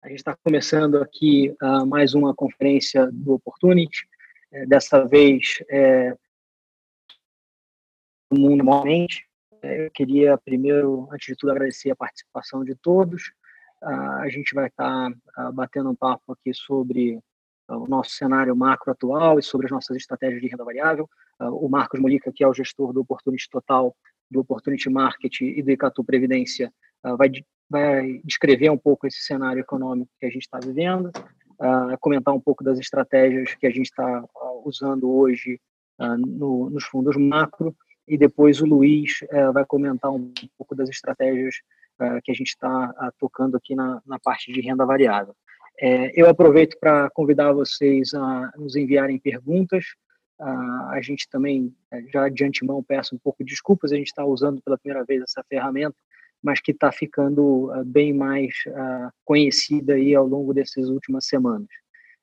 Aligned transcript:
A 0.00 0.08
gente 0.08 0.18
está 0.18 0.36
começando 0.44 1.02
aqui 1.02 1.52
uh, 1.60 1.84
mais 1.84 2.14
uma 2.14 2.32
conferência 2.32 3.10
do 3.10 3.34
Opportunity. 3.34 4.08
É, 4.52 4.64
dessa 4.64 5.04
vez, 5.04 5.60
é, 5.68 6.16
o 8.30 8.38
mundo 8.38 8.58
normalmente. 8.58 9.26
É, 9.60 9.86
eu 9.86 9.90
queria 9.90 10.38
primeiro, 10.38 11.08
antes 11.10 11.26
de 11.26 11.34
tudo, 11.34 11.50
agradecer 11.50 11.90
a 11.90 11.96
participação 11.96 12.64
de 12.64 12.76
todos. 12.76 13.32
Uh, 13.82 14.20
a 14.20 14.28
gente 14.28 14.54
vai 14.54 14.68
estar 14.68 15.10
tá, 15.10 15.48
uh, 15.48 15.52
batendo 15.52 15.90
um 15.90 15.96
papo 15.96 16.32
aqui 16.32 16.54
sobre 16.54 17.18
o 17.68 17.86
nosso 17.88 18.10
cenário 18.10 18.54
macro 18.54 18.92
atual 18.92 19.38
e 19.38 19.42
sobre 19.42 19.66
as 19.66 19.72
nossas 19.72 19.96
estratégias 19.96 20.40
de 20.40 20.46
renda 20.46 20.64
variável. 20.64 21.10
o 21.38 21.68
Marcos 21.68 22.00
Molica, 22.00 22.32
que 22.32 22.42
é 22.42 22.48
o 22.48 22.54
gestor 22.54 22.94
do 22.94 23.00
Opportunity 23.02 23.50
Total, 23.50 23.94
do 24.30 24.40
Opportunity 24.40 24.88
Market 24.90 25.40
e 25.40 25.62
do 25.62 25.70
Icatu 25.70 26.04
Previdência, 26.04 26.72
vai 27.16 27.30
vai 27.70 28.20
descrever 28.24 28.70
um 28.70 28.78
pouco 28.78 29.06
esse 29.06 29.20
cenário 29.20 29.60
econômico 29.60 30.10
que 30.18 30.26
a 30.26 30.30
gente 30.30 30.42
está 30.42 30.58
vivendo, 30.58 31.12
uh, 31.60 31.98
comentar 32.00 32.34
um 32.34 32.40
pouco 32.40 32.64
das 32.64 32.78
estratégias 32.78 33.54
que 33.54 33.66
a 33.66 33.70
gente 33.70 33.86
está 33.86 34.22
uh, 34.22 34.62
usando 34.64 35.10
hoje 35.10 35.60
uh, 36.00 36.16
no, 36.16 36.70
nos 36.70 36.84
fundos 36.84 37.16
macro, 37.16 37.76
e 38.06 38.16
depois 38.16 38.62
o 38.62 38.64
Luiz 38.64 39.18
eh, 39.30 39.52
vai 39.52 39.66
comentar 39.66 40.10
um 40.10 40.32
pouco 40.56 40.74
das 40.74 40.88
estratégias 40.88 41.56
que 42.24 42.30
a 42.30 42.34
gente 42.34 42.46
está 42.46 43.12
tocando 43.18 43.54
aqui 43.54 43.74
na, 43.74 44.00
na, 44.06 44.18
parte 44.18 44.50
de 44.50 44.62
renda 44.62 44.86
variável. 44.86 45.34
Eh, 45.78 46.12
eu 46.14 46.26
aproveito 46.26 46.78
para 46.80 47.10
convidar 47.10 47.52
vocês 47.52 48.14
a 48.14 48.50
nos 48.56 48.76
enviarem 48.76 49.18
perguntas. 49.18 49.84
A 50.40 51.00
gente 51.02 51.28
também, 51.28 51.74
eh, 51.90 52.04
já 52.12 52.28
de 52.28 52.44
antemão, 52.44 52.82
peço 52.82 53.14
um 53.14 53.18
pouco 53.18 53.44
de 53.44 53.50
desculpas, 53.50 53.92
a 53.92 53.96
gente 53.96 54.06
está 54.06 54.24
usando 54.24 54.62
pela 54.62 54.78
primeira 54.78 55.04
vez 55.04 55.22
essa 55.22 55.42
ferramenta, 55.48 55.96
mas 56.42 56.60
que 56.60 56.70
está 56.70 56.92
ficando 56.92 57.72
uh, 57.72 57.84
bem 57.84 58.12
mais 58.12 58.54
uh, 58.68 59.10
conhecida 59.24 59.94
aí 59.94 60.14
ao 60.14 60.26
longo 60.26 60.54
dessas 60.54 60.88
últimas 60.88 61.26
semanas. 61.26 61.68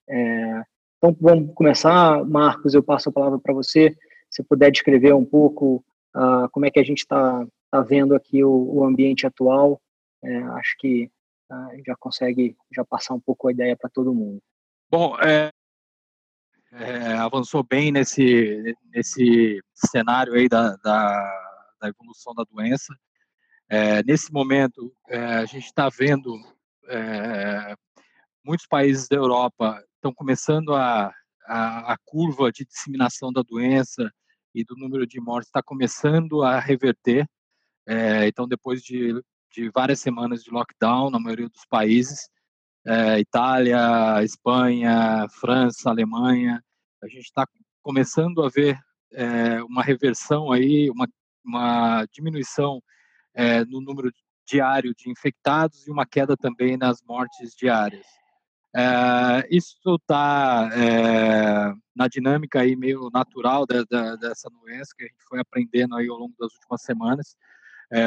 É, 0.07 0.63
então, 0.97 1.15
vamos 1.19 1.53
começar. 1.53 2.23
Marcos, 2.23 2.73
eu 2.73 2.81
passo 2.81 3.09
a 3.09 3.11
palavra 3.11 3.39
para 3.39 3.53
você. 3.53 3.95
Se 4.29 4.41
puder 4.43 4.71
descrever 4.71 5.13
um 5.13 5.25
pouco 5.25 5.83
uh, 6.15 6.49
como 6.51 6.65
é 6.65 6.71
que 6.71 6.79
a 6.79 6.83
gente 6.83 6.99
está 6.99 7.45
tá 7.69 7.81
vendo 7.81 8.15
aqui 8.15 8.43
o, 8.43 8.49
o 8.49 8.85
ambiente 8.85 9.27
atual, 9.27 9.81
é, 10.23 10.37
acho 10.37 10.75
que 10.79 11.11
já 11.85 11.95
consegue 11.95 12.55
já 12.73 12.83
passar 12.83 13.13
um 13.13 13.19
pouco 13.19 13.47
a 13.47 13.51
ideia 13.51 13.77
para 13.77 13.89
todo 13.89 14.13
mundo. 14.13 14.41
Bom, 14.89 15.15
é, 15.19 15.51
é, 16.75 17.13
avançou 17.13 17.63
bem 17.63 17.91
nesse, 17.91 18.75
nesse 18.93 19.61
cenário 19.73 20.33
aí 20.33 20.49
da, 20.49 20.75
da, 20.77 21.73
da 21.81 21.87
evolução 21.87 22.33
da 22.33 22.43
doença. 22.43 22.93
É, 23.69 24.03
nesse 24.03 24.31
momento, 24.31 24.93
é, 25.09 25.17
a 25.17 25.45
gente 25.45 25.65
está 25.65 25.89
vendo 25.89 26.35
é, 26.87 27.75
muitos 28.43 28.67
países 28.67 29.07
da 29.07 29.15
Europa 29.15 29.83
estão 29.95 30.13
começando 30.13 30.73
a, 30.75 31.11
a, 31.47 31.93
a, 31.93 31.97
curva 32.05 32.51
de 32.51 32.65
disseminação 32.65 33.31
da 33.31 33.41
doença 33.41 34.11
e 34.53 34.63
do 34.63 34.75
número 34.75 35.07
de 35.07 35.19
mortes 35.19 35.49
está 35.49 35.63
começando 35.63 36.43
a 36.43 36.59
reverter. 36.59 37.25
É, 37.87 38.27
então, 38.27 38.47
depois 38.47 38.81
de, 38.81 39.19
de, 39.51 39.69
várias 39.69 39.99
semanas 39.99 40.43
de 40.43 40.51
lockdown 40.51 41.09
na 41.09 41.19
maioria 41.19 41.49
dos 41.49 41.65
países, 41.67 42.29
é, 42.85 43.19
Itália, 43.19 44.23
Espanha, 44.23 45.27
França, 45.29 45.89
Alemanha, 45.89 46.63
a 47.01 47.07
gente 47.07 47.23
está 47.23 47.47
começando 47.81 48.43
a 48.43 48.49
ver 48.49 48.77
é, 49.13 49.63
uma 49.63 49.81
reversão 49.81 50.51
aí, 50.51 50.89
uma, 50.91 51.07
uma 51.43 52.05
diminuição 52.11 52.81
é, 53.33 53.65
no 53.65 53.81
número 53.81 54.11
diário 54.47 54.93
de 54.95 55.09
infectados 55.09 55.87
e 55.87 55.91
uma 55.91 56.05
queda 56.05 56.37
também 56.37 56.77
nas 56.77 57.01
mortes 57.01 57.55
diárias. 57.55 58.05
Isso 59.49 59.77
está 59.95 60.69
na 61.95 62.07
dinâmica 62.09 62.59
aí 62.59 62.75
meio 62.75 63.09
natural 63.09 63.65
de, 63.65 63.85
de, 63.85 64.17
dessa 64.17 64.49
doença 64.49 64.93
que 64.95 65.05
a 65.05 65.07
gente 65.07 65.23
foi 65.27 65.39
aprendendo 65.39 65.95
aí 65.95 66.07
ao 66.09 66.17
longo 66.17 66.35
das 66.37 66.53
últimas 66.53 66.81
semanas. 66.81 67.37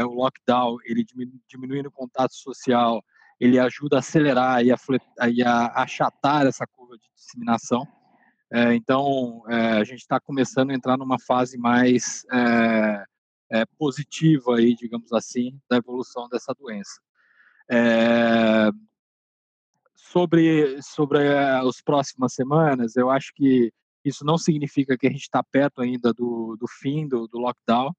O 0.06 0.14
lockdown, 0.14 0.76
ele 0.84 1.04
diminuindo 1.48 1.86
o 1.86 1.92
contato 1.92 2.34
social, 2.34 3.02
ele 3.40 3.58
ajuda 3.58 3.96
a 3.96 3.98
acelerar 4.00 4.64
e 4.64 4.72
a, 4.72 4.76
e 5.30 5.42
a 5.42 5.66
achatar 5.82 6.46
essa 6.46 6.66
curva 6.66 6.96
de 6.96 7.08
disseminação. 7.14 7.86
É, 8.50 8.74
então, 8.74 9.42
é, 9.48 9.72
a 9.72 9.84
gente 9.84 10.00
está 10.00 10.18
começando 10.18 10.70
a 10.70 10.74
entrar 10.74 10.96
numa 10.96 11.18
fase 11.18 11.58
mais 11.58 12.24
é, 12.32 13.04
é, 13.52 13.66
positiva, 13.78 14.56
aí, 14.56 14.74
digamos 14.74 15.12
assim, 15.12 15.58
da 15.70 15.76
evolução 15.76 16.28
dessa 16.28 16.54
doença. 16.54 17.00
É, 17.70 18.70
sobre 19.94 20.80
sobre 20.80 21.18
as 21.36 21.82
próximas 21.82 22.32
semanas, 22.32 22.96
eu 22.96 23.10
acho 23.10 23.32
que 23.34 23.70
isso 24.02 24.24
não 24.24 24.38
significa 24.38 24.96
que 24.96 25.06
a 25.06 25.10
gente 25.10 25.22
está 25.22 25.42
perto 25.42 25.82
ainda 25.82 26.14
do, 26.14 26.56
do 26.58 26.66
fim 26.66 27.06
do, 27.06 27.28
do 27.28 27.38
lockdown. 27.38 27.92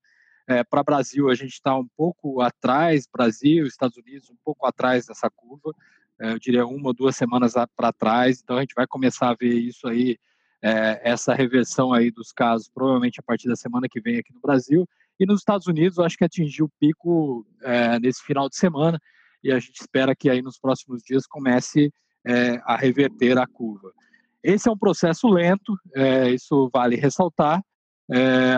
É, 0.49 0.63
Para 0.63 0.81
o 0.81 0.83
Brasil, 0.83 1.29
a 1.29 1.35
gente 1.35 1.53
está 1.53 1.77
um 1.77 1.87
pouco 1.95 2.41
atrás, 2.41 3.05
Brasil, 3.05 3.67
Estados 3.67 3.95
Unidos, 3.97 4.31
um 4.31 4.37
pouco 4.43 4.65
atrás 4.65 5.05
dessa 5.05 5.29
curva, 5.29 5.71
é, 6.19 6.31
eu 6.31 6.39
diria 6.39 6.65
uma 6.65 6.87
ou 6.87 6.93
duas 6.93 7.15
semanas 7.15 7.53
para 7.77 7.93
trás, 7.93 8.41
então 8.41 8.57
a 8.57 8.61
gente 8.61 8.73
vai 8.73 8.87
começar 8.87 9.29
a 9.29 9.35
ver 9.35 9.53
isso 9.53 9.87
aí, 9.87 10.17
é, 10.59 11.01
essa 11.03 11.35
reversão 11.35 11.93
aí 11.93 12.09
dos 12.09 12.31
casos, 12.31 12.67
provavelmente 12.67 13.19
a 13.19 13.23
partir 13.23 13.47
da 13.47 13.55
semana 13.55 13.87
que 13.87 14.01
vem 14.01 14.17
aqui 14.17 14.33
no 14.33 14.41
Brasil, 14.41 14.89
e 15.19 15.25
nos 15.27 15.41
Estados 15.41 15.67
Unidos, 15.67 15.99
eu 15.99 16.03
acho 16.03 16.17
que 16.17 16.25
atingiu 16.25 16.65
o 16.65 16.71
pico 16.79 17.45
é, 17.61 17.99
nesse 17.99 18.23
final 18.23 18.49
de 18.49 18.55
semana 18.55 18.99
e 19.43 19.51
a 19.51 19.59
gente 19.59 19.79
espera 19.79 20.15
que 20.15 20.31
aí 20.31 20.41
nos 20.41 20.57
próximos 20.57 21.03
dias 21.03 21.27
comece 21.27 21.93
é, 22.25 22.59
a 22.63 22.75
reverter 22.75 23.37
a 23.37 23.45
curva. 23.45 23.93
Esse 24.41 24.67
é 24.67 24.71
um 24.71 24.77
processo 24.77 25.27
lento, 25.27 25.77
é, 25.95 26.31
isso 26.31 26.71
vale 26.73 26.95
ressaltar. 26.95 27.61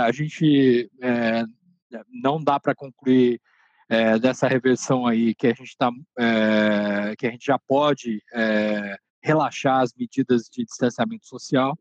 A 0.06 0.12
gente 0.13 0.90
não 2.09 2.44
dá 2.44 2.59
para 2.59 2.75
concluir 2.75 3.40
é, 3.90 4.18
dessa 4.18 4.47
reversão 4.47 5.06
aí 5.06 5.35
que 5.35 5.47
a 5.47 5.53
gente 5.53 5.75
tá, 5.78 5.91
que 7.18 7.28
a 7.28 7.31
gente 7.31 7.46
já 7.46 7.59
pode 7.59 8.22
relaxar 9.22 9.81
as 9.81 9.94
medidas 9.94 10.44
de 10.44 10.63
distanciamento 10.63 11.28
social. 11.28 11.78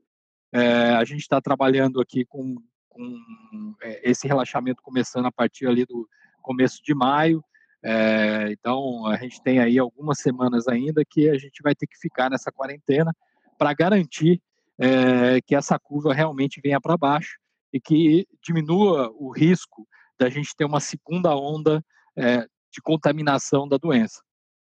a 0.52 1.04
gente 1.04 1.20
está 1.20 1.40
trabalhando 1.40 2.00
aqui 2.00 2.24
com 2.24 2.56
com 2.90 3.74
é, 3.82 4.10
esse 4.10 4.26
relaxamento 4.26 4.82
começando 4.82 5.26
a 5.26 5.32
partir 5.32 5.66
ali 5.66 5.86
do 5.86 6.06
começo 6.42 6.82
de 6.82 6.94
maio. 6.94 7.42
É, 7.82 8.48
então, 8.50 9.06
a 9.06 9.16
gente 9.16 9.42
tem 9.42 9.58
aí 9.58 9.78
algumas 9.78 10.18
semanas 10.18 10.68
ainda 10.68 11.02
que 11.08 11.30
a 11.30 11.38
gente 11.38 11.62
vai 11.62 11.74
ter 11.74 11.86
que 11.86 11.98
ficar 11.98 12.28
nessa 12.28 12.52
quarentena 12.52 13.14
para 13.56 13.72
garantir 13.72 14.42
é, 14.78 15.40
que 15.40 15.54
essa 15.54 15.78
curva 15.78 16.12
realmente 16.12 16.60
venha 16.62 16.80
para 16.80 16.96
baixo 16.96 17.38
e 17.72 17.80
que 17.80 18.26
diminua 18.42 19.10
o 19.14 19.30
risco 19.30 19.86
da 20.20 20.28
gente 20.28 20.54
ter 20.54 20.66
uma 20.66 20.80
segunda 20.80 21.34
onda 21.34 21.82
é, 22.14 22.42
de 22.70 22.82
contaminação 22.82 23.66
da 23.66 23.78
doença. 23.78 24.20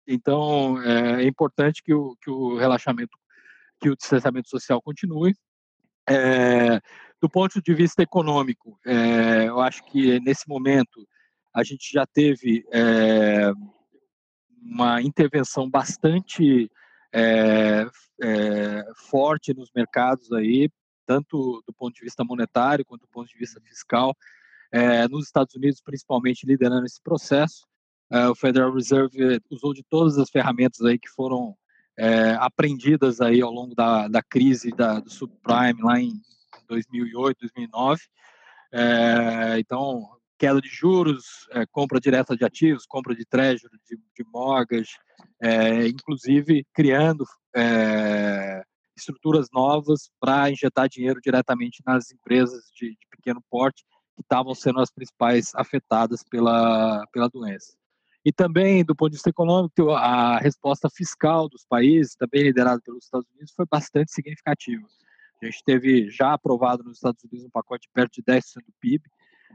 Então, 0.07 0.79
é, 0.83 1.23
é 1.23 1.27
importante 1.27 1.81
que 1.83 1.91
o, 1.91 2.15
que 2.21 2.29
o 2.29 2.55
relaxamento, 2.55 3.17
que 3.81 3.89
o 3.89 3.95
distanciamento 3.95 4.47
social 4.47 4.79
continue. 4.79 5.33
É, 6.07 6.79
do 7.19 7.27
ponto 7.27 7.59
de 7.61 7.73
vista 7.73 8.03
econômico, 8.03 8.79
é, 8.85 9.47
eu 9.47 9.59
acho 9.59 9.83
que 9.85 10.19
nesse 10.19 10.47
momento 10.47 11.07
a 11.53 11.63
gente 11.63 11.91
já 11.91 12.05
teve 12.05 12.63
é, 12.71 13.51
uma 14.61 15.01
intervenção 15.01 15.67
bastante 15.67 16.71
forte 19.09 19.51
nos 19.51 19.71
mercados 19.75 20.31
aí, 20.31 20.69
tanto 21.07 21.63
do 21.65 21.73
ponto 21.73 21.95
de 21.95 22.01
vista 22.01 22.23
monetário 22.23 22.85
quanto 22.85 23.01
do 23.01 23.07
ponto 23.07 23.27
de 23.27 23.37
vista 23.37 23.59
fiscal, 23.61 24.15
nos 25.09 25.25
Estados 25.25 25.55
Unidos 25.55 25.81
principalmente 25.81 26.45
liderando 26.45 26.85
esse 26.85 27.01
processo. 27.01 27.65
o 28.31 28.35
Federal 28.35 28.73
Reserve 28.73 29.41
usou 29.49 29.73
de 29.73 29.83
todas 29.89 30.17
as 30.17 30.29
ferramentas 30.29 30.81
aí 30.81 30.99
que 30.99 31.09
foram 31.09 31.55
aprendidas 32.39 33.19
aí 33.19 33.41
ao 33.41 33.51
longo 33.51 33.75
da, 33.75 34.07
da 34.07 34.21
crise 34.21 34.71
da, 34.71 34.99
do 34.99 35.09
subprime 35.09 35.81
lá 35.81 35.99
em 35.99 36.13
2008, 36.67 37.39
2009. 37.41 38.01
É, 38.71 39.59
então, 39.59 40.07
queda 40.37 40.61
de 40.61 40.69
juros, 40.69 41.47
é, 41.51 41.65
compra 41.65 41.99
direta 41.99 42.37
de 42.37 42.45
ativos, 42.45 42.85
compra 42.85 43.15
de 43.15 43.25
treasury, 43.25 43.77
de, 43.89 43.97
de 43.97 44.23
mortgage, 44.31 44.91
é, 45.41 45.87
inclusive 45.87 46.65
criando 46.73 47.25
é, 47.55 48.63
estruturas 48.95 49.47
novas 49.51 50.09
para 50.19 50.51
injetar 50.51 50.87
dinheiro 50.87 51.19
diretamente 51.21 51.81
nas 51.85 52.11
empresas 52.11 52.65
de, 52.75 52.91
de 52.91 53.07
pequeno 53.09 53.43
porte 53.49 53.83
que 54.19 54.23
estavam 54.23 54.53
sendo 54.53 54.81
as 54.81 54.91
principais 54.91 55.53
afetadas 55.55 56.23
pela, 56.23 57.05
pela 57.13 57.29
doença. 57.29 57.73
E 58.25 58.33
também, 58.33 58.83
do 58.83 58.93
ponto 58.93 59.11
de 59.11 59.15
vista 59.15 59.29
econômico, 59.29 59.91
a 59.91 60.37
resposta 60.39 60.89
fiscal 60.89 61.47
dos 61.47 61.65
países, 61.65 62.15
também 62.15 62.43
liderada 62.43 62.81
pelos 62.83 63.05
Estados 63.05 63.27
Unidos, 63.31 63.53
foi 63.55 63.65
bastante 63.65 64.11
significativa. 64.11 64.85
A 65.41 65.45
gente 65.45 65.63
teve 65.65 66.09
já 66.09 66.33
aprovado 66.33 66.83
nos 66.83 66.97
Estados 66.97 67.23
Unidos 67.23 67.45
um 67.45 67.49
pacote 67.49 67.87
de 67.87 67.93
perto 67.93 68.13
de 68.15 68.23
10% 68.23 68.41
do 68.57 68.73
PIB. 68.81 69.03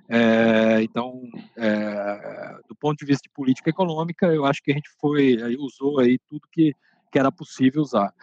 É, 0.09 0.83
então, 0.83 1.23
é, 1.59 2.59
do 2.67 2.75
ponto 2.75 2.99
de 2.99 3.05
vista 3.05 3.23
de 3.23 3.35
política 3.35 3.69
econômica, 3.69 4.27
eu 4.27 4.47
acho 4.47 4.63
que 4.63 4.73
a 4.73 4.75
gente 4.75 4.89
foi 4.99 5.37
usou 5.59 6.01
aí 6.01 6.19
tudo 6.27 6.49
que, 6.51 6.75
que 7.13 7.19
era 7.19 7.31
possível 7.31 7.83
usar. 7.83 8.15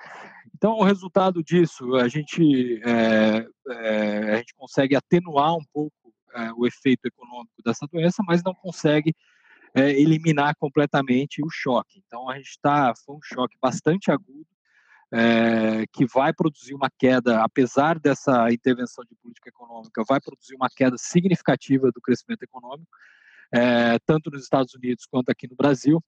Então, 0.56 0.74
o 0.74 0.84
resultado 0.84 1.44
disso, 1.44 1.96
a 1.96 2.08
gente, 2.08 2.82
é, 2.84 3.46
é, 3.70 4.34
a 4.34 4.38
gente 4.38 4.54
consegue 4.56 4.96
atenuar 4.96 5.56
um 5.56 5.64
pouco 5.72 6.01
é, 6.36 6.52
o 6.54 6.66
efeito 6.66 7.06
econômico 7.06 7.62
dessa 7.66 7.88
doença, 7.92 8.24
mas 8.26 8.44
não 8.44 8.54
consegue 8.54 9.16
é, 9.74 9.92
eliminar 9.92 10.56
completamente 10.58 11.42
o 11.44 11.50
choque. 11.50 12.02
Então, 12.06 12.30
a 12.30 12.38
gente 12.38 12.50
está, 12.50 12.94
foi 13.06 13.16
um 13.16 13.22
choque 13.24 13.58
bastante 13.62 14.12
agudo, 14.12 14.48
é, 15.14 15.86
que 15.92 16.06
vai 16.06 16.34
produzir 16.34 16.74
uma 16.74 16.90
queda, 16.90 17.44
apesar 17.44 18.00
dessa 18.00 18.52
intervenção 18.52 19.04
de 19.04 19.16
política 19.16 19.50
econômica, 19.50 20.04
vai 20.08 20.22
produzir 20.22 20.56
uma 20.56 20.70
queda 20.70 20.96
significativa 20.98 21.92
do 21.92 22.02
crescimento 22.02 22.44
econômico, 22.44 22.90
é, 23.54 24.00
tanto 24.06 24.32
nos 24.32 24.44
Estados 24.44 24.74
Unidos 24.74 25.06
quanto 25.06 25.30
aqui 25.30 25.48
no 25.50 25.56
Brasil. 25.56 26.02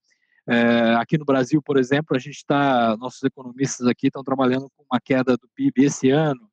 É, 0.48 0.96
aqui 0.96 1.18
no 1.18 1.26
Brasil, 1.26 1.62
por 1.62 1.78
exemplo, 1.78 2.16
a 2.16 2.20
gente 2.20 2.36
está, 2.36 2.96
nossos 2.98 3.24
economistas 3.24 3.88
aqui 3.88 4.08
estão 4.08 4.24
trabalhando 4.24 4.70
com 4.76 4.84
uma 4.90 5.00
queda 5.00 5.38
do 5.38 5.50
PIB 5.56 5.86
esse 5.86 6.10
ano 6.10 6.50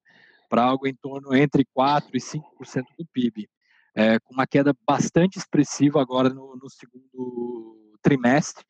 para 0.49 0.63
algo 0.63 0.87
em 0.87 0.95
torno 0.95 1.35
entre 1.35 1.65
4% 1.77 2.09
e 2.13 2.19
5% 2.19 2.85
do 2.99 3.07
PIB, 3.13 3.49
é, 3.95 4.19
com 4.21 4.35
uma 4.35 4.47
queda 4.47 4.75
bastante 4.87 5.39
expressiva 5.39 6.01
agora 6.01 6.29
no, 6.29 6.57
no 6.57 6.69
segundo 6.69 7.97
trimestre, 8.03 8.65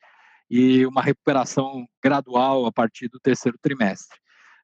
e 0.51 0.85
uma 0.85 1.01
recuperação 1.01 1.87
gradual 2.03 2.67
a 2.67 2.73
partir 2.73 3.09
do 3.09 3.21
terceiro 3.21 3.57
trimestre. 3.63 4.19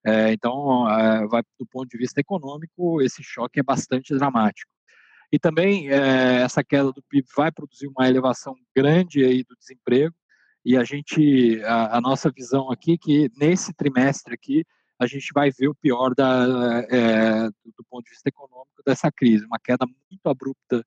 É, 0.05 0.33
então, 0.33 0.89
é, 0.91 1.27
vai, 1.27 1.43
do 1.59 1.67
ponto 1.67 1.89
de 1.89 1.97
vista 1.97 2.21
econômico, 2.21 3.01
esse 3.01 3.23
choque 3.23 3.61
é 3.61 3.63
bastante 3.63 4.15
dramático. 4.15 4.71
E 5.33 5.39
também 5.39 5.91
é, 5.91 6.43
essa 6.43 6.63
queda 6.63 6.93
do 6.93 7.03
PIB 7.09 7.27
vai 7.37 7.53
produzir 7.53 7.89
uma 7.89 8.09
elevação 8.09 8.55
grande 8.75 9.25
aí 9.25 9.45
do 9.45 9.57
desemprego. 9.57 10.15
E 10.65 10.77
a 10.77 10.83
gente, 10.83 11.63
a, 11.65 11.99
a 11.99 12.01
nossa 12.01 12.31
visão 12.31 12.71
aqui, 12.71 12.95
é 12.95 12.99
que 12.99 13.31
nesse 13.37 13.73
trimestre 13.73 14.35
aqui, 14.35 14.65
a 14.99 15.07
gente 15.07 15.31
vai 15.35 15.51
ver 15.51 15.69
o 15.69 15.75
pior 15.75 16.15
da, 16.15 16.85
é, 16.91 17.49
do 17.49 17.85
ponto 17.89 18.05
de 18.05 18.11
vista 18.11 18.29
econômico 18.29 18.83
dessa 18.85 19.11
crise, 19.13 19.45
uma 19.45 19.59
queda 19.59 19.87
muito 19.87 20.27
abrupta 20.27 20.83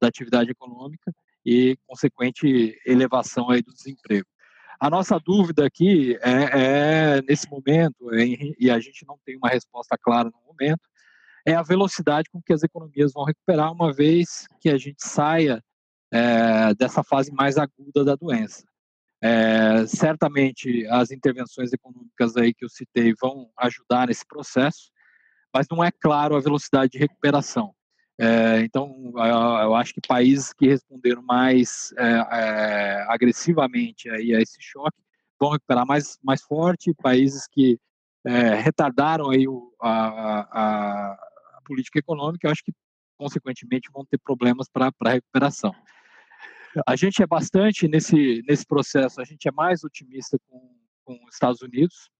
da 0.00 0.08
atividade 0.08 0.50
econômica 0.50 1.12
e 1.44 1.76
consequente 1.86 2.78
elevação 2.86 3.50
aí 3.50 3.62
do 3.62 3.72
desemprego. 3.72 4.26
A 4.80 4.90
nossa 4.90 5.18
dúvida 5.18 5.64
aqui 5.64 6.16
é, 6.22 7.18
é 7.18 7.22
nesse 7.22 7.48
momento, 7.48 8.14
e 8.58 8.70
a 8.70 8.78
gente 8.80 9.06
não 9.06 9.18
tem 9.24 9.36
uma 9.36 9.48
resposta 9.48 9.96
clara 9.96 10.30
no 10.30 10.40
momento, 10.46 10.82
é 11.46 11.54
a 11.54 11.62
velocidade 11.62 12.28
com 12.30 12.42
que 12.42 12.52
as 12.52 12.62
economias 12.62 13.12
vão 13.12 13.24
recuperar 13.24 13.72
uma 13.72 13.92
vez 13.92 14.46
que 14.60 14.68
a 14.68 14.78
gente 14.78 15.06
saia 15.06 15.62
é, 16.12 16.74
dessa 16.74 17.02
fase 17.02 17.30
mais 17.32 17.56
aguda 17.56 18.04
da 18.04 18.14
doença. 18.14 18.64
É, 19.26 19.86
certamente 19.86 20.86
as 20.88 21.10
intervenções 21.10 21.72
econômicas 21.72 22.36
aí 22.36 22.52
que 22.52 22.62
eu 22.62 22.68
citei 22.68 23.14
vão 23.18 23.50
ajudar 23.56 24.08
nesse 24.08 24.26
processo, 24.26 24.90
mas 25.54 25.66
não 25.70 25.82
é 25.82 25.90
claro 25.90 26.36
a 26.36 26.40
velocidade 26.40 26.92
de 26.92 26.98
recuperação. 26.98 27.74
É, 28.20 28.60
então, 28.60 29.14
eu 29.16 29.74
acho 29.74 29.94
que 29.94 30.00
países 30.06 30.52
que 30.52 30.68
responderam 30.68 31.22
mais 31.22 31.94
é, 31.96 32.04
é, 32.06 33.06
agressivamente 33.08 34.10
aí 34.10 34.34
a 34.34 34.40
esse 34.40 34.58
choque 34.60 34.98
vão 35.40 35.52
recuperar 35.52 35.86
mais, 35.86 36.18
mais 36.22 36.42
forte, 36.42 36.92
países 37.02 37.48
que 37.50 37.78
é, 38.26 38.54
retardaram 38.56 39.30
aí 39.30 39.48
o, 39.48 39.72
a, 39.80 39.90
a, 39.90 41.12
a, 41.12 41.60
política 41.64 41.98
econômica, 41.98 42.46
eu 42.46 42.52
acho 42.52 42.62
que, 42.62 42.72
consequentemente, 43.16 43.88
vão 43.90 44.04
ter 44.04 44.18
problemas 44.18 44.68
para 44.68 44.92
recuperação. 45.06 45.74
A 46.86 46.96
gente 46.96 47.22
é 47.22 47.26
bastante, 47.26 47.86
nesse, 47.86 48.42
nesse 48.48 48.66
processo, 48.66 49.20
a 49.20 49.24
gente 49.24 49.48
é 49.48 49.52
mais 49.52 49.84
otimista 49.84 50.38
com, 50.48 50.76
com 51.04 51.14
os 51.24 51.34
Estados 51.34 51.62
Unidos, 51.62 52.10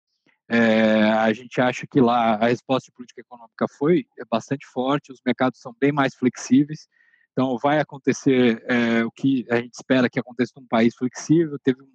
é, 0.49 1.11
a 1.11 1.33
gente 1.33 1.61
acha 1.61 1.87
que 1.87 2.01
lá 2.01 2.35
a 2.35 2.49
resposta 2.49 2.91
de 2.91 2.95
política 2.95 3.21
econômica 3.23 3.67
foi 3.79 4.07
bastante 4.31 4.67
forte, 4.67 5.11
os 5.11 5.21
mercados 5.25 5.61
são 5.61 5.75
bem 5.81 5.91
mais 5.91 6.15
flexíveis, 6.15 6.87
então 7.33 7.57
vai 7.59 7.81
acontecer 7.81 8.63
é, 8.69 9.05
o 9.05 9.11
que 9.11 9.47
a 9.51 9.57
gente 9.57 9.75
espera 9.75 10.09
que 10.09 10.21
aconteça 10.21 10.53
num 10.57 10.67
país 10.67 10.95
flexível, 10.95 11.59
teve 11.65 11.83
um 11.83 11.91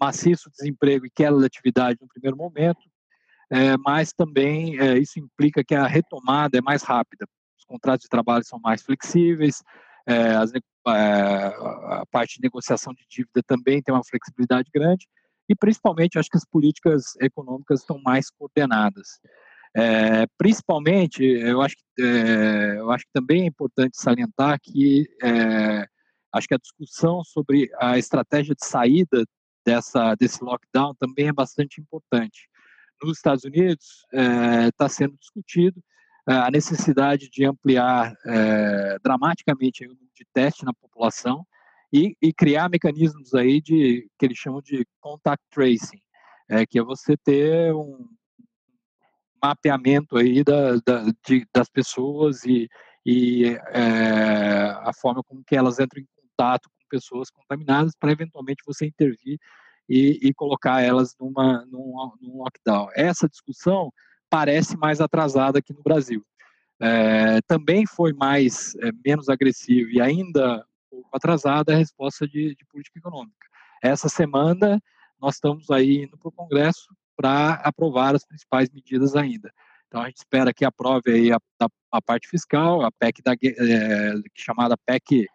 maciço 0.00 0.50
desemprego 0.50 1.06
e 1.06 1.10
queda 1.10 1.38
da 1.38 1.46
atividade 1.46 1.98
no 2.00 2.08
primeiro 2.08 2.36
momento, 2.36 2.80
é, 3.50 3.76
mas 3.78 4.12
também 4.12 4.78
é, 4.78 4.96
isso 4.96 5.18
implica 5.18 5.64
que 5.64 5.74
a 5.74 5.86
retomada 5.86 6.56
é 6.56 6.62
mais 6.62 6.82
rápida, 6.82 7.26
os 7.58 7.64
contratos 7.64 8.04
de 8.04 8.08
trabalho 8.08 8.44
são 8.44 8.60
mais 8.60 8.82
flexíveis, 8.82 9.62
é, 10.08 10.34
as, 10.34 10.52
é, 10.54 10.60
a 10.86 12.02
parte 12.10 12.36
de 12.36 12.42
negociação 12.42 12.94
de 12.94 13.04
dívida 13.10 13.42
também 13.46 13.82
tem 13.82 13.94
uma 13.94 14.04
flexibilidade 14.04 14.70
grande, 14.74 15.06
e 15.46 15.54
principalmente 15.54 16.18
acho 16.18 16.30
que 16.30 16.38
as 16.38 16.46
políticas 16.46 17.14
econômicas 17.20 17.80
estão 17.80 18.00
mais 18.02 18.30
coordenadas. 18.30 19.20
É, 19.76 20.26
principalmente, 20.38 21.22
eu 21.22 21.60
acho, 21.60 21.76
que, 21.76 22.02
é, 22.02 22.78
eu 22.78 22.90
acho 22.90 23.04
que 23.04 23.12
também 23.12 23.42
é 23.42 23.46
importante 23.46 24.00
salientar 24.00 24.58
que 24.62 25.06
é, 25.22 25.86
acho 26.32 26.48
que 26.48 26.54
a 26.54 26.58
discussão 26.58 27.22
sobre 27.22 27.70
a 27.78 27.98
estratégia 27.98 28.54
de 28.54 28.64
saída 28.64 29.24
dessa, 29.64 30.14
desse 30.14 30.42
lockdown 30.42 30.94
também 30.98 31.28
é 31.28 31.32
bastante 31.32 31.82
importante. 31.82 32.48
Nos 33.02 33.18
Estados 33.18 33.44
Unidos 33.44 34.06
está 34.10 34.86
é, 34.86 34.88
sendo 34.88 35.16
discutido 35.18 35.82
a 36.34 36.50
necessidade 36.50 37.28
de 37.30 37.44
ampliar 37.44 38.14
é, 38.26 38.98
dramaticamente 39.02 39.84
o 39.84 39.88
número 39.88 40.10
de 40.14 40.26
testes 40.32 40.64
na 40.64 40.74
população, 40.74 41.46
e, 41.92 42.16
e 42.20 42.32
criar 42.32 42.68
mecanismos 42.68 43.34
aí 43.34 43.60
de 43.60 44.08
que 44.18 44.26
eles 44.26 44.38
chamam 44.38 44.60
de 44.60 44.86
contact 45.00 45.42
tracing, 45.50 46.00
é, 46.48 46.66
que 46.66 46.78
é 46.78 46.82
você 46.82 47.16
ter 47.16 47.74
um 47.74 48.06
mapeamento 49.42 50.16
aí 50.16 50.42
da, 50.42 50.76
da 50.84 51.04
de, 51.26 51.46
das 51.54 51.68
pessoas 51.68 52.44
e, 52.44 52.68
e 53.06 53.46
é, 53.68 54.70
a 54.82 54.92
forma 55.00 55.22
como 55.22 55.44
que 55.44 55.56
elas 55.56 55.78
entram 55.78 56.02
em 56.02 56.06
contato 56.14 56.68
com 56.68 56.88
pessoas 56.90 57.30
contaminadas 57.30 57.94
para 57.98 58.12
eventualmente 58.12 58.62
você 58.66 58.86
intervir 58.86 59.38
e, 59.88 60.18
e 60.22 60.34
colocar 60.34 60.82
elas 60.82 61.14
numa, 61.18 61.64
num, 61.66 62.12
num, 62.20 62.38
lockdown. 62.38 62.88
Essa 62.94 63.28
discussão 63.28 63.90
parece 64.30 64.76
mais 64.76 65.00
atrasada 65.00 65.58
aqui 65.58 65.72
no 65.72 65.82
Brasil. 65.82 66.24
É, 66.80 67.40
também 67.42 67.86
foi 67.86 68.12
mais 68.12 68.74
é, 68.76 68.90
menos 69.04 69.28
agressivo 69.28 69.90
e 69.90 70.00
ainda 70.00 70.64
pouco 70.88 71.08
atrasada 71.12 71.72
a 71.72 71.76
resposta 71.76 72.26
de, 72.26 72.54
de 72.54 72.64
política 72.66 72.98
econômica. 72.98 73.46
Essa 73.82 74.08
semana 74.08 74.80
nós 75.20 75.34
estamos 75.34 75.70
aí 75.70 76.04
indo 76.04 76.16
para 76.16 76.28
o 76.28 76.32
Congresso 76.32 76.94
para 77.16 77.54
aprovar 77.54 78.14
as 78.14 78.24
principais 78.24 78.70
medidas 78.70 79.16
ainda. 79.16 79.52
Então 79.88 80.02
a 80.02 80.06
gente 80.06 80.18
espera 80.18 80.52
que 80.52 80.64
aprove 80.64 81.10
aí 81.10 81.32
a, 81.32 81.38
a, 81.60 81.68
a 81.92 82.02
parte 82.02 82.28
fiscal, 82.28 82.82
a 82.82 82.92
PEC 82.92 83.22
da 83.22 83.32
é, 83.32 84.14
chamada 84.34 84.76
PEC 84.76 85.26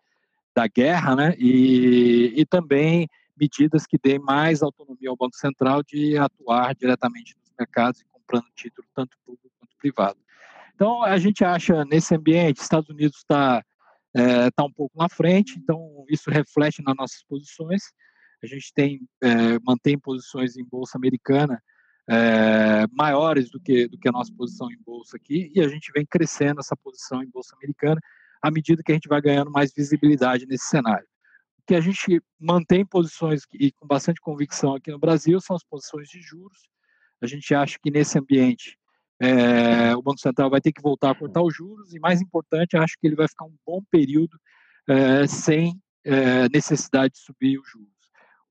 da 0.56 0.68
guerra, 0.68 1.16
né? 1.16 1.36
E, 1.38 2.34
e 2.38 2.46
também 2.46 3.08
medidas 3.36 3.86
que 3.86 3.98
deem 4.02 4.20
mais 4.20 4.62
autonomia 4.62 5.10
ao 5.10 5.18
Banco 5.18 5.36
Central 5.36 5.82
de 5.84 6.18
atuar 6.18 6.76
diretamente 6.76 7.36
nos 7.36 7.52
mercados 7.58 8.00
e 8.02 8.06
comprando 8.34 8.46
título 8.56 8.88
tanto 8.96 9.18
público 9.26 9.52
quanto 9.60 9.76
privado. 9.78 10.20
Então 10.74 11.04
a 11.04 11.18
gente 11.18 11.44
acha 11.44 11.86
nesse 11.86 12.16
ambiente, 12.16 12.58
Estados 12.58 12.90
Unidos 12.90 13.18
está 13.18 13.64
é, 14.16 14.50
tá 14.52 14.64
um 14.64 14.72
pouco 14.72 14.98
na 14.98 15.08
frente, 15.10 15.58
então 15.58 16.06
isso 16.10 16.30
reflete 16.30 16.82
nas 16.84 16.96
nossas 16.96 17.24
posições. 17.24 17.84
A 18.44 18.48
gente 18.48 18.74
tem 18.74 19.02
é, 19.24 19.60
mantém 19.64 19.98
posições 19.98 20.58
em 20.58 20.66
bolsa 20.66 20.98
americana 20.98 21.62
é, 22.10 22.86
maiores 22.92 23.50
do 23.50 23.60
que 23.60 23.88
do 23.88 23.98
que 23.98 24.10
a 24.10 24.12
nossa 24.12 24.34
posição 24.36 24.70
em 24.72 24.78
bolsa 24.84 25.16
aqui, 25.16 25.52
e 25.56 25.62
a 25.62 25.68
gente 25.68 25.92
vem 25.94 26.06
crescendo 26.06 26.60
essa 26.60 26.76
posição 26.76 27.22
em 27.22 27.30
bolsa 27.30 27.56
americana 27.56 28.00
à 28.42 28.52
medida 28.52 28.84
que 28.84 28.92
a 28.92 28.96
gente 28.96 29.08
vai 29.08 29.22
ganhando 29.22 29.52
mais 29.52 29.72
visibilidade 29.74 30.46
nesse 30.46 30.66
cenário. 30.66 31.08
O 31.60 31.66
que 31.66 31.76
a 31.76 31.82
gente 31.82 32.22
mantém 32.38 32.86
posições 32.86 33.44
e 33.54 33.72
com 33.72 33.88
bastante 33.88 34.20
convicção 34.20 34.76
aqui 34.76 34.92
no 34.92 35.00
Brasil 35.00 35.40
são 35.40 35.56
as 35.56 35.64
posições 35.64 36.10
de 36.10 36.20
juros. 36.20 36.73
A 37.24 37.28
gente 37.28 37.56
acha 37.56 37.78
que 37.82 37.90
nesse 37.90 38.20
ambiente 38.20 38.78
é, 39.22 39.96
o 39.96 40.02
Banco 40.02 40.20
Central 40.20 40.50
vai 40.50 40.60
ter 40.60 40.74
que 40.74 40.82
voltar 40.82 41.12
a 41.12 41.16
cortar 41.16 41.42
os 41.42 41.56
juros 41.56 41.94
e, 41.94 42.00
mais 42.00 42.22
importante, 42.22 42.76
acho 42.76 42.98
que 43.00 43.08
ele 43.08 43.16
vai 43.16 43.30
ficar 43.30 43.46
um 43.46 43.56
bom 43.66 43.82
período 43.90 44.38
é, 44.90 45.26
sem 45.26 45.80
é, 46.04 46.50
necessidade 46.50 47.14
de 47.14 47.20
subir 47.20 47.58
os 47.58 47.70
juros. 47.70 47.88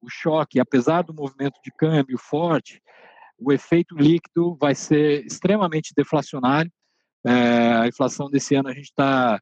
O 0.01 0.09
choque, 0.09 0.59
apesar 0.59 1.03
do 1.03 1.13
movimento 1.13 1.61
de 1.63 1.71
câmbio 1.71 2.17
forte, 2.17 2.81
o 3.39 3.53
efeito 3.53 3.95
líquido 3.95 4.57
vai 4.59 4.75
ser 4.75 5.23
extremamente 5.27 5.93
deflacionário. 5.95 6.73
A 7.25 7.87
inflação 7.87 8.29
desse 8.29 8.55
ano 8.55 8.69
a 8.69 8.75
gente 8.75 8.87
está 8.87 9.39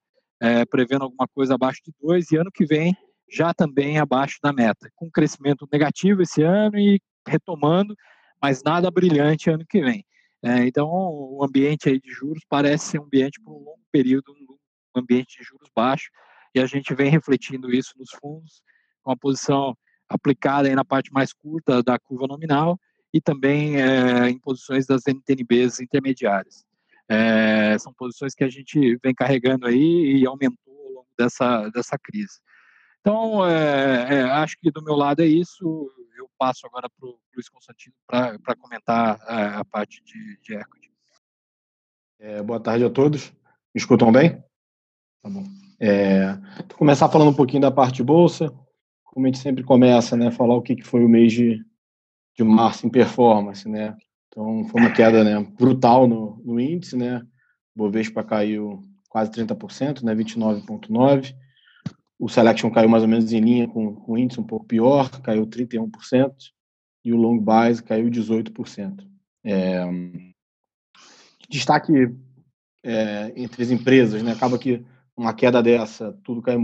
prevendo 0.71 1.05
alguma 1.05 1.27
coisa 1.29 1.55
abaixo 1.55 1.81
de 1.83 1.93
2 2.03 2.33
e 2.33 2.37
ano 2.37 2.51
que 2.53 2.67
vem 2.67 2.95
já 3.31 3.55
também 3.55 3.99
abaixo 3.99 4.39
da 4.43 4.53
meta, 4.53 4.91
com 4.97 5.11
crescimento 5.11 5.67
negativo 5.73 6.21
esse 6.21 6.43
ano 6.43 6.79
e 6.79 7.01
retomando, 7.27 7.95
mas 8.40 8.62
nada 8.62 8.90
brilhante 8.90 9.50
ano 9.50 9.64
que 9.66 9.80
vem. 9.80 10.04
É, 10.42 10.66
então, 10.66 10.88
o 10.88 11.44
ambiente 11.44 11.88
aí 11.88 12.00
de 12.00 12.11
juros 12.11 12.42
parece 12.49 12.87
ser 12.87 13.00
um 13.00 13.04
ambiente 13.04 13.40
por 13.40 13.52
um 13.52 13.59
longo 13.59 13.80
período, 13.92 14.32
um 14.97 15.00
ambiente 15.00 15.38
de 15.38 15.44
juros 15.44 15.68
baixo, 15.75 16.11
e 16.54 16.61
a 16.61 16.66
gente 16.66 16.94
vem 16.94 17.11
refletindo 17.11 17.73
isso 17.73 17.92
nos 17.99 18.11
fundos, 18.11 18.62
com 19.02 19.12
a 19.12 19.16
posição 19.16 19.76
aplicada 20.09 20.68
aí 20.68 20.75
na 20.75 20.85
parte 20.85 21.12
mais 21.12 21.32
curta 21.32 21.82
da 21.82 21.99
curva 21.99 22.26
nominal 22.26 22.78
e 23.12 23.20
também 23.20 23.80
é, 23.80 24.28
em 24.28 24.38
posições 24.38 24.87
das 24.87 25.02
NTNBs 25.06 25.80
intermediárias. 25.80 26.64
É, 27.09 27.76
são 27.78 27.92
posições 27.92 28.35
que 28.35 28.44
a 28.44 28.49
gente 28.49 28.97
vem 29.02 29.14
carregando 29.14 29.66
aí 29.66 30.18
e 30.18 30.26
aumentou 30.26 30.75
ao 30.75 30.92
longo 30.92 31.09
dessa, 31.18 31.68
dessa 31.70 31.99
crise. 31.99 32.40
Então, 33.00 33.47
é, 33.47 34.14
é, 34.14 34.23
acho 34.23 34.56
que 34.61 34.70
do 34.70 34.82
meu 34.82 34.94
lado 34.94 35.20
é 35.20 35.26
isso. 35.26 35.90
Passo 36.40 36.66
agora 36.66 36.88
para 36.88 37.06
o 37.06 37.18
Luiz 37.35 37.50
Constantino 37.50 37.94
para 38.06 38.56
comentar 38.56 39.20
a, 39.28 39.61
a, 39.61 39.64
parte 39.66 40.02
de, 40.02 40.38
de 40.40 40.54
equity. 40.54 40.90
É, 42.18 42.42
boa 42.42 42.59
tarde 42.59 42.82
a 42.82 42.88
todos. 42.88 43.30
Me 43.75 43.78
escutam 43.78 44.11
bem? 44.11 44.42
Tá 45.23 45.28
bom. 45.28 45.44
É, 45.78 46.32
vou 46.66 46.78
começar 46.78 47.11
falando 47.11 47.30
um 47.30 47.37
pouquinho 47.37 47.61
da 47.61 47.70
parte 47.70 48.02
bolsa. 48.02 48.50
Como 49.04 49.26
a 49.26 49.28
gente 49.28 49.38
sempre 49.38 49.62
começa, 49.62 50.16
né? 50.16 50.30
Falar 50.30 50.54
o 50.54 50.62
que, 50.62 50.82
foi 50.82 51.04
o 51.04 51.09
mês 51.11 51.30
de, 51.30 51.62
de 52.35 52.42
março 52.42 52.87
em 52.87 52.90
performance, 52.90 53.68
né? 53.68 53.94
Então, 54.28 54.64
foi 54.64 54.80
uma 54.80 54.94
queda 54.94 55.23
né, 55.23 55.47
brutal 55.59 56.09
no, 56.09 56.40
no 56.42 56.59
índice, 56.59 56.97
né? 56.97 57.20
Bovespa 57.76 58.25
caiu 58.25 58.80
quase 59.11 59.30
30%, 59.30 60.02
né? 60.02 60.14
29,9%. 60.14 61.35
O 62.21 62.29
Selection 62.29 62.71
caiu 62.71 62.87
mais 62.87 63.03
ou 63.03 63.09
menos 63.09 63.33
em 63.33 63.41
linha 63.41 63.67
com, 63.67 63.95
com 63.95 64.12
o 64.12 64.19
índice, 64.19 64.39
um 64.39 64.45
pouco 64.45 64.67
pior, 64.67 65.09
caiu 65.23 65.47
31%, 65.47 66.35
e 67.03 67.15
o 67.15 67.17
Long 67.17 67.39
Base 67.39 67.83
caiu 67.83 68.11
18%. 68.11 69.09
É, 69.43 69.87
destaque 71.49 72.15
é, 72.85 73.33
entre 73.35 73.62
as 73.62 73.71
empresas, 73.71 74.23
né? 74.23 74.33
Acaba 74.33 74.59
que 74.59 74.85
uma 75.17 75.33
queda 75.33 75.62
dessa, 75.62 76.12
tudo 76.23 76.43
cai 76.43 76.57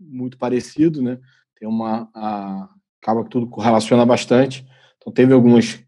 muito 0.00 0.38
parecido, 0.38 1.02
né? 1.02 1.18
Tem 1.58 1.68
uma 1.68 2.08
a, 2.14 2.68
acaba 3.02 3.24
que 3.24 3.30
tudo 3.30 3.48
correlaciona 3.48 4.06
bastante. 4.06 4.64
Então 4.98 5.12
teve 5.12 5.32
algumas 5.32 5.82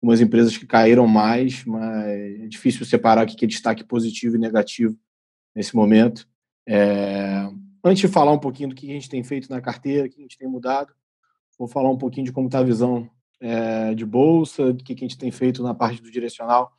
algumas 0.00 0.20
empresas 0.20 0.56
que 0.56 0.66
caíram 0.66 1.06
mais, 1.06 1.64
mas 1.64 2.06
é 2.42 2.46
difícil 2.48 2.84
separar 2.84 3.24
o 3.24 3.26
que 3.26 3.44
é 3.44 3.48
destaque 3.48 3.84
positivo 3.84 4.36
e 4.36 4.38
negativo 4.38 4.96
nesse 5.54 5.74
momento. 5.76 6.28
É, 6.68 7.48
Antes 7.84 8.00
de 8.00 8.08
falar 8.08 8.32
um 8.32 8.38
pouquinho 8.38 8.68
do 8.68 8.74
que 8.74 8.88
a 8.90 8.94
gente 8.94 9.08
tem 9.08 9.24
feito 9.24 9.50
na 9.50 9.60
carteira, 9.60 10.06
o 10.06 10.10
que 10.10 10.18
a 10.18 10.22
gente 10.22 10.38
tem 10.38 10.48
mudado, 10.48 10.94
vou 11.58 11.66
falar 11.66 11.90
um 11.90 11.98
pouquinho 11.98 12.26
de 12.26 12.32
como 12.32 12.46
está 12.46 12.60
a 12.60 12.64
visão 12.64 13.10
é, 13.40 13.92
de 13.94 14.06
bolsa, 14.06 14.72
do 14.72 14.84
que 14.84 14.92
a 14.92 14.96
gente 14.96 15.18
tem 15.18 15.30
feito 15.30 15.62
na 15.62 15.74
parte 15.74 16.00
do 16.00 16.10
direcional, 16.10 16.72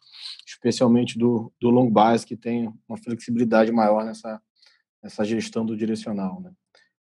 especialmente 0.45 1.17
do, 1.19 1.51
do 1.59 1.69
long 1.69 1.89
base, 1.89 2.25
que 2.25 2.37
tem 2.37 2.73
uma 2.87 2.97
flexibilidade 2.97 3.71
maior 3.71 4.05
nessa, 4.05 4.41
nessa 5.01 5.25
gestão 5.25 5.65
do 5.65 5.75
direcional. 5.75 6.41
Né? 6.41 6.51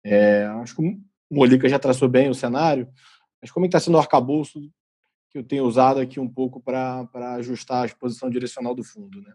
É, 0.03 0.45
acho 0.61 0.75
que 0.75 0.81
o 0.81 1.01
Molica 1.29 1.67
já 1.67 1.79
traçou 1.79 2.07
bem 2.07 2.29
o 2.29 2.35
cenário, 2.35 2.87
mas 3.41 3.51
como 3.51 3.65
é 3.65 3.67
está 3.67 3.79
sendo 3.79 3.95
o 3.95 3.99
arcabouço 3.99 4.61
que 5.31 5.39
eu 5.39 5.43
tenho 5.43 5.65
usado 5.65 5.99
aqui 5.99 6.19
um 6.19 6.29
pouco 6.29 6.61
para 6.61 7.07
ajustar 7.37 7.83
a 7.83 7.85
exposição 7.85 8.29
direcional 8.29 8.73
do 8.73 8.83
fundo. 8.83 9.21
Né? 9.21 9.33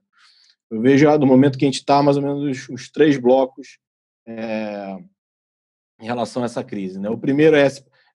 Eu 0.70 0.80
vejo 0.80 1.06
no 1.18 1.26
momento 1.26 1.58
que 1.58 1.64
a 1.64 1.68
gente 1.68 1.80
está, 1.80 2.02
mais 2.02 2.16
ou 2.16 2.22
menos 2.22 2.68
uns 2.68 2.90
três 2.90 3.18
blocos 3.18 3.78
é, 4.26 4.96
em 6.00 6.06
relação 6.06 6.42
a 6.42 6.46
essa 6.46 6.64
crise. 6.64 6.98
Né? 6.98 7.08
O 7.08 7.18
primeiro 7.18 7.56
é 7.56 7.68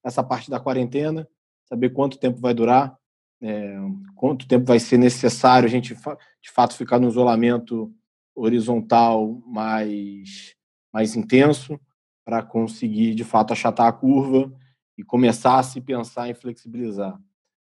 essa 0.04 0.24
parte 0.24 0.50
da 0.50 0.60
quarentena, 0.60 1.28
saber 1.66 1.90
quanto 1.90 2.20
tempo 2.20 2.40
vai 2.40 2.54
durar, 2.54 2.98
é, 3.42 3.78
quanto 4.16 4.48
tempo 4.48 4.66
vai 4.66 4.80
ser 4.80 4.98
necessário 4.98 5.68
a 5.68 5.70
gente 5.70 5.94
de 5.94 6.52
fato 6.52 6.76
ficar 6.76 7.00
no 7.00 7.08
isolamento 7.08 7.94
horizontal 8.36 9.42
mais 9.46 10.56
mais 10.92 11.16
intenso 11.16 11.80
para 12.26 12.42
conseguir 12.42 13.14
de 13.14 13.24
fato 13.24 13.54
achatar 13.54 13.88
a 13.88 13.92
curva 13.92 14.52
e 14.98 15.04
começar 15.04 15.60
a 15.60 15.64
se 15.64 15.80
pensar 15.80 16.28
em 16.30 16.34
flexibilizar. 16.34 17.20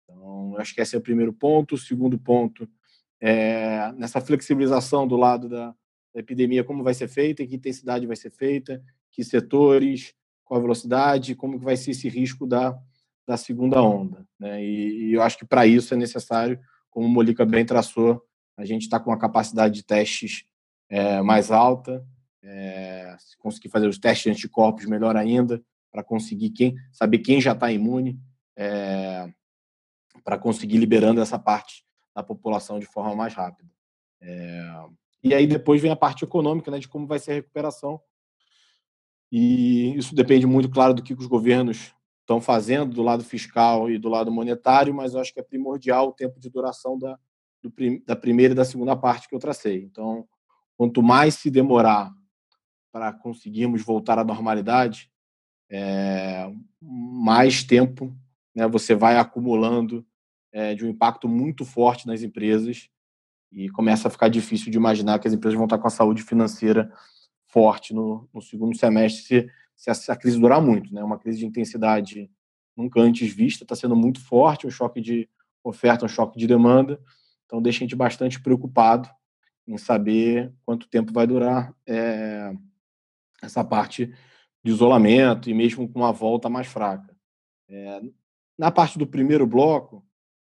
Então, 0.05 0.57
acho 0.57 0.75
que 0.75 0.81
esse 0.81 0.95
é 0.95 0.99
o 0.99 1.03
primeiro 1.03 1.33
ponto. 1.33 1.75
O 1.75 1.79
segundo 1.79 2.19
ponto 2.19 2.69
é 3.21 3.91
nessa 3.93 4.21
flexibilização 4.21 5.07
do 5.07 5.17
lado 5.17 5.49
da, 5.49 5.75
da 6.19 6.21
epidemia, 6.21 6.65
como 6.65 6.83
vai 6.83 6.95
ser 6.95 7.07
feita, 7.07 7.45
em 7.45 7.47
que 7.47 7.55
intensidade 7.55 8.05
vai 8.05 8.17
ser 8.17 8.31
feita, 8.31 8.83
que 9.13 9.23
setores, 9.23 10.13
qual 10.45 10.59
a 10.59 10.63
velocidade, 10.63 11.37
como 11.37 11.59
que 11.59 11.65
vai 11.65 11.77
ser 11.77 11.93
esse 11.93 12.09
risco 12.09 12.45
da, 12.45 12.77
da 13.25 13.37
segunda 13.37 13.81
onda. 13.81 14.27
Né? 14.39 14.65
E, 14.65 15.11
e 15.11 15.13
eu 15.13 15.23
acho 15.23 15.39
que 15.39 15.47
para 15.47 15.65
isso 15.65 15.95
é 15.95 15.97
necessário, 15.97 16.59
como 16.91 17.07
o 17.07 17.09
Molica 17.09 17.47
bem 17.47 17.65
traçou, 17.65 18.21
a 18.57 18.65
gente 18.65 18.83
está 18.83 18.99
com 18.99 19.11
uma 19.11 19.19
capacidade 19.19 19.75
de 19.75 19.85
testes 19.85 20.45
é, 20.91 21.23
mais 21.23 21.53
alta, 21.53 22.05
é, 22.43 23.17
se 23.21 23.39
conseguir 23.39 23.69
fazer 23.69 23.87
os 23.87 23.99
testes 23.99 24.25
de 24.25 24.31
anticorpos, 24.31 24.87
melhor 24.87 25.17
ainda, 25.17 25.63
para 25.93 26.03
conseguir 26.03 26.51
quem 26.51 26.75
saber 26.93 27.19
quem 27.19 27.41
já 27.41 27.53
está 27.53 27.71
imune, 27.71 28.19
é, 28.57 29.33
para 30.25 30.37
conseguir 30.37 30.79
liberando 30.79 31.21
essa 31.21 31.39
parte 31.39 31.85
da 32.13 32.25
população 32.25 32.81
de 32.81 32.87
forma 32.87 33.15
mais 33.15 33.35
rápida. 33.35 33.71
É, 34.21 34.89
e 35.23 35.35
aí 35.35 35.47
depois 35.47 35.81
vem 35.81 35.91
a 35.91 35.97
parte 35.97 36.25
econômica, 36.25 36.71
né, 36.71 36.79
de 36.79 36.89
como 36.89 37.07
vai 37.07 37.19
ser 37.19 37.33
a 37.33 37.35
recuperação. 37.35 38.01
E 39.31 39.95
isso 39.97 40.15
depende 40.15 40.47
muito, 40.47 40.71
claro, 40.71 40.95
do 40.95 41.03
que 41.03 41.13
os 41.13 41.27
governos 41.27 41.93
estão 42.21 42.41
fazendo 42.41 42.95
do 42.95 43.03
lado 43.03 43.25
fiscal 43.25 43.91
e 43.91 43.99
do 43.99 44.09
lado 44.09 44.31
monetário, 44.31 44.95
mas 44.95 45.15
eu 45.15 45.21
acho 45.21 45.33
que 45.33 45.41
é 45.41 45.43
primordial 45.43 46.09
o 46.09 46.13
tempo 46.13 46.39
de 46.39 46.49
duração 46.49 46.99
da, 46.99 47.19
do, 47.63 47.73
da 48.07 48.15
primeira 48.15 48.53
e 48.53 48.57
da 48.57 48.65
segunda 48.65 48.97
parte 48.97 49.29
que 49.29 49.35
eu 49.35 49.39
tracei. 49.39 49.83
Então, 49.83 50.27
quanto 50.77 51.03
mais 51.03 51.35
se 51.35 51.51
demorar 51.51 52.13
para 52.93 53.13
conseguirmos 53.13 53.83
voltar 53.83 54.19
à 54.19 54.25
normalidade, 54.25 55.11
é, 55.71 56.51
mais 56.81 57.63
tempo 57.63 58.17
né, 58.55 58.67
você 58.67 58.95
vai 58.95 59.17
acumulando 59.17 60.07
é, 60.53 60.75
de 60.75 60.85
um 60.85 60.89
impacto 60.89 61.29
muito 61.29 61.65
forte 61.65 62.07
nas 62.07 62.23
empresas 62.23 62.89
e 63.51 63.69
começa 63.71 64.09
a 64.09 64.11
ficar 64.11 64.29
difícil 64.29 64.71
de 64.71 64.77
imaginar 64.77 65.19
que 65.19 65.29
as 65.29 65.35
empresas 65.35 65.57
vão 65.57 65.67
estar 65.67 65.79
com 65.79 65.87
a 65.87 65.91
saúde 65.91 66.23
financeira 66.23 66.93
forte 67.47 67.95
no, 67.95 68.29
no 68.33 68.43
segundo 68.43 68.77
semestre 68.77 69.23
se, 69.23 69.51
se 69.77 69.91
essa 69.91 70.17
crise 70.17 70.39
durar 70.39 70.61
muito. 70.61 70.93
Né? 70.93 71.03
Uma 71.03 71.19
crise 71.19 71.39
de 71.39 71.47
intensidade 71.47 72.31
nunca 72.77 73.01
antes 73.01 73.33
vista, 73.33 73.65
está 73.65 73.75
sendo 73.75 73.97
muito 73.97 74.21
forte, 74.21 74.67
um 74.67 74.71
choque 74.71 75.01
de 75.01 75.29
oferta, 75.65 76.05
um 76.05 76.09
choque 76.09 76.39
de 76.39 76.47
demanda, 76.47 77.01
então 77.45 77.61
deixa 77.61 77.79
a 77.79 77.81
gente 77.81 77.97
bastante 77.97 78.41
preocupado 78.41 79.09
em 79.67 79.77
saber 79.77 80.53
quanto 80.65 80.89
tempo 80.89 81.13
vai 81.13 81.27
durar 81.27 81.75
é, 81.87 82.53
essa 83.43 83.65
parte 83.65 84.15
de 84.65 84.71
isolamento 84.71 85.51
e 85.51 85.55
mesmo 85.55 85.89
com 85.89 85.99
uma 85.99 86.13
volta 86.13 86.49
mais 86.49 86.67
fraca. 86.67 87.17
É, 87.69 88.01
na 88.57 88.71
parte 88.71 88.99
do 88.99 89.07
primeiro 89.07 89.47
bloco, 89.47 90.05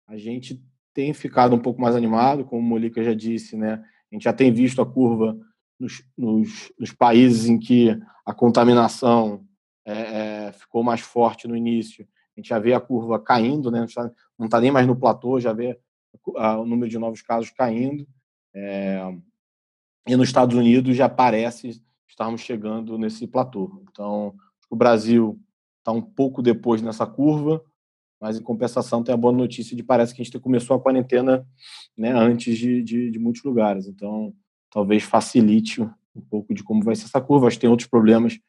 a 0.06 0.18
gente 0.18 0.64
tem 0.98 1.14
ficado 1.14 1.56
um 1.56 1.60
pouco 1.60 1.80
mais 1.80 1.96
animado, 1.96 2.44
como 2.44 2.60
o 2.60 2.66
Molica 2.66 3.04
já 3.04 3.14
disse, 3.14 3.56
né? 3.56 3.74
A 4.12 4.16
gente 4.16 4.24
já 4.24 4.34
tem 4.34 4.52
visto 4.52 4.82
a 4.82 4.86
curva 4.86 5.38
nos, 5.80 6.04
nos, 6.18 6.72
nos 6.80 6.92
países 6.92 7.48
em 7.48 7.60
que 7.60 7.96
a 8.26 8.34
contaminação 8.34 9.46
é, 9.86 10.48
é, 10.48 10.52
ficou 10.54 10.82
mais 10.82 11.02
forte 11.02 11.48
no 11.48 11.56
início. 11.56 12.04
A 12.36 12.40
gente 12.40 12.50
já 12.50 12.58
vê 12.58 12.74
a 12.74 12.80
curva 12.80 13.20
caindo, 13.20 13.70
né? 13.70 13.78
Não 13.78 13.86
está 13.86 14.12
tá 14.50 14.60
nem 14.60 14.72
mais 14.72 14.88
no 14.88 14.96
platô, 14.96 15.40
já 15.40 15.54
vê 15.54 15.80
o 16.26 16.66
número 16.66 16.90
de 16.90 16.98
novos 16.98 17.22
casos 17.22 17.52
caindo. 17.52 18.08
É, 18.56 19.00
e 20.08 20.16
nos 20.16 20.30
Estados 20.30 20.58
Unidos 20.58 20.98
já 20.98 21.08
parece 21.08 21.80
estarmos 22.08 22.42
chegando 22.42 22.98
nesse 22.98 23.28
platô. 23.28 23.84
Então, 23.92 24.34
o 24.68 24.76
Brasil 24.76 25.40
está 25.78 25.92
um 25.92 26.02
pouco 26.02 26.42
depois 26.42 26.82
nessa 26.82 27.06
curva, 27.06 27.64
mas 28.20 28.38
em 28.40 28.44
compensação 28.44 29.04
tem 29.04 29.14
a 29.14 29.18
boa 29.18 29.34
notícia 29.34 29.76
de 29.76 29.84
parece 29.84 30.14
que 30.14 30.22
a 30.22 30.26
gente 30.26 30.40
começou 30.40 30.76
a 30.76 30.80
quarentena 30.80 31.46
né, 31.98 32.12
antes 32.12 32.58
de, 32.58 32.82
de, 32.82 33.12
de, 33.12 33.20
muitos 33.20 33.44
lugares. 33.44 33.88
Então, 33.88 34.34
talvez 34.72 35.04
facilite 35.04 35.82
um 35.82 36.22
pouco 36.30 36.54
de 36.54 36.64
como 36.64 36.84
vai 36.84 36.96
ser 36.96 37.06
essa 37.06 37.22
curva. 37.22 37.48
Acho 37.48 37.58
que 37.58 37.62
tem 37.62 37.70
outros 37.70 37.90
problemas 37.90 38.40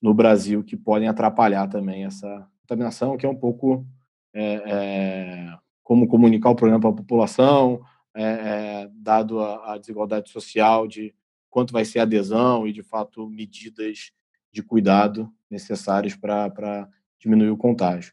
no 0.00 0.14
Brasil 0.14 0.62
que 0.62 0.76
podem 0.76 1.08
atrapalhar 1.08 1.66
também 1.68 2.04
essa 2.04 2.46
contaminação, 2.60 3.16
que 3.16 3.26
é 3.26 3.28
um 3.28 3.36
pouco 3.36 3.86
é, 4.32 4.54
é, 4.66 5.58
como 5.82 6.06
comunicar 6.06 6.50
o 6.50 6.56
programa 6.56 6.80
para 6.80 6.90
a 6.90 6.94
população, 6.94 7.80
é, 8.14 8.22
é, 8.22 8.90
dado 8.94 9.40
a, 9.40 9.74
a 9.74 9.78
desigualdade 9.78 10.30
social 10.30 10.86
de 10.86 11.14
quanto 11.50 11.72
vai 11.72 11.84
ser 11.84 12.00
a 12.00 12.02
adesão 12.02 12.66
e, 12.66 12.72
de 12.72 12.82
fato, 12.82 13.28
medidas 13.28 14.12
de 14.52 14.62
cuidado 14.62 15.32
necessárias 15.50 16.16
para 16.16 16.88
diminuir 17.18 17.50
o 17.50 17.56
contágio. 17.56 18.12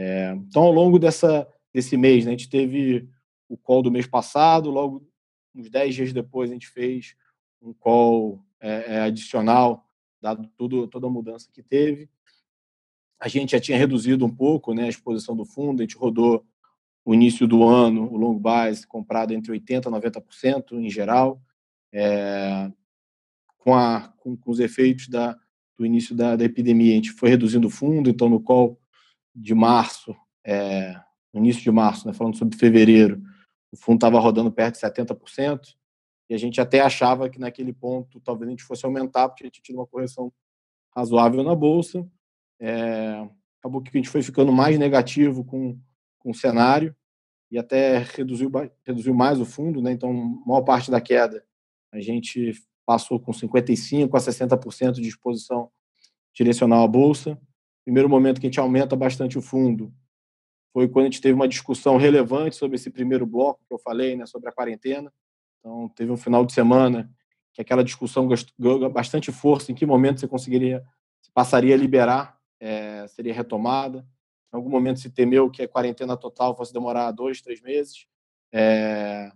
É, 0.00 0.30
então, 0.48 0.62
ao 0.62 0.70
longo 0.70 0.96
dessa, 0.96 1.44
desse 1.74 1.96
mês, 1.96 2.24
né, 2.24 2.30
a 2.30 2.36
gente 2.36 2.48
teve 2.48 3.08
o 3.48 3.56
call 3.56 3.82
do 3.82 3.90
mês 3.90 4.06
passado, 4.06 4.70
logo 4.70 5.04
uns 5.52 5.68
10 5.68 5.92
dias 5.92 6.12
depois 6.12 6.50
a 6.50 6.52
gente 6.52 6.68
fez 6.68 7.16
um 7.60 7.72
call 7.72 8.40
é, 8.60 8.94
é, 8.94 9.00
adicional, 9.00 9.84
dado 10.22 10.48
tudo, 10.56 10.86
toda 10.86 11.08
a 11.08 11.10
mudança 11.10 11.50
que 11.52 11.64
teve. 11.64 12.08
A 13.18 13.26
gente 13.26 13.50
já 13.50 13.60
tinha 13.60 13.76
reduzido 13.76 14.24
um 14.24 14.32
pouco 14.32 14.72
né, 14.72 14.84
a 14.84 14.88
exposição 14.88 15.34
do 15.34 15.44
fundo, 15.44 15.80
a 15.80 15.82
gente 15.82 15.96
rodou 15.96 16.46
o 17.04 17.12
início 17.12 17.48
do 17.48 17.64
ano, 17.64 18.08
o 18.08 18.16
long 18.16 18.38
base 18.38 18.86
comprado 18.86 19.34
entre 19.34 19.50
80% 19.50 19.86
e 19.86 19.90
90% 19.90 20.72
em 20.74 20.88
geral, 20.88 21.42
é, 21.92 22.70
com, 23.56 23.74
a, 23.74 24.14
com, 24.18 24.36
com, 24.36 24.50
os 24.52 24.60
efeitos 24.60 25.08
da, 25.08 25.36
do 25.76 25.84
início 25.84 26.14
da, 26.14 26.36
da 26.36 26.44
epidemia, 26.44 26.92
a 26.92 26.96
gente 26.96 27.10
foi 27.10 27.30
reduzindo 27.30 27.66
o 27.66 27.70
fundo, 27.70 28.08
então 28.08 28.28
no 28.28 28.40
call 28.40 28.80
de 29.40 29.54
março, 29.54 30.14
é, 30.44 30.94
no 31.32 31.40
início 31.40 31.62
de 31.62 31.70
março, 31.70 32.06
né, 32.06 32.12
falando 32.12 32.36
sobre 32.36 32.56
fevereiro, 32.56 33.22
o 33.72 33.76
fundo 33.76 33.96
estava 33.96 34.18
rodando 34.18 34.50
perto 34.50 34.74
de 34.74 34.80
70%, 34.80 35.76
e 36.30 36.34
a 36.34 36.38
gente 36.38 36.60
até 36.60 36.80
achava 36.80 37.28
que 37.28 37.38
naquele 37.38 37.72
ponto 37.72 38.20
talvez 38.20 38.48
a 38.48 38.50
gente 38.50 38.64
fosse 38.64 38.84
aumentar, 38.84 39.28
porque 39.28 39.44
a 39.44 39.46
gente 39.46 39.62
tinha 39.62 39.78
uma 39.78 39.86
correção 39.86 40.32
razoável 40.94 41.42
na 41.42 41.54
Bolsa. 41.54 42.06
É, 42.60 43.26
acabou 43.60 43.80
que 43.80 43.90
a 43.90 43.96
gente 43.96 44.10
foi 44.10 44.22
ficando 44.22 44.52
mais 44.52 44.78
negativo 44.78 45.44
com, 45.44 45.78
com 46.18 46.30
o 46.30 46.34
cenário 46.34 46.94
e 47.50 47.58
até 47.58 47.98
reduziu, 47.98 48.50
reduziu 48.84 49.14
mais 49.14 49.40
o 49.40 49.46
fundo, 49.46 49.80
né? 49.80 49.92
então 49.92 50.12
maior 50.12 50.62
parte 50.62 50.90
da 50.90 51.00
queda 51.00 51.42
a 51.92 52.00
gente 52.00 52.52
passou 52.86 53.18
com 53.18 53.32
55% 53.32 54.08
a 54.14 54.18
60% 54.18 54.92
de 54.92 55.08
exposição 55.08 55.70
direcional 56.34 56.84
à 56.84 56.88
Bolsa. 56.88 57.38
Primeiro 57.88 58.06
momento 58.06 58.38
que 58.38 58.46
a 58.46 58.50
gente 58.50 58.60
aumenta 58.60 58.94
bastante 58.94 59.38
o 59.38 59.40
fundo 59.40 59.90
foi 60.74 60.86
quando 60.88 61.06
a 61.06 61.08
gente 61.08 61.22
teve 61.22 61.32
uma 61.32 61.48
discussão 61.48 61.96
relevante 61.96 62.54
sobre 62.54 62.76
esse 62.76 62.90
primeiro 62.90 63.24
bloco 63.24 63.64
que 63.66 63.72
eu 63.72 63.78
falei, 63.78 64.14
né, 64.14 64.26
sobre 64.26 64.46
a 64.50 64.52
quarentena. 64.52 65.10
Então, 65.58 65.88
teve 65.96 66.12
um 66.12 66.16
final 66.18 66.44
de 66.44 66.52
semana 66.52 67.10
que 67.50 67.62
aquela 67.62 67.82
discussão 67.82 68.28
ganhou 68.58 68.90
bastante 68.90 69.32
força, 69.32 69.72
em 69.72 69.74
que 69.74 69.86
momento 69.86 70.20
você 70.20 70.28
conseguiria, 70.28 70.84
se 71.22 71.30
passaria 71.32 71.74
a 71.74 71.78
liberar, 71.78 72.38
é, 72.60 73.06
seria 73.08 73.32
retomada. 73.32 74.06
Em 74.52 74.56
algum 74.58 74.68
momento 74.68 75.00
se 75.00 75.08
temeu 75.08 75.50
que 75.50 75.62
a 75.62 75.68
quarentena 75.68 76.14
total 76.14 76.54
fosse 76.54 76.74
demorar 76.74 77.10
dois, 77.12 77.40
três 77.40 77.62
meses. 77.62 78.06
É, 78.52 79.32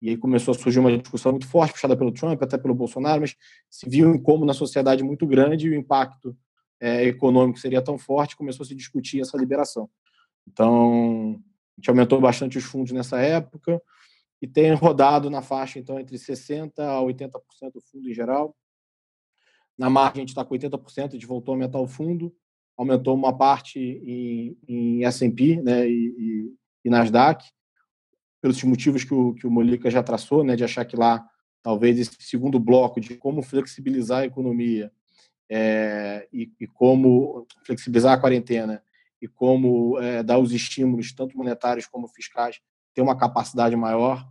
e 0.00 0.10
aí 0.10 0.16
começou 0.16 0.54
a 0.54 0.56
surgir 0.56 0.78
uma 0.78 0.96
discussão 0.96 1.32
muito 1.32 1.48
forte, 1.48 1.72
puxada 1.72 1.96
pelo 1.96 2.12
Trump, 2.12 2.40
até 2.40 2.56
pelo 2.56 2.72
Bolsonaro, 2.72 3.22
mas 3.22 3.34
se 3.68 3.90
viu 3.90 4.22
como 4.22 4.44
na 4.44 4.54
sociedade 4.54 5.02
muito 5.02 5.26
grande 5.26 5.66
e 5.66 5.70
o 5.70 5.74
impacto 5.74 6.36
é, 6.80 7.04
econômico 7.04 7.58
seria 7.58 7.82
tão 7.82 7.98
forte, 7.98 8.36
começou 8.36 8.64
a 8.64 8.66
se 8.66 8.74
discutir 8.74 9.20
essa 9.20 9.36
liberação. 9.36 9.88
Então, 10.48 11.38
a 11.76 11.80
gente 11.80 11.90
aumentou 11.90 12.20
bastante 12.20 12.56
os 12.56 12.64
fundos 12.64 12.92
nessa 12.92 13.20
época 13.20 13.80
e 14.40 14.46
tem 14.46 14.72
rodado 14.72 15.28
na 15.28 15.42
faixa, 15.42 15.78
então, 15.78 16.00
entre 16.00 16.16
60% 16.16 16.78
a 16.78 17.00
80% 17.02 17.72
do 17.74 17.80
fundo 17.80 18.08
em 18.08 18.14
geral. 18.14 18.56
Na 19.76 19.90
margem, 19.90 20.18
a 20.18 20.20
gente 20.20 20.30
está 20.30 20.44
com 20.44 20.54
80%, 20.54 21.08
a 21.08 21.12
gente 21.12 21.26
voltou 21.26 21.52
a 21.52 21.56
aumentar 21.56 21.78
o 21.78 21.86
fundo, 21.86 22.34
aumentou 22.76 23.14
uma 23.14 23.36
parte 23.36 23.78
em, 23.78 24.56
em 24.66 25.04
S&P 25.04 25.60
né, 25.62 25.88
e, 25.88 25.92
e, 25.92 26.54
e, 26.86 26.90
Nasdaq, 26.90 27.44
pelos 28.40 28.62
motivos 28.64 29.04
que 29.04 29.12
o, 29.12 29.34
que 29.34 29.46
o 29.46 29.50
Molica 29.50 29.90
já 29.90 30.02
traçou, 30.02 30.42
né, 30.42 30.56
de 30.56 30.64
achar 30.64 30.86
que 30.86 30.96
lá, 30.96 31.26
talvez, 31.62 31.98
esse 31.98 32.16
segundo 32.20 32.58
bloco 32.58 32.98
de 33.00 33.16
como 33.16 33.42
flexibilizar 33.42 34.20
a 34.20 34.26
economia 34.26 34.90
é, 35.50 36.28
e, 36.32 36.48
e, 36.60 36.66
como 36.68 37.44
flexibilizar 37.66 38.12
a 38.12 38.20
quarentena 38.20 38.80
e 39.20 39.26
como 39.26 39.98
é, 39.98 40.22
dar 40.22 40.38
os 40.38 40.52
estímulos, 40.52 41.12
tanto 41.12 41.36
monetários 41.36 41.86
como 41.86 42.06
fiscais, 42.06 42.60
ter 42.94 43.02
uma 43.02 43.18
capacidade 43.18 43.74
maior, 43.74 44.26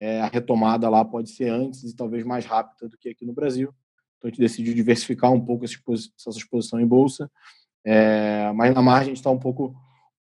é, 0.00 0.20
a 0.20 0.26
retomada 0.26 0.88
lá 0.88 1.04
pode 1.04 1.30
ser 1.30 1.48
antes 1.48 1.82
e 1.82 1.96
talvez 1.96 2.24
mais 2.24 2.46
rápida 2.46 2.88
do 2.88 2.96
que 2.96 3.08
aqui 3.08 3.26
no 3.26 3.32
Brasil. 3.32 3.74
Então, 4.16 4.28
a 4.28 4.30
gente 4.30 4.40
decidiu 4.40 4.72
diversificar 4.72 5.32
um 5.32 5.44
pouco 5.44 5.64
essa 5.64 6.30
exposição 6.30 6.80
em 6.80 6.86
bolsa, 6.86 7.30
é, 7.84 8.52
mas 8.52 8.72
na 8.72 8.80
margem 8.80 9.06
a 9.06 9.08
gente 9.08 9.16
está 9.16 9.30
um 9.30 9.38
pouco 9.38 9.74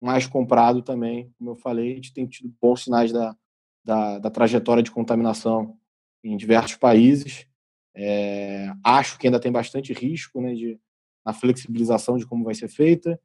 mais 0.00 0.26
comprado 0.26 0.82
também, 0.82 1.32
como 1.38 1.50
eu 1.50 1.56
falei, 1.56 1.92
a 1.92 1.94
gente 1.96 2.12
tem 2.12 2.26
tido 2.26 2.54
bons 2.60 2.84
sinais 2.84 3.10
da, 3.10 3.34
da, 3.82 4.18
da 4.18 4.30
trajetória 4.30 4.82
de 4.82 4.90
contaminação 4.90 5.78
em 6.22 6.36
diversos 6.36 6.76
países. 6.76 7.46
É, 7.96 8.70
acho 8.84 9.18
que 9.18 9.26
ainda 9.26 9.40
tem 9.40 9.50
bastante 9.50 9.92
risco 9.92 10.40
né, 10.40 10.54
de, 10.54 10.78
na 11.24 11.32
flexibilização 11.32 12.18
de 12.18 12.26
como 12.26 12.44
vai 12.44 12.54
ser 12.54 12.68
feita 12.68 13.18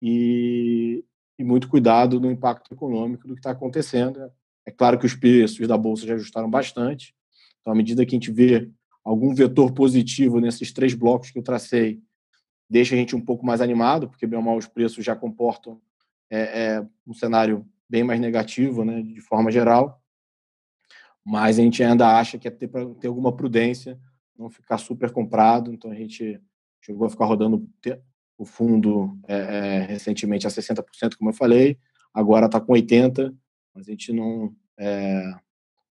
e, 0.00 1.04
e 1.38 1.42
muito 1.42 1.68
cuidado 1.68 2.20
no 2.20 2.30
impacto 2.30 2.72
econômico 2.72 3.26
do 3.26 3.34
que 3.34 3.40
está 3.40 3.50
acontecendo. 3.50 4.30
É 4.64 4.70
claro 4.70 4.98
que 4.98 5.06
os 5.06 5.14
preços 5.14 5.66
da 5.66 5.76
bolsa 5.76 6.06
já 6.06 6.14
ajustaram 6.14 6.48
bastante. 6.48 7.14
Então, 7.60 7.72
à 7.72 7.76
medida 7.76 8.06
que 8.06 8.14
a 8.14 8.18
gente 8.18 8.30
vê 8.30 8.70
algum 9.04 9.34
vetor 9.34 9.72
positivo 9.72 10.40
nesses 10.40 10.72
três 10.72 10.94
blocos 10.94 11.30
que 11.30 11.38
eu 11.38 11.42
tracei, 11.42 12.00
deixa 12.70 12.94
a 12.94 12.98
gente 12.98 13.16
um 13.16 13.20
pouco 13.20 13.44
mais 13.44 13.60
animado, 13.60 14.08
porque 14.08 14.26
bem 14.26 14.38
ou 14.38 14.44
mal 14.44 14.56
os 14.56 14.66
preços 14.66 15.04
já 15.04 15.14
comportam 15.14 15.80
é, 16.30 16.40
é, 16.64 16.86
um 17.06 17.12
cenário 17.12 17.66
bem 17.88 18.02
mais 18.02 18.20
negativo, 18.20 18.84
né, 18.84 19.02
de 19.02 19.20
forma 19.20 19.50
geral. 19.50 20.00
Mas 21.24 21.58
a 21.58 21.62
gente 21.62 21.82
ainda 21.82 22.18
acha 22.18 22.38
que 22.38 22.48
é 22.48 22.50
ter, 22.50 22.68
ter 23.00 23.08
alguma 23.08 23.34
prudência, 23.34 23.98
não 24.38 24.50
ficar 24.50 24.78
super 24.78 25.10
comprado. 25.10 25.72
Então 25.72 25.90
a 25.90 25.94
gente 25.94 26.40
chegou 26.80 27.06
a 27.06 27.10
ficar 27.10 27.24
rodando 27.24 27.66
o 28.36 28.44
fundo 28.44 29.18
é, 29.26 29.36
é, 29.36 29.80
recentemente 29.82 30.46
a 30.46 30.50
60%, 30.50 31.16
como 31.16 31.30
eu 31.30 31.34
falei, 31.34 31.78
agora 32.12 32.46
está 32.46 32.60
com 32.60 32.72
80%, 32.72 33.34
mas 33.74 33.88
a 33.88 33.90
gente 33.90 34.12
não 34.12 34.54
é, 34.78 35.34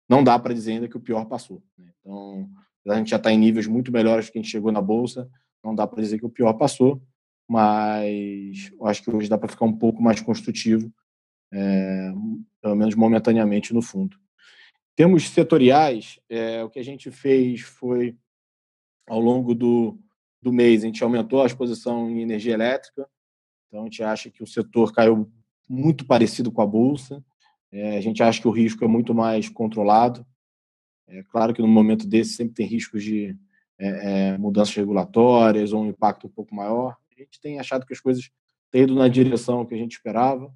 não 0.08 0.24
dá 0.24 0.38
para 0.38 0.54
dizer 0.54 0.74
ainda 0.74 0.88
que 0.88 0.98
o 0.98 1.02
pior 1.02 1.26
passou. 1.26 1.64
Né? 1.78 1.92
Então, 2.00 2.50
a 2.88 2.96
gente 2.98 3.10
já 3.10 3.18
está 3.18 3.32
em 3.32 3.38
níveis 3.38 3.66
muito 3.66 3.92
melhores 3.92 4.30
que 4.30 4.38
a 4.38 4.42
gente 4.42 4.52
chegou 4.52 4.72
na 4.72 4.82
bolsa, 4.82 5.30
não 5.64 5.74
dá 5.74 5.88
para 5.88 6.02
dizer 6.02 6.20
que 6.20 6.26
o 6.26 6.30
pior 6.30 6.54
passou, 6.54 7.02
mas 7.48 8.72
eu 8.72 8.86
acho 8.86 9.04
que 9.04 9.10
hoje 9.10 9.30
dá 9.30 9.38
para 9.38 9.50
ficar 9.50 9.66
um 9.66 9.78
pouco 9.78 10.02
mais 10.02 10.20
construtivo, 10.20 10.92
pelo 12.62 12.76
menos 12.76 12.96
momentaneamente 12.96 13.74
no 13.74 13.82
fundo. 13.82 14.18
Em 14.94 14.96
termos 14.96 15.30
setoriais, 15.30 16.20
é, 16.30 16.64
o 16.64 16.70
que 16.70 16.80
a 16.80 16.84
gente 16.84 17.10
fez 17.10 17.62
foi, 17.62 18.18
ao 19.08 19.20
longo 19.20 19.54
do, 19.54 20.00
do 20.42 20.52
mês, 20.52 20.84
a 20.84 20.88
gente 20.88 21.04
aumentou 21.04 21.42
a 21.42 21.46
exposição 21.46 22.10
em 22.10 22.22
energia 22.22 22.54
elétrica, 22.54 23.08
então 23.68 23.82
a 23.82 23.84
gente 23.86 24.04
acha 24.04 24.30
que 24.30 24.44
o 24.44 24.48
setor 24.48 24.94
caiu 24.94 25.32
muito 25.68 26.06
parecido 26.06 26.52
com 26.52 26.62
a 26.62 26.66
bolsa, 26.66 27.24
é, 27.72 27.98
a 27.98 28.02
gente 28.02 28.22
acha 28.22 28.40
que 28.40 28.48
o 28.48 28.52
risco 28.52 28.86
é 28.86 28.88
muito 28.88 29.16
mais 29.16 29.50
controlado. 29.50 30.26
É 31.08 31.24
claro 31.24 31.54
que 31.54 31.62
no 31.62 31.68
momento 31.68 32.08
desse 32.08 32.34
sempre 32.34 32.54
tem 32.54 32.68
riscos 32.68 33.04
de 33.04 33.36
é, 33.80 33.88
é, 34.34 34.38
mudanças 34.38 34.76
regulatórias 34.76 35.74
ou 35.74 35.82
um 35.82 35.88
impacto 35.88 36.28
um 36.28 36.30
pouco 36.30 36.54
maior. 36.54 36.96
A 37.12 37.20
gente 37.20 37.42
tem 37.42 37.60
achado 37.60 37.86
que 37.86 37.94
as 37.94 38.00
coisas 38.00 38.30
têm 38.72 38.84
ido 38.84 38.94
na 38.94 39.08
direção 39.08 39.66
que 39.66 39.74
a 39.74 39.78
gente 39.78 39.94
esperava. 39.94 40.54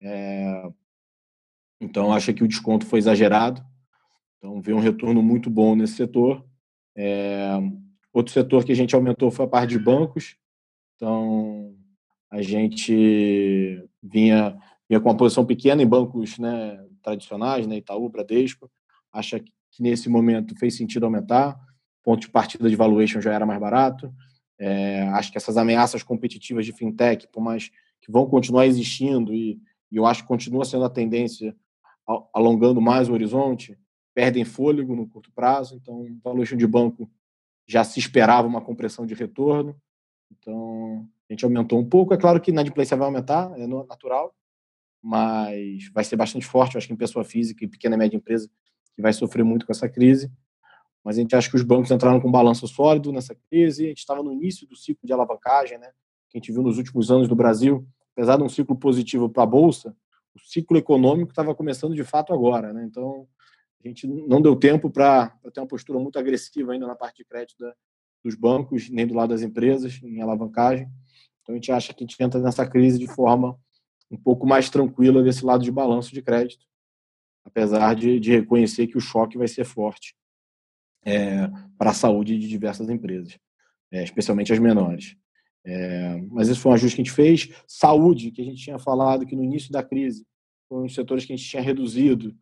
É, 0.00 0.70
então, 1.80 2.12
acho 2.12 2.32
que 2.32 2.44
o 2.44 2.48
desconto 2.48 2.86
foi 2.86 3.00
exagerado. 3.00 3.64
Então, 4.38 4.60
veio 4.62 4.76
um 4.76 4.80
retorno 4.80 5.22
muito 5.22 5.50
bom 5.50 5.74
nesse 5.74 5.94
setor. 5.94 6.44
Outro 8.12 8.32
setor 8.32 8.64
que 8.64 8.72
a 8.72 8.76
gente 8.76 8.94
aumentou 8.94 9.30
foi 9.30 9.44
a 9.44 9.48
parte 9.48 9.70
de 9.70 9.78
bancos. 9.78 10.36
Então, 10.96 11.74
a 12.30 12.42
gente 12.42 13.82
vinha, 14.02 14.56
vinha 14.88 15.00
com 15.00 15.08
uma 15.08 15.16
posição 15.16 15.44
pequena 15.44 15.82
em 15.82 15.86
bancos 15.86 16.38
né, 16.38 16.84
tradicionais, 17.02 17.66
né, 17.66 17.76
Itaú, 17.76 18.08
Bradesco. 18.08 18.70
Acha 19.12 19.38
que 19.38 19.82
nesse 19.82 20.08
momento 20.08 20.58
fez 20.58 20.76
sentido 20.76 21.04
aumentar. 21.04 21.58
Ponto 22.02 22.20
de 22.20 22.30
partida 22.30 22.68
de 22.68 22.76
valuation 22.76 23.20
já 23.20 23.32
era 23.32 23.46
mais 23.46 23.60
barato. 23.60 24.12
É, 24.58 25.02
acho 25.10 25.30
que 25.30 25.38
essas 25.38 25.56
ameaças 25.56 26.02
competitivas 26.02 26.66
de 26.66 26.72
fintech, 26.72 27.28
por 27.28 27.40
mais 27.40 27.70
que 28.00 28.10
vão 28.10 28.26
continuar 28.26 28.66
existindo, 28.66 29.32
e, 29.32 29.60
e 29.90 29.96
eu 29.96 30.04
acho 30.04 30.22
que 30.22 30.28
continua 30.28 30.64
sendo 30.64 30.84
a 30.84 30.90
tendência 30.90 31.54
alongando 32.34 32.80
mais 32.80 33.08
o 33.08 33.12
horizonte, 33.12 33.78
perdem 34.12 34.44
fôlego 34.44 34.96
no 34.96 35.06
curto 35.06 35.30
prazo. 35.32 35.76
Então, 35.76 36.04
valuation 36.22 36.56
de 36.56 36.66
banco 36.66 37.10
já 37.66 37.84
se 37.84 37.98
esperava 37.98 38.46
uma 38.46 38.60
compressão 38.60 39.06
de 39.06 39.14
retorno, 39.14 39.76
então 40.30 41.06
a 41.28 41.32
gente 41.32 41.44
aumentou 41.44 41.78
um 41.78 41.88
pouco. 41.88 42.12
É 42.12 42.16
claro 42.16 42.40
que 42.40 42.50
na 42.50 42.60
inadimplência 42.60 42.96
vai 42.96 43.06
aumentar, 43.06 43.52
é 43.58 43.66
natural, 43.66 44.34
mas 45.02 45.88
vai 45.92 46.04
ser 46.04 46.16
bastante 46.16 46.46
forte, 46.46 46.74
eu 46.74 46.78
acho 46.78 46.86
que 46.86 46.92
em 46.92 46.96
pessoa 46.96 47.24
física 47.24 47.64
e 47.64 47.68
pequena 47.68 47.94
e 47.94 47.98
média 47.98 48.16
empresa, 48.16 48.50
que 48.94 49.00
vai 49.00 49.12
sofrer 49.12 49.44
muito 49.44 49.64
com 49.64 49.72
essa 49.72 49.88
crise. 49.88 50.30
Mas 51.02 51.16
a 51.16 51.20
gente 51.20 51.34
acha 51.34 51.48
que 51.48 51.56
os 51.56 51.62
bancos 51.62 51.90
entraram 51.90 52.20
com 52.20 52.28
um 52.28 52.32
balanço 52.32 52.68
sólido 52.68 53.10
nessa 53.10 53.34
crise, 53.48 53.86
a 53.86 53.88
gente 53.88 53.98
estava 53.98 54.22
no 54.22 54.32
início 54.32 54.66
do 54.66 54.76
ciclo 54.76 55.06
de 55.06 55.12
alavancagem, 55.12 55.78
né, 55.78 55.90
que 56.28 56.36
a 56.36 56.38
gente 56.38 56.52
viu 56.52 56.62
nos 56.62 56.76
últimos 56.76 57.10
anos 57.10 57.26
do 57.26 57.34
Brasil, 57.34 57.86
apesar 58.12 58.36
de 58.36 58.42
um 58.42 58.48
ciclo 58.48 58.76
positivo 58.76 59.28
para 59.28 59.44
a 59.44 59.46
Bolsa, 59.46 59.96
o 60.34 60.38
ciclo 60.40 60.76
econômico 60.76 61.30
estava 61.32 61.54
começando 61.54 61.94
de 61.94 62.04
fato 62.04 62.32
agora. 62.32 62.72
Né? 62.72 62.84
Então, 62.84 63.26
a 63.84 63.88
gente 63.88 64.06
não 64.06 64.42
deu 64.42 64.54
tempo 64.56 64.90
para 64.90 65.28
ter 65.52 65.60
uma 65.60 65.66
postura 65.66 65.98
muito 65.98 66.18
agressiva 66.18 66.72
ainda 66.72 66.86
na 66.86 66.94
parte 66.94 67.18
de 67.18 67.24
crédito 67.24 67.58
da, 67.58 67.74
dos 68.22 68.34
bancos, 68.34 68.90
nem 68.90 69.06
do 69.06 69.14
lado 69.14 69.30
das 69.30 69.42
empresas, 69.42 70.00
em 70.02 70.20
alavancagem. 70.20 70.88
Então, 71.42 71.54
a 71.54 71.56
gente 71.56 71.72
acha 71.72 71.94
que 71.94 72.04
a 72.04 72.06
gente 72.06 72.22
entra 72.22 72.40
nessa 72.40 72.66
crise 72.66 72.98
de 72.98 73.06
forma 73.06 73.58
um 74.10 74.16
pouco 74.16 74.46
mais 74.46 74.68
tranquila 74.68 75.22
desse 75.22 75.44
lado 75.44 75.64
de 75.64 75.70
balanço 75.70 76.12
de 76.12 76.20
crédito, 76.20 76.66
apesar 77.44 77.94
de, 77.94 78.20
de 78.20 78.32
reconhecer 78.32 78.86
que 78.86 78.98
o 78.98 79.00
choque 79.00 79.38
vai 79.38 79.48
ser 79.48 79.64
forte 79.64 80.14
é, 81.04 81.48
para 81.78 81.90
a 81.90 81.94
saúde 81.94 82.38
de 82.38 82.48
diversas 82.48 82.88
empresas, 82.90 83.38
é, 83.90 84.02
especialmente 84.02 84.52
as 84.52 84.58
menores. 84.58 85.16
É, 85.64 86.16
mas 86.30 86.48
esse 86.48 86.60
foi 86.60 86.72
um 86.72 86.74
ajuste 86.74 86.96
que 86.96 87.02
a 87.02 87.04
gente 87.04 87.14
fez. 87.14 87.48
Saúde, 87.66 88.30
que 88.30 88.42
a 88.42 88.44
gente 88.44 88.62
tinha 88.62 88.78
falado 88.78 89.26
que 89.26 89.36
no 89.36 89.44
início 89.44 89.70
da 89.70 89.82
crise, 89.82 90.26
foram 90.68 90.84
os 90.84 90.94
setores 90.94 91.24
que 91.24 91.32
a 91.32 91.36
gente 91.36 91.48
tinha 91.48 91.62
reduzido 91.62 92.36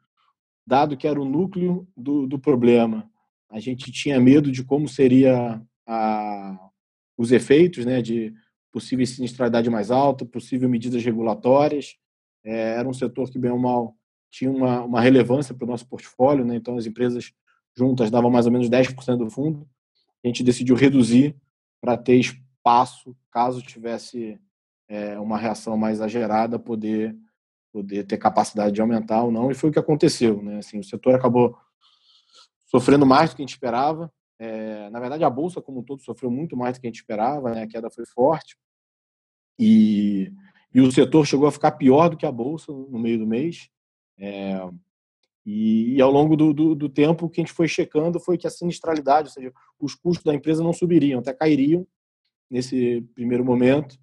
dado 0.69 0.97
que 0.99 1.09
era 1.09 1.21
o 1.21 1.25
núcleo 1.25 1.89
do, 1.97 2.27
do 2.27 2.39
problema. 2.39 3.11
A 3.51 3.59
gente 3.59 3.91
tinha 3.91 4.21
medo 4.21 4.53
de 4.53 4.63
como 4.63 4.87
seria 4.87 5.61
a, 5.87 6.71
os 7.17 7.33
efeitos, 7.33 7.87
né, 7.87 8.03
de 8.03 8.35
possível 8.71 9.07
sinistralidade 9.07 9.71
mais 9.71 9.91
alta, 9.91 10.27
possível 10.27 10.69
medidas 10.69 11.03
regulatórias. 11.03 11.97
é, 12.45 12.75
era 12.79 12.87
um 12.87 12.93
setor 12.93 13.31
que, 13.31 13.39
bem 13.39 13.51
ou 13.51 13.59
mal, 13.59 13.97
tinha 14.31 14.51
uma, 14.51 14.83
uma 14.83 15.01
relevância 15.01 15.55
para 15.55 15.65
o 15.65 15.69
nosso 15.69 15.89
portfólio, 15.89 16.45
né? 16.45 16.57
então 16.57 16.77
as 16.77 16.85
empresas 16.85 17.33
juntas 17.75 18.11
davam 18.11 18.31
mais 18.31 18.45
ou 18.45 18.53
menos 18.53 18.69
10% 18.69 19.17
do 19.17 19.31
fundo. 19.31 19.67
A 20.23 20.29
gente 20.29 20.45
decidiu 20.45 20.77
reduzir 20.77 21.35
para 21.81 21.97
ter 21.97 22.17
espaço, 22.17 23.17
caso 23.31 23.63
tivesse 23.63 24.39
é, 24.87 25.19
uma 25.19 25.39
reação 25.39 25.79
mais 25.79 25.97
exagerada, 25.97 26.59
poder, 26.59 27.17
poder 27.73 28.05
ter 28.05 28.17
capacidade 28.17 28.75
de 28.75 28.81
aumentar 28.81 29.23
ou 29.23 29.31
não, 29.31 29.51
e 29.51 29.55
foi 29.55 29.71
o 29.71 29.73
que 29.73 29.79
aconteceu. 29.79 30.43
Né? 30.43 30.59
Assim, 30.59 30.79
o 30.79 30.85
setor 30.85 31.15
acabou 31.15 31.57
sofrendo 32.67 33.07
mais 33.07 33.31
do 33.31 33.37
que 33.37 33.43
a 33.43 33.45
gente 33.45 33.55
esperava. 33.55 34.13
É, 34.39 34.89
na 34.91 35.01
verdade, 35.01 35.25
a 35.25 35.31
bolsa 35.31 35.61
como 35.61 35.81
um 35.81 35.83
todo 35.83 36.03
sofreu 36.03 36.31
muito 36.31 36.57
mais 36.57 36.77
do 36.77 36.81
que 36.81 36.87
a 36.87 36.91
gente 36.91 37.01
esperava, 37.01 37.55
né? 37.55 37.63
a 37.63 37.67
queda 37.67 37.91
foi 37.91 38.07
forte. 38.07 38.57
E, 39.59 40.33
e 40.73 40.81
o 40.81 40.91
setor 40.93 41.27
chegou 41.27 41.49
a 41.49 41.53
ficar 41.53 41.73
pior 41.73 42.09
do 42.09 42.17
que 42.17 42.27
a 42.27 42.33
bolsa 42.33 42.73
no 42.73 42.99
meio 42.99 43.19
do 43.19 43.27
mês. 43.27 43.69
É, 44.19 44.61
e, 45.45 45.95
e, 45.95 46.03
ao 46.03 46.11
longo 46.11 46.37
do, 46.37 46.53
do, 46.53 46.75
do, 46.75 46.89
tempo, 46.89 47.27
o 47.27 47.31
que 47.31 47.41
a 47.41 47.45
gente 47.45 47.55
foi 47.55 47.67
checando 47.67 48.21
foi 48.21 48.37
que 48.37 48.47
a 48.47 48.51
sinistralidade, 48.51 49.29
ou 49.29 49.33
seja, 49.33 49.53
os 49.81 49.95
custos 49.95 50.25
da 50.25 50.35
empresa 50.35 50.63
não 50.63 50.73
subiriam, 50.73 51.21
até 51.21 51.33
cairiam 51.33 51.87
nesse 52.51 53.01
primeiro 53.15 53.45
momento, 53.45 53.99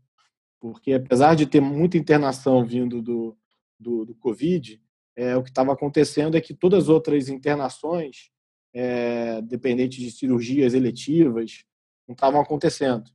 porque 0.59 0.93
apesar 0.93 1.35
de 1.35 1.45
ter 1.45 1.61
muita 1.61 1.97
internação 1.97 2.65
vindo 2.65 3.01
do, 3.01 3.37
do, 3.79 4.05
do 4.05 4.15
Covid, 4.15 4.81
é, 5.15 5.35
o 5.35 5.43
que 5.43 5.49
estava 5.49 5.73
acontecendo 5.73 6.35
é 6.35 6.41
que 6.41 6.53
todas 6.53 6.83
as 6.83 6.89
outras 6.89 7.29
internações 7.29 8.29
é, 8.75 9.41
dependente 9.41 10.01
de 10.01 10.11
cirurgias 10.11 10.73
eletivas, 10.73 11.63
não 12.05 12.13
estavam 12.13 12.41
acontecendo. 12.41 13.09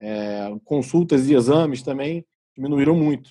É, 0.00 0.52
consultas 0.64 1.28
e 1.28 1.34
exames 1.34 1.82
também 1.82 2.26
diminuíram 2.54 2.96
muito. 2.96 3.30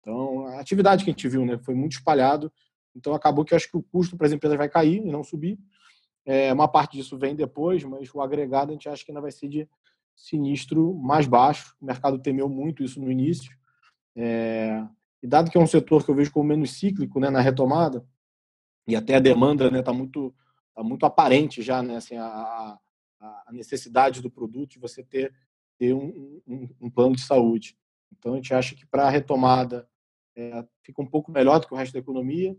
Então, 0.00 0.46
a 0.46 0.60
atividade 0.60 1.04
que 1.04 1.10
a 1.10 1.12
gente 1.12 1.28
viu 1.28 1.46
né, 1.46 1.56
foi 1.58 1.74
muito 1.74 1.92
espalhado. 1.92 2.52
Então, 2.96 3.14
acabou 3.14 3.44
que 3.44 3.54
eu 3.54 3.56
acho 3.56 3.70
que 3.70 3.76
o 3.76 3.82
custo 3.82 4.16
para 4.16 4.26
as 4.26 4.32
empresas 4.32 4.58
vai 4.58 4.68
cair 4.68 4.96
e 4.96 5.10
não 5.10 5.22
subir. 5.22 5.56
É, 6.26 6.52
uma 6.52 6.66
parte 6.66 6.96
disso 6.96 7.16
vem 7.16 7.36
depois, 7.36 7.84
mas 7.84 8.12
o 8.12 8.20
agregado 8.20 8.70
a 8.70 8.72
gente 8.72 8.88
acha 8.88 9.04
que 9.04 9.12
ainda 9.12 9.20
vai 9.20 9.30
ser 9.30 9.48
de 9.48 9.68
sinistro 10.16 10.94
mais 10.94 11.28
baixo. 11.28 11.76
O 11.80 11.86
mercado 11.86 12.18
temeu 12.18 12.48
muito 12.48 12.82
isso 12.82 13.00
no 13.00 13.10
início. 13.10 13.56
É, 14.16 14.84
e 15.22 15.26
dado 15.26 15.50
que 15.50 15.58
é 15.58 15.60
um 15.60 15.66
setor 15.66 16.04
que 16.04 16.10
eu 16.10 16.14
vejo 16.14 16.32
como 16.32 16.48
menos 16.48 16.72
cíclico 16.78 17.20
né, 17.20 17.30
na 17.30 17.40
retomada, 17.40 18.04
e 18.86 18.96
até 18.96 19.16
a 19.16 19.20
demanda 19.20 19.64
está 19.64 19.76
né, 19.76 19.82
tá 19.82 19.92
muito 19.92 20.34
Tá 20.74 20.84
muito 20.84 21.04
aparente 21.04 21.60
já, 21.60 21.82
né? 21.82 21.96
Assim, 21.96 22.16
a, 22.16 22.78
a 23.20 23.52
necessidade 23.52 24.22
do 24.22 24.30
produto 24.30 24.72
de 24.72 24.78
você 24.78 25.02
ter, 25.02 25.30
ter 25.78 25.92
um, 25.92 26.40
um, 26.46 26.68
um 26.80 26.90
plano 26.90 27.14
de 27.14 27.22
saúde. 27.22 27.76
Então, 28.12 28.32
a 28.32 28.36
gente 28.36 28.54
acha 28.54 28.74
que 28.74 28.86
para 28.86 29.06
a 29.06 29.10
retomada 29.10 29.88
é, 30.34 30.64
fica 30.82 31.02
um 31.02 31.06
pouco 31.06 31.30
melhor 31.30 31.60
do 31.60 31.66
que 31.66 31.74
o 31.74 31.76
resto 31.76 31.92
da 31.92 31.98
economia, 31.98 32.56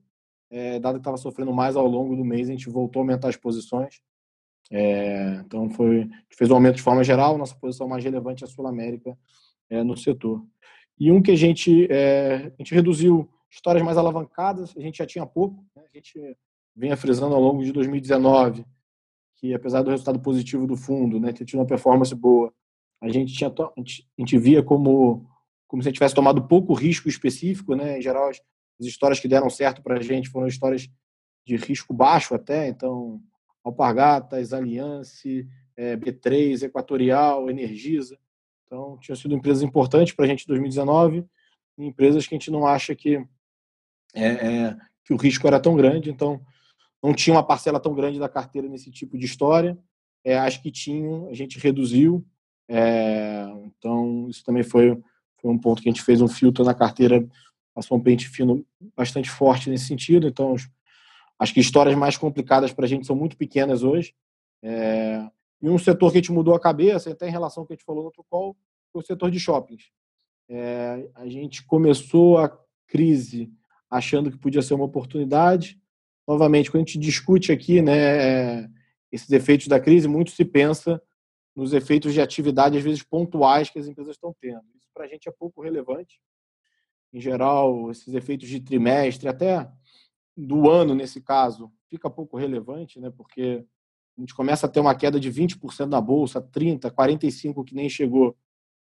é, 0.51 0.79
dado 0.79 0.95
que 0.95 0.99
estava 0.99 1.17
sofrendo 1.17 1.51
mais 1.51 1.75
ao 1.75 1.87
longo 1.87 2.15
do 2.15 2.23
mês, 2.23 2.47
a 2.47 2.51
gente 2.51 2.69
voltou 2.69 2.99
a 2.99 3.03
aumentar 3.03 3.29
as 3.29 3.37
posições. 3.37 4.01
É, 4.69 5.41
então, 5.45 5.69
foi, 5.71 6.07
fez 6.29 6.51
um 6.51 6.55
aumento 6.55 6.75
de 6.75 6.83
forma 6.83 7.03
geral, 7.03 7.39
nossa 7.39 7.55
posição 7.55 7.87
mais 7.87 8.03
relevante 8.03 8.43
é 8.43 8.47
a 8.47 8.49
Sul-América 8.49 9.17
é, 9.69 9.83
no 9.83 9.97
setor. 9.97 10.45
E 11.01 11.11
um 11.11 11.19
que 11.19 11.31
a 11.31 11.35
gente, 11.35 11.91
é, 11.91 12.53
a 12.53 12.55
gente 12.59 12.75
reduziu 12.75 13.27
histórias 13.49 13.83
mais 13.83 13.97
alavancadas, 13.97 14.71
a 14.77 14.79
gente 14.79 14.99
já 14.99 15.05
tinha 15.07 15.25
pouco, 15.25 15.65
né? 15.75 15.83
a 15.91 15.97
gente 15.97 16.37
venha 16.75 16.95
frisando 16.95 17.33
ao 17.33 17.41
longo 17.41 17.63
de 17.63 17.71
2019 17.71 18.63
que 19.41 19.55
apesar 19.55 19.81
do 19.81 19.89
resultado 19.89 20.19
positivo 20.19 20.67
do 20.67 20.77
fundo, 20.77 21.19
né, 21.19 21.33
ter 21.33 21.43
tido 21.43 21.59
uma 21.59 21.65
performance 21.65 22.13
boa, 22.13 22.53
a 23.01 23.09
gente 23.09 23.33
tinha 23.33 23.49
a 23.49 23.73
gente 24.19 24.37
via 24.37 24.61
como 24.61 25.27
como 25.67 25.81
se 25.81 25.87
a 25.87 25.89
gente 25.89 25.97
tivesse 25.97 26.13
tomado 26.13 26.47
pouco 26.47 26.73
risco 26.73 27.09
específico, 27.09 27.73
né? 27.73 27.97
Em 27.97 28.01
geral, 28.01 28.29
as, 28.29 28.39
as 28.79 28.85
histórias 28.85 29.19
que 29.19 29.27
deram 29.27 29.49
certo 29.49 29.81
para 29.81 29.97
a 29.97 30.01
gente 30.01 30.29
foram 30.29 30.45
histórias 30.45 30.87
de 31.47 31.55
risco 31.55 31.93
baixo 31.93 32.35
até, 32.35 32.67
então 32.67 33.19
Alpargatas, 33.63 34.53
Aliança, 34.53 35.17
é, 35.75 35.95
B3, 35.95 36.63
Equatorial, 36.63 37.49
Energisa. 37.49 38.19
Então, 38.71 38.97
tinham 39.01 39.17
sido 39.17 39.35
empresas 39.35 39.61
importantes 39.61 40.13
para 40.13 40.23
a 40.23 40.27
gente 40.29 40.45
em 40.45 40.47
2019, 40.47 41.25
empresas 41.77 42.25
que 42.25 42.33
a 42.33 42.37
gente 42.37 42.49
não 42.49 42.65
acha 42.65 42.95
que, 42.95 43.17
é, 44.13 44.25
é, 44.25 44.77
que 45.03 45.13
o 45.13 45.17
risco 45.17 45.45
era 45.45 45.59
tão 45.59 45.75
grande. 45.75 46.09
Então, 46.09 46.39
não 47.03 47.13
tinha 47.13 47.35
uma 47.35 47.45
parcela 47.45 47.81
tão 47.81 47.93
grande 47.93 48.17
da 48.17 48.29
carteira 48.29 48.69
nesse 48.69 48.89
tipo 48.89 49.17
de 49.17 49.25
história. 49.25 49.77
É, 50.23 50.37
acho 50.37 50.61
que 50.61 50.71
tinham, 50.71 51.27
a 51.27 51.33
gente 51.33 51.59
reduziu. 51.59 52.25
É, 52.69 53.45
então, 53.65 54.29
isso 54.29 54.41
também 54.45 54.63
foi, 54.63 54.97
foi 55.41 55.51
um 55.51 55.57
ponto 55.57 55.81
que 55.81 55.89
a 55.89 55.91
gente 55.91 56.03
fez 56.03 56.21
um 56.21 56.27
filtro 56.29 56.63
na 56.63 56.73
carteira, 56.73 57.27
passou 57.75 57.97
um 57.97 58.01
pente 58.01 58.29
fino 58.29 58.65
bastante 58.95 59.29
forte 59.29 59.69
nesse 59.69 59.85
sentido. 59.87 60.29
Então, 60.29 60.55
acho 61.37 61.53
que 61.53 61.59
histórias 61.59 61.97
mais 61.97 62.15
complicadas 62.15 62.71
para 62.71 62.85
a 62.85 62.87
gente 62.87 63.05
são 63.05 63.17
muito 63.17 63.35
pequenas 63.35 63.83
hoje. 63.83 64.15
É, 64.63 65.29
e 65.61 65.69
um 65.69 65.77
setor 65.77 66.11
que 66.11 66.17
a 66.17 66.21
gente 66.21 66.31
mudou 66.31 66.55
a 66.55 66.59
cabeça, 66.59 67.11
até 67.11 67.27
em 67.27 67.31
relação 67.31 67.61
ao 67.61 67.67
que 67.67 67.73
a 67.73 67.75
gente 67.75 67.85
falou 67.85 68.01
no 68.01 68.07
outro 68.07 68.25
call, 68.29 68.57
foi 68.91 69.01
o 69.01 69.05
setor 69.05 69.29
de 69.29 69.39
shoppings. 69.39 69.91
É, 70.49 71.09
a 71.15 71.27
gente 71.27 71.63
começou 71.65 72.37
a 72.37 72.57
crise 72.87 73.51
achando 73.89 74.31
que 74.31 74.37
podia 74.37 74.61
ser 74.61 74.73
uma 74.73 74.85
oportunidade, 74.85 75.79
novamente, 76.27 76.71
quando 76.71 76.83
a 76.83 76.85
gente 76.85 76.97
discute 76.97 77.51
aqui 77.51 77.81
né, 77.81 78.69
esses 79.11 79.29
efeitos 79.31 79.67
da 79.67 79.79
crise, 79.79 80.07
muito 80.07 80.31
se 80.31 80.45
pensa 80.45 81.01
nos 81.55 81.73
efeitos 81.73 82.13
de 82.13 82.21
atividade, 82.21 82.77
às 82.77 82.83
vezes 82.83 83.03
pontuais, 83.03 83.69
que 83.69 83.77
as 83.77 83.87
empresas 83.87 84.15
estão 84.15 84.33
tendo. 84.39 84.63
Isso 84.75 84.87
para 84.93 85.05
a 85.05 85.07
gente 85.07 85.27
é 85.27 85.31
pouco 85.31 85.61
relevante. 85.61 86.21
Em 87.13 87.19
geral, 87.19 87.91
esses 87.91 88.13
efeitos 88.13 88.47
de 88.47 88.61
trimestre, 88.61 89.27
até 89.27 89.69
do 90.35 90.69
ano, 90.69 90.95
nesse 90.95 91.21
caso, 91.21 91.71
fica 91.89 92.09
pouco 92.09 92.37
relevante, 92.37 92.99
né, 92.99 93.09
porque 93.09 93.65
a 94.17 94.21
gente 94.21 94.35
começa 94.35 94.65
a 94.65 94.69
ter 94.69 94.79
uma 94.79 94.95
queda 94.95 95.19
de 95.19 95.31
20% 95.31 95.87
na 95.87 96.01
bolsa, 96.01 96.41
30%, 96.41 96.91
45% 96.91 97.63
que 97.65 97.75
nem 97.75 97.89
chegou. 97.89 98.35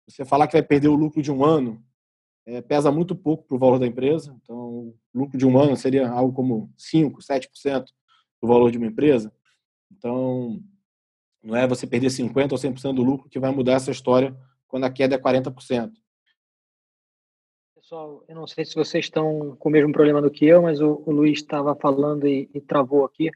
Você 0.08 0.24
falar 0.24 0.46
que 0.46 0.54
vai 0.54 0.62
perder 0.62 0.88
o 0.88 0.94
lucro 0.94 1.22
de 1.22 1.30
um 1.30 1.44
ano, 1.44 1.84
é, 2.46 2.60
pesa 2.60 2.90
muito 2.90 3.14
pouco 3.14 3.44
para 3.46 3.56
o 3.56 3.58
valor 3.58 3.78
da 3.78 3.86
empresa. 3.86 4.36
Então, 4.42 4.56
o 4.56 4.98
lucro 5.14 5.38
de 5.38 5.46
um 5.46 5.58
ano 5.58 5.76
seria 5.76 6.08
algo 6.08 6.32
como 6.32 6.72
5%, 6.78 7.16
7% 7.18 7.84
do 8.42 8.48
valor 8.48 8.70
de 8.70 8.78
uma 8.78 8.86
empresa. 8.86 9.32
Então, 9.92 10.60
não 11.42 11.56
é 11.56 11.66
você 11.66 11.86
perder 11.86 12.08
50% 12.08 12.52
ou 12.52 12.58
100% 12.58 12.94
do 12.94 13.02
lucro 13.02 13.28
que 13.28 13.38
vai 13.38 13.50
mudar 13.50 13.74
essa 13.74 13.90
história 13.90 14.36
quando 14.66 14.84
a 14.84 14.90
queda 14.90 15.16
é 15.16 15.18
40%. 15.18 15.92
Pessoal, 17.74 18.24
eu 18.28 18.36
não 18.36 18.46
sei 18.46 18.64
se 18.64 18.74
vocês 18.74 19.06
estão 19.06 19.56
com 19.58 19.68
o 19.68 19.72
mesmo 19.72 19.92
problema 19.92 20.22
do 20.22 20.30
que 20.30 20.46
eu, 20.46 20.62
mas 20.62 20.80
o, 20.80 21.02
o 21.04 21.10
Luiz 21.10 21.38
estava 21.38 21.74
falando 21.74 22.26
e, 22.26 22.48
e, 22.54 22.60
travou 22.60 23.04
aqui. 23.04 23.30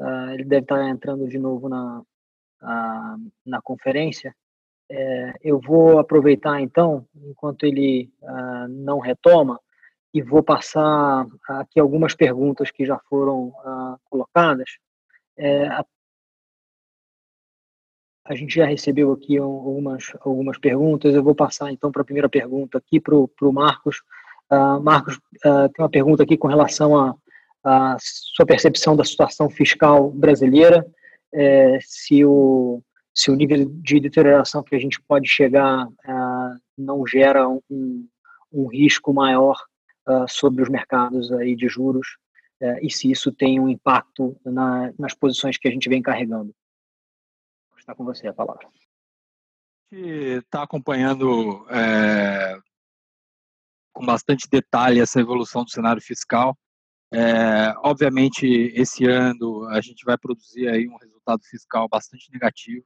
Uh, 0.00 0.30
ele 0.32 0.44
deve 0.44 0.62
estar 0.62 0.88
entrando 0.88 1.28
de 1.28 1.38
novo 1.38 1.68
na, 1.68 2.00
uh, 2.00 3.32
na 3.44 3.60
conferência. 3.60 4.34
É, 4.90 5.34
eu 5.42 5.60
vou 5.60 5.98
aproveitar 6.00 6.60
então, 6.60 7.06
enquanto 7.14 7.64
ele 7.64 8.10
uh, 8.22 8.66
não 8.68 8.98
retoma, 8.98 9.60
e 10.12 10.20
vou 10.20 10.42
passar 10.42 11.24
aqui 11.48 11.78
algumas 11.78 12.14
perguntas 12.14 12.72
que 12.72 12.84
já 12.84 12.98
foram 13.08 13.48
uh, 13.48 14.00
colocadas. 14.10 14.78
É, 15.36 15.68
a, 15.68 15.84
a, 18.24 18.34
gente 18.34 18.56
já 18.56 18.66
recebeu 18.66 19.12
aqui 19.12 19.38
algumas, 19.38 20.12
algumas 20.20 20.58
perguntas, 20.58 21.14
eu 21.14 21.22
vou 21.22 21.36
passar 21.36 21.70
então 21.70 21.92
para 21.92 22.02
a 22.02 22.04
primeira 22.04 22.28
pergunta 22.28 22.78
aqui 22.78 22.98
para 22.98 23.14
o 23.14 23.52
Marcos. 23.52 24.02
Marcos, 24.82 25.20
tem 25.40 25.84
uma 25.84 25.88
pergunta 25.88 26.24
aqui 26.24 26.36
com 26.36 26.48
relação 26.48 26.98
a, 26.98 27.14
a 27.64 27.96
sua 28.00 28.46
percepção 28.46 28.96
da 28.96 29.04
situação 29.04 29.50
fiscal 29.50 30.10
brasileira, 30.10 30.86
é, 31.32 31.78
se 31.82 32.24
o 32.24 32.82
se 33.12 33.30
o 33.30 33.34
nível 33.34 33.66
de 33.66 34.00
deterioração 34.00 34.62
que 34.62 34.74
a 34.74 34.78
gente 34.78 35.00
pode 35.02 35.28
chegar 35.28 35.86
uh, 35.86 36.60
não 36.78 37.06
gera 37.06 37.46
um, 37.48 38.08
um 38.52 38.66
risco 38.66 39.12
maior 39.12 39.60
uh, 40.08 40.26
sobre 40.28 40.62
os 40.62 40.68
mercados 40.68 41.30
aí 41.32 41.56
de 41.56 41.68
juros 41.68 42.06
uh, 42.62 42.78
e 42.80 42.90
se 42.90 43.10
isso 43.10 43.32
tem 43.32 43.58
um 43.60 43.68
impacto 43.68 44.40
na, 44.44 44.92
nas 44.98 45.12
posições 45.12 45.58
que 45.58 45.68
a 45.68 45.70
gente 45.70 45.88
vem 45.88 46.00
carregando. 46.00 46.54
Está 47.76 47.94
com 47.94 48.04
você 48.04 48.28
a 48.28 48.32
palavra. 48.32 48.68
Está 49.90 50.62
acompanhando 50.62 51.66
é, 51.68 52.56
com 53.92 54.06
bastante 54.06 54.48
detalhe 54.48 55.00
essa 55.00 55.18
evolução 55.18 55.64
do 55.64 55.70
cenário 55.70 56.00
fiscal. 56.00 56.56
É, 57.12 57.74
obviamente, 57.78 58.46
esse 58.74 59.04
ano 59.04 59.66
a 59.68 59.80
gente 59.80 60.04
vai 60.04 60.16
produzir 60.16 60.68
aí 60.68 60.88
um 60.88 60.96
resultado 60.96 61.42
fiscal 61.44 61.88
bastante 61.88 62.30
negativo. 62.32 62.84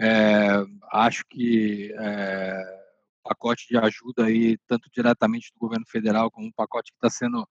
É, 0.00 0.64
acho 0.92 1.24
que 1.28 1.92
é, 1.98 2.62
o 3.24 3.28
pacote 3.28 3.66
de 3.68 3.76
ajuda 3.76 4.24
aí, 4.24 4.56
tanto 4.66 4.90
diretamente 4.90 5.52
do 5.52 5.58
governo 5.58 5.84
federal 5.86 6.30
como 6.30 6.48
o 6.48 6.54
pacote 6.54 6.92
que 6.92 6.96
está 6.96 7.10
sendo 7.10 7.46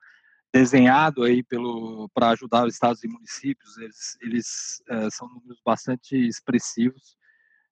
desenhado 0.53 1.23
aí 1.23 1.43
pelo 1.43 2.09
para 2.13 2.31
ajudar 2.31 2.65
os 2.65 2.73
estados 2.73 3.03
e 3.03 3.07
municípios, 3.07 3.77
eles, 3.77 4.17
eles 4.21 4.83
é, 4.89 5.09
são 5.09 5.27
números 5.29 5.61
bastante 5.65 6.15
expressivos. 6.15 7.15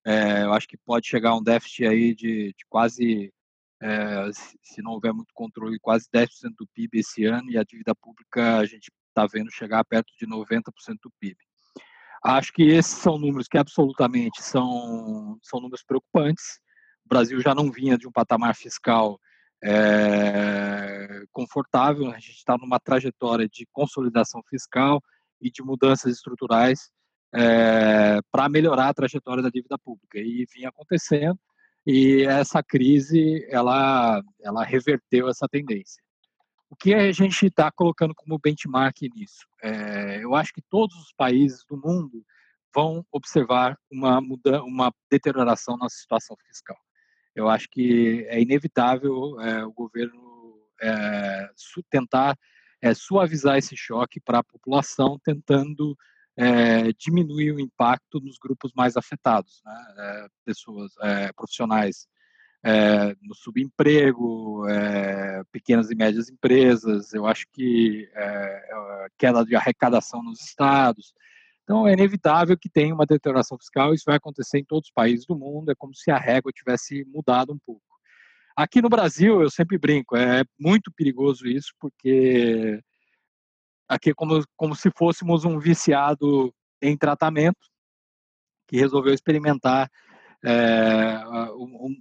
É, 0.06 0.44
eu 0.44 0.54
acho 0.54 0.68
que 0.68 0.78
pode 0.78 1.08
chegar 1.08 1.32
a 1.32 1.38
um 1.38 1.44
déficit 1.44 1.86
aí 1.86 2.16
de, 2.16 2.54
de 2.58 2.66
quase 2.70 3.34
é, 3.82 4.30
se 4.64 4.82
não 4.82 4.92
houver 4.92 5.14
muito 5.14 5.34
controle, 5.34 5.80
quase 5.80 6.08
10% 6.14 6.28
do 6.58 6.68
PIB 6.74 7.00
esse 7.00 7.26
ano, 7.26 7.50
e 7.50 7.58
a 7.58 7.64
dívida 7.64 7.96
pública 7.96 8.58
a 8.58 8.66
gente 8.66 8.92
está 9.08 9.26
vendo 9.26 9.52
chegar 9.52 9.84
perto 9.86 10.12
de 10.20 10.28
90% 10.28 10.62
do 11.04 11.12
PIB. 11.20 11.38
Acho 12.24 12.52
que 12.52 12.64
esses 12.64 12.98
são 12.98 13.18
números 13.18 13.48
que 13.48 13.58
absolutamente 13.58 14.42
são, 14.44 15.38
são 15.42 15.62
números 15.62 15.84
preocupantes. 15.84 16.60
O 17.06 17.10
Brasil 17.10 17.40
já 17.42 17.56
não 17.56 17.72
vinha 17.72 17.98
de 17.98 18.08
um 18.08 18.12
patamar 18.12 18.56
fiscal 18.56 19.20
é, 19.64 21.24
confortável, 21.32 22.12
a 22.12 22.20
gente 22.20 22.38
está 22.38 22.58
numa 22.58 22.80
trajetória 22.80 23.48
de 23.48 23.66
consolidação 23.72 24.42
fiscal 24.50 25.02
e 25.42 25.50
de 25.50 25.62
mudanças 25.64 26.14
estruturais 26.14 26.90
é, 27.34 28.20
para 28.32 28.50
melhorar 28.50 28.90
a 28.90 28.94
trajetória 28.94 29.44
da 29.44 29.50
dívida 29.50 29.78
pública. 29.78 30.18
E 30.18 30.46
vinha 30.54 30.70
acontecendo, 30.70 31.40
e 31.86 32.24
essa 32.24 32.62
crise 32.62 33.46
ela, 33.50 34.22
ela 34.42 34.64
reverteu 34.64 35.30
essa 35.30 35.48
tendência. 35.48 36.02
O 36.70 36.76
que 36.76 36.94
a 36.94 37.12
gente 37.12 37.48
está 37.48 37.72
colocando 37.72 38.14
como 38.14 38.38
benchmark 38.38 39.02
nisso? 39.16 39.48
É, 39.64 40.24
eu 40.24 40.36
acho 40.36 40.54
que 40.54 40.62
todos 40.62 40.96
os 40.98 41.12
países 41.14 41.66
do 41.68 41.76
mundo 41.76 42.24
vão 42.74 43.04
observar 43.12 43.76
uma, 43.92 44.22
mudança, 44.22 44.64
uma 44.64 44.94
deterioração 45.10 45.76
na 45.78 45.90
situação 45.90 46.38
fiscal. 46.46 46.78
Eu 47.36 47.50
acho 47.50 47.68
que 47.70 48.26
é 48.28 48.40
inevitável 48.40 49.40
é, 49.42 49.66
o 49.66 49.72
governo 49.72 50.60
é, 50.82 51.50
tentar 51.90 52.38
é, 52.82 52.94
suavizar 52.94 53.58
esse 53.58 53.76
choque 53.76 54.20
para 54.20 54.40
a 54.40 54.44
população, 54.44 55.20
tentando 55.24 55.98
é, 56.38 56.92
diminuir 56.94 57.52
o 57.52 57.60
impacto 57.60 58.20
nos 58.20 58.38
grupos 58.38 58.72
mais 58.76 58.96
afetados, 58.96 59.62
né? 59.66 59.86
é, 59.98 60.28
pessoas 60.46 60.92
é, 61.02 61.32
profissionais 61.34 62.08
no 63.22 63.34
subemprego, 63.34 64.66
pequenas 65.50 65.90
e 65.92 65.96
médias 65.96 66.30
empresas, 66.30 67.14
eu 67.14 67.26
acho 67.26 67.46
que 67.54 68.06
queda 69.18 69.46
de 69.46 69.56
arrecadação 69.56 70.22
nos 70.22 70.42
estados. 70.42 71.14
Então, 71.64 71.88
é 71.88 71.94
inevitável 71.94 72.58
que 72.58 72.68
tenha 72.68 72.94
uma 72.94 73.06
deterioração 73.06 73.58
fiscal, 73.58 73.94
isso 73.94 74.04
vai 74.06 74.18
acontecer 74.18 74.60
em 74.60 74.66
todos 74.66 74.90
os 74.90 74.94
países 74.94 75.26
do 75.26 75.38
mundo, 75.38 75.72
é 75.72 75.76
como 75.76 75.96
se 75.96 76.12
a 76.12 76.18
régua 76.18 76.52
tivesse 76.52 77.06
mudado 77.06 77.54
um 77.54 77.60
pouco. 77.66 77.82
Aqui 78.58 78.82
no 78.82 78.90
Brasil, 78.90 79.42
eu 79.42 79.50
sempre 79.50 79.78
brinco, 79.78 80.18
é 80.18 80.44
muito 80.60 80.92
perigoso 80.92 81.48
isso, 81.48 81.72
porque 81.80 82.82
aqui 83.90 84.12
é 84.12 84.14
como, 84.14 84.44
como 84.56 84.76
se 84.76 84.92
fôssemos 84.96 85.44
um 85.44 85.58
viciado 85.60 86.54
em 86.82 86.96
tratamento 86.96 87.68
que 88.68 88.78
resolveu 88.78 89.14
experimentar 89.14 89.90
é, 90.46 91.22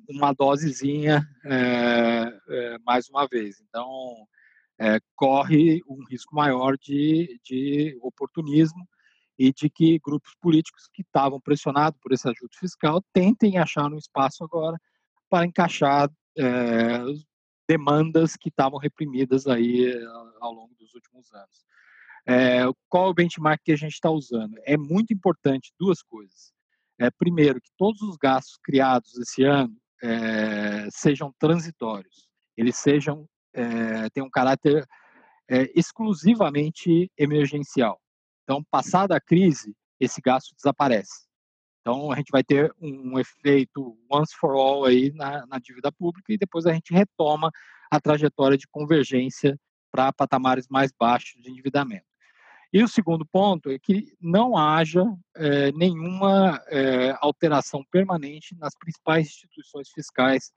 uma 0.08 0.32
dosezinha 0.32 1.26
é, 1.44 2.78
mais 2.84 3.08
uma 3.08 3.26
vez. 3.26 3.60
Então, 3.60 3.88
é, 4.78 5.00
corre 5.16 5.80
um 5.88 6.04
risco 6.08 6.36
maior 6.36 6.76
de, 6.76 7.40
de 7.42 7.98
oportunismo 8.02 8.86
e 9.38 9.52
de 9.52 9.70
que 9.70 9.98
grupos 9.98 10.34
políticos 10.40 10.88
que 10.92 11.02
estavam 11.02 11.40
pressionados 11.40 11.98
por 12.00 12.12
esse 12.12 12.28
ajuste 12.28 12.58
fiscal 12.58 13.02
tentem 13.12 13.56
achar 13.56 13.90
um 13.90 13.98
espaço 13.98 14.44
agora 14.44 14.76
para 15.28 15.46
encaixar 15.46 16.10
é, 16.36 16.98
demandas 17.68 18.34
que 18.36 18.48
estavam 18.48 18.78
reprimidas 18.78 19.46
aí 19.46 19.92
ao 20.40 20.52
longo 20.52 20.74
dos 20.76 20.94
últimos 20.94 21.32
anos. 21.32 21.66
É, 22.26 22.62
qual 22.88 23.10
o 23.10 23.14
benchmark 23.14 23.62
que 23.64 23.72
a 23.72 23.76
gente 23.76 23.94
está 23.94 24.10
usando? 24.10 24.58
É 24.64 24.76
muito 24.76 25.12
importante 25.12 25.72
duas 25.78 26.02
coisas. 26.02 26.52
É, 26.98 27.10
primeiro, 27.10 27.60
que 27.60 27.70
todos 27.76 28.00
os 28.02 28.16
gastos 28.16 28.58
criados 28.62 29.16
esse 29.18 29.44
ano 29.44 29.74
é, 30.02 30.88
sejam 30.90 31.32
transitórios, 31.38 32.28
eles 32.56 32.76
sejam 32.76 33.28
é, 33.54 34.08
tenham 34.10 34.26
um 34.26 34.30
caráter 34.30 34.86
é, 35.48 35.70
exclusivamente 35.74 37.10
emergencial. 37.16 38.00
Então, 38.44 38.62
passada 38.70 39.16
a 39.16 39.20
crise, 39.20 39.74
esse 39.98 40.20
gasto 40.20 40.54
desaparece. 40.54 41.27
Então, 41.88 42.12
a 42.12 42.16
gente 42.16 42.30
vai 42.30 42.44
ter 42.44 42.70
um 42.82 43.18
efeito 43.18 43.96
once 44.12 44.36
for 44.38 44.50
all 44.50 44.84
aí 44.84 45.10
na, 45.14 45.46
na 45.46 45.58
dívida 45.58 45.90
pública 45.90 46.30
e 46.30 46.36
depois 46.36 46.66
a 46.66 46.72
gente 46.74 46.92
retoma 46.92 47.50
a 47.90 47.98
trajetória 47.98 48.58
de 48.58 48.68
convergência 48.68 49.58
para 49.90 50.12
patamares 50.12 50.68
mais 50.68 50.92
baixos 50.92 51.40
de 51.40 51.50
endividamento. 51.50 52.04
E 52.74 52.82
o 52.84 52.88
segundo 52.88 53.24
ponto 53.24 53.70
é 53.70 53.78
que 53.78 54.12
não 54.20 54.54
haja 54.54 55.02
é, 55.34 55.72
nenhuma 55.72 56.62
é, 56.66 57.16
alteração 57.22 57.82
permanente 57.90 58.54
nas 58.56 58.76
principais 58.76 59.28
instituições 59.28 59.88
fiscais 59.88 60.52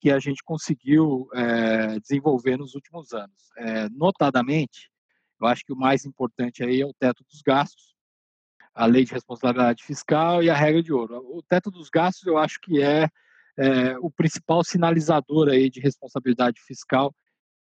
que 0.00 0.10
a 0.10 0.18
gente 0.18 0.42
conseguiu 0.42 1.28
é, 1.34 2.00
desenvolver 2.00 2.56
nos 2.56 2.74
últimos 2.74 3.12
anos. 3.12 3.50
notadamente, 3.90 4.90
eu 5.38 5.46
acho 5.46 5.66
que 5.66 5.72
o 5.74 5.76
mais 5.76 6.06
importante 6.06 6.64
aí 6.64 6.80
é 6.80 6.86
o 6.86 6.94
teto 6.94 7.22
dos 7.30 7.42
gastos, 7.42 7.91
a 8.74 8.86
lei 8.86 9.04
de 9.04 9.12
responsabilidade 9.12 9.84
fiscal 9.84 10.42
e 10.42 10.50
a 10.50 10.54
regra 10.54 10.82
de 10.82 10.92
ouro. 10.92 11.16
O 11.16 11.42
teto 11.42 11.70
dos 11.70 11.88
gastos 11.88 12.26
eu 12.26 12.38
acho 12.38 12.58
que 12.60 12.82
é, 12.82 13.08
o 14.00 14.10
principal 14.10 14.64
sinalizador 14.64 15.48
aí 15.48 15.68
de 15.68 15.80
responsabilidade 15.80 16.60
fiscal 16.62 17.14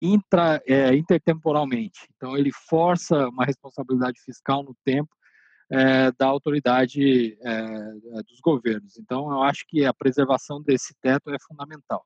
intra, 0.00 0.62
é, 0.66 0.94
intertemporalmente. 0.94 2.08
Então, 2.16 2.36
ele 2.36 2.50
força 2.52 3.28
uma 3.28 3.44
responsabilidade 3.44 4.20
fiscal 4.20 4.62
no 4.62 4.74
tempo 4.84 5.10
é, 5.70 6.10
da 6.12 6.26
autoridade 6.26 7.38
é, 7.42 7.92
dos 8.26 8.40
governos. 8.42 8.98
Então, 8.98 9.30
eu 9.30 9.42
acho 9.42 9.64
que 9.68 9.84
a 9.84 9.94
preservação 9.94 10.62
desse 10.62 10.94
teto 11.00 11.30
é 11.30 11.38
fundamental. 11.46 12.04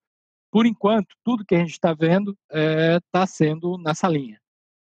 Por 0.51 0.67
enquanto, 0.67 1.15
tudo 1.25 1.45
que 1.45 1.55
a 1.55 1.59
gente 1.59 1.73
está 1.73 1.95
vendo 1.95 2.37
está 2.51 3.23
é, 3.23 3.27
sendo 3.27 3.79
nessa 3.79 4.09
linha. 4.09 4.41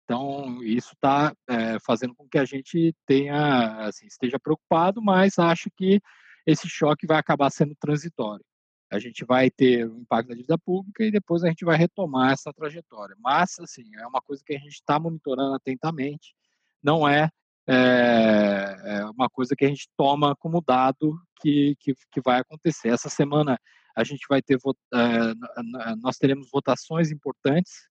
Então, 0.07 0.63
isso 0.63 0.93
está 0.93 1.33
é, 1.49 1.77
fazendo 1.85 2.15
com 2.15 2.29
que 2.29 2.37
a 2.37 2.45
gente 2.45 2.95
tenha, 3.05 3.87
assim, 3.87 4.07
esteja 4.07 4.39
preocupado, 4.39 5.01
mas 5.01 5.37
acho 5.37 5.69
que 5.75 5.99
esse 6.45 6.69
choque 6.69 7.05
vai 7.05 7.17
acabar 7.17 7.49
sendo 7.49 7.75
transitório 7.75 8.43
a 8.89 8.99
gente 8.99 9.25
vai 9.25 9.49
ter 9.49 9.85
o 9.85 9.99
impacto 9.99 10.29
da 10.29 10.35
dívida 10.35 10.57
pública 10.57 11.03
e 11.03 11.11
depois 11.11 11.43
a 11.43 11.49
gente 11.49 11.65
vai 11.65 11.77
retomar 11.77 12.31
essa 12.31 12.53
trajetória. 12.53 13.15
Mas, 13.19 13.59
assim, 13.59 13.83
é 13.95 14.07
uma 14.07 14.21
coisa 14.21 14.41
que 14.45 14.55
a 14.55 14.59
gente 14.59 14.73
está 14.73 14.99
monitorando 14.99 15.55
atentamente, 15.55 16.33
não 16.81 17.07
é, 17.07 17.29
é, 17.67 18.75
é, 18.85 19.05
uma 19.05 19.29
coisa 19.29 19.55
que 19.55 19.65
a 19.65 19.67
gente 19.67 19.89
toma 19.97 20.35
como 20.37 20.61
dado 20.61 21.19
que, 21.41 21.75
que, 21.79 21.93
que 22.11 22.21
vai 22.21 22.39
acontecer. 22.39 22.89
Essa 22.89 23.09
semana 23.09 23.59
a 23.95 24.03
gente 24.03 24.25
vai 24.29 24.41
ter, 24.41 24.57
é, 24.93 25.95
nós 26.01 26.17
teremos 26.17 26.49
votações 26.51 27.11
importantes. 27.11 27.89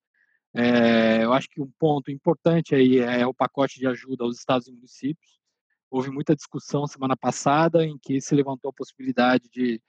É, 0.54 1.24
eu 1.24 1.32
acho 1.32 1.48
que 1.48 1.60
um 1.60 1.70
ponto 1.78 2.10
importante 2.10 2.74
aí 2.74 2.98
é 2.98 3.26
o 3.26 3.34
pacote 3.34 3.78
de 3.78 3.86
ajuda 3.86 4.24
aos 4.24 4.38
estados 4.38 4.68
e 4.68 4.72
municípios. 4.72 5.38
Houve 5.90 6.10
muita 6.10 6.34
discussão 6.34 6.86
semana 6.86 7.16
passada 7.16 7.84
em 7.84 7.98
que 7.98 8.20
se 8.20 8.34
levantou 8.34 8.70
a 8.70 8.74
possibilidade 8.74 9.48
de 9.50 9.80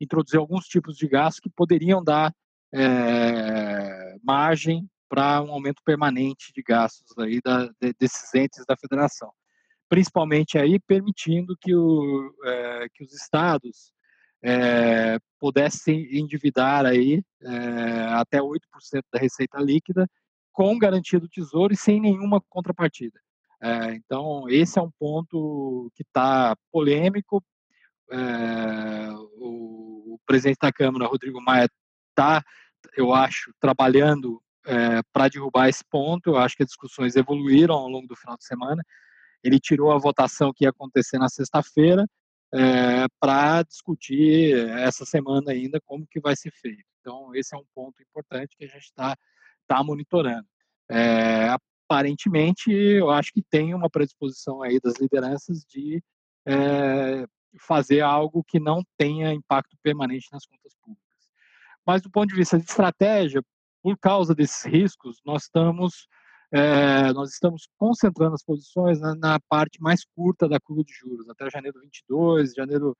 introduzir 0.00 0.38
alguns 0.38 0.66
tipos 0.66 0.96
de 0.96 1.08
gastos 1.08 1.40
que 1.40 1.50
poderiam 1.50 2.02
dar 2.02 2.34
é, 2.72 4.16
margem 4.22 4.88
para 5.08 5.42
um 5.42 5.52
aumento 5.52 5.82
permanente 5.84 6.52
de 6.52 6.62
gastos 6.62 7.16
aí 7.18 7.40
da, 7.42 7.66
de, 7.80 7.94
desses 7.98 8.34
entes 8.34 8.64
da 8.66 8.76
federação, 8.76 9.30
principalmente 9.88 10.58
aí 10.58 10.78
permitindo 10.80 11.56
que, 11.60 11.74
o, 11.74 12.34
é, 12.44 12.86
que 12.92 13.04
os 13.04 13.12
estados 13.14 13.92
é, 14.42 15.18
pudessem 15.38 16.18
endividar 16.18 16.86
aí 16.86 17.22
até 18.10 18.40
8% 18.40 18.60
da 19.12 19.18
receita 19.18 19.58
líquida 19.60 20.08
com 20.52 20.78
garantia 20.78 21.20
do 21.20 21.28
tesouro 21.28 21.72
e 21.72 21.76
sem 21.76 22.00
nenhuma 22.00 22.40
contrapartida. 22.48 23.20
então 23.94 24.48
esse 24.48 24.78
é 24.78 24.82
um 24.82 24.90
ponto 24.98 25.90
que 25.94 26.02
está 26.02 26.56
polêmico 26.72 27.42
é, 28.10 29.10
o, 29.38 30.14
o, 30.14 30.20
presidente 30.26 30.58
da 30.60 30.72
Câmara, 30.72 31.06
Rodrigo 31.06 31.40
Maia, 31.40 31.68
está, 32.10 32.42
eu 32.96 33.12
acho, 33.12 33.52
trabalhando 33.60 34.40
é, 34.64 35.00
para 35.12 35.28
derrubar 35.28 35.68
esse 35.68 35.84
ponto. 35.90 36.30
Eu 36.30 36.36
acho 36.38 36.56
que 36.56 36.62
as 36.62 36.68
discussões 36.68 37.16
evoluíram 37.16 37.74
ao 37.74 37.88
longo 37.88 38.06
do 38.06 38.16
final 38.16 38.36
de 38.36 38.44
semana. 38.44 38.82
Ele 39.42 39.60
tirou 39.60 39.92
a 39.92 39.98
votação 39.98 40.52
que 40.54 40.64
ia 40.64 40.70
acontecer 40.70 41.18
na 41.18 41.28
sexta-feira 41.28 42.06
é, 42.54 43.06
para 43.20 43.62
discutir 43.62 44.56
essa 44.78 45.04
semana 45.04 45.52
ainda 45.52 45.80
como 45.80 46.06
que 46.06 46.20
vai 46.20 46.36
ser 46.36 46.50
feito. 46.52 46.84
Então, 47.00 47.34
esse 47.34 47.54
é 47.54 47.58
um 47.58 47.64
ponto 47.74 48.00
importante 48.02 48.56
que 48.56 48.64
a 48.64 48.68
gente 48.68 48.84
está 48.84 49.16
tá 49.66 49.82
monitorando. 49.82 50.46
É, 50.90 51.48
aparentemente, 51.88 52.70
eu 52.70 53.10
acho 53.10 53.32
que 53.32 53.42
tem 53.42 53.74
uma 53.74 53.90
predisposição 53.90 54.62
aí 54.62 54.80
das 54.80 54.94
lideranças 55.00 55.64
de 55.64 56.02
é, 56.46 57.26
fazer 57.60 58.00
algo 58.00 58.44
que 58.44 58.60
não 58.60 58.82
tenha 58.96 59.32
impacto 59.32 59.76
permanente 59.82 60.28
nas 60.32 60.46
contas 60.46 60.74
públicas. 60.80 61.06
Mas 61.84 62.02
do 62.02 62.10
ponto 62.10 62.28
de 62.28 62.34
vista 62.34 62.58
de 62.58 62.64
estratégia, 62.64 63.42
por 63.82 63.96
causa 63.98 64.34
desses 64.34 64.64
riscos, 64.64 65.20
nós 65.24 65.44
estamos 65.44 66.08
é, 66.52 67.12
nós 67.12 67.32
estamos 67.32 67.68
concentrando 67.76 68.34
as 68.34 68.42
posições 68.42 69.00
na, 69.00 69.14
na, 69.14 69.40
parte 69.48 69.80
mais 69.80 70.04
curta 70.14 70.48
da 70.48 70.60
curva 70.60 70.84
de 70.84 70.92
juros, 70.92 71.28
até 71.28 71.50
janeiro 71.50 71.80
22, 71.80 72.52
janeiro 72.54 72.96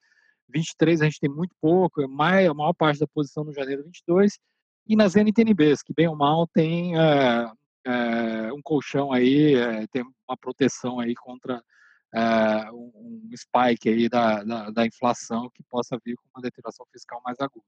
23 0.49 1.03
a 1.03 1.05
gente 1.05 1.21
tem 1.21 1.31
muito 1.31 1.55
pouco, 1.61 2.03
é 2.03 2.07
mais, 2.07 2.49
a 2.49 2.55
maior 2.55 2.73
parte 2.73 3.01
da 3.01 3.07
posição 3.07 3.45
no 3.45 3.53
janeiro 3.53 3.85
22 3.85 4.39
e 4.87 4.97
nas 4.97 5.17
NTNBs, 5.17 5.83
que 5.83 5.93
bem 5.93 6.09
ou 6.09 6.17
mal 6.17 6.47
tem 6.49 6.99
é, 6.99 7.51
é, 7.85 8.53
um 8.53 8.61
colchão 8.63 9.13
aí, 9.13 9.55
tem 9.91 10.03
uma 10.29 10.37
proteção 10.37 11.01
aí 11.01 11.15
contra 11.15 11.63
é, 12.15 12.71
um, 12.73 13.31
spike 13.37 13.89
aí 13.89 14.09
da, 14.09 14.43
da, 14.43 14.71
da, 14.71 14.87
inflação 14.87 15.51
que 15.55 15.63
possa 15.65 15.99
vir 16.05 16.17
com 16.17 16.25
uma 16.35 16.43
deterioração 16.43 16.87
fiscal 16.93 17.21
mais 17.25 17.39
aguda. 17.41 17.65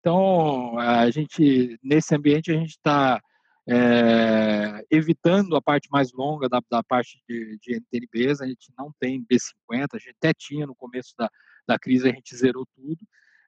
Então, 0.00 0.78
a 0.78 1.10
gente, 1.10 1.78
nesse 1.82 2.14
ambiente, 2.14 2.50
a 2.50 2.54
gente 2.54 2.70
está 2.70 3.20
é, 3.66 4.84
evitando 4.90 5.56
a 5.56 5.62
parte 5.62 5.88
mais 5.90 6.12
longa 6.12 6.48
da, 6.48 6.60
da 6.70 6.82
parte 6.82 7.22
de, 7.28 7.58
de 7.60 7.76
NTNBs, 7.76 8.40
a 8.40 8.46
gente 8.46 8.72
não 8.76 8.92
tem 9.00 9.24
B50, 9.24 9.88
a 9.94 9.98
gente 9.98 10.16
até 10.18 10.32
tinha 10.34 10.66
no 10.66 10.74
começo 10.74 11.14
da, 11.18 11.30
da 11.66 11.78
crise, 11.78 12.08
a 12.08 12.12
gente 12.12 12.36
zerou 12.36 12.66
tudo, 12.74 12.98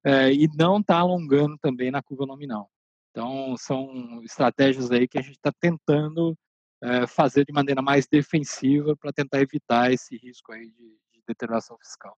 é, 0.05 0.33
e 0.33 0.49
não 0.57 0.79
está 0.79 0.99
alongando 0.99 1.59
também 1.59 1.91
na 1.91 2.03
curva 2.03 2.25
nominal. 2.27 2.71
Então, 3.11 3.57
são 3.57 4.23
estratégias 4.23 4.91
aí 4.91 5.09
que 5.09 5.19
a 5.19 5.23
gente 5.23 5.37
está 5.37 5.53
tentando 5.61 6.37
é, 6.83 7.07
fazer 7.07 7.45
de 7.45 7.53
maneira 7.53 7.83
mais 7.83 8.07
defensiva 8.07 8.97
para 8.97 9.13
tentar 9.13 9.41
evitar 9.41 9.93
esse 9.93 10.17
risco 10.17 10.53
aí 10.53 10.71
de, 10.71 10.99
de 11.13 11.23
deterioração 11.27 11.77
fiscal. 11.79 12.17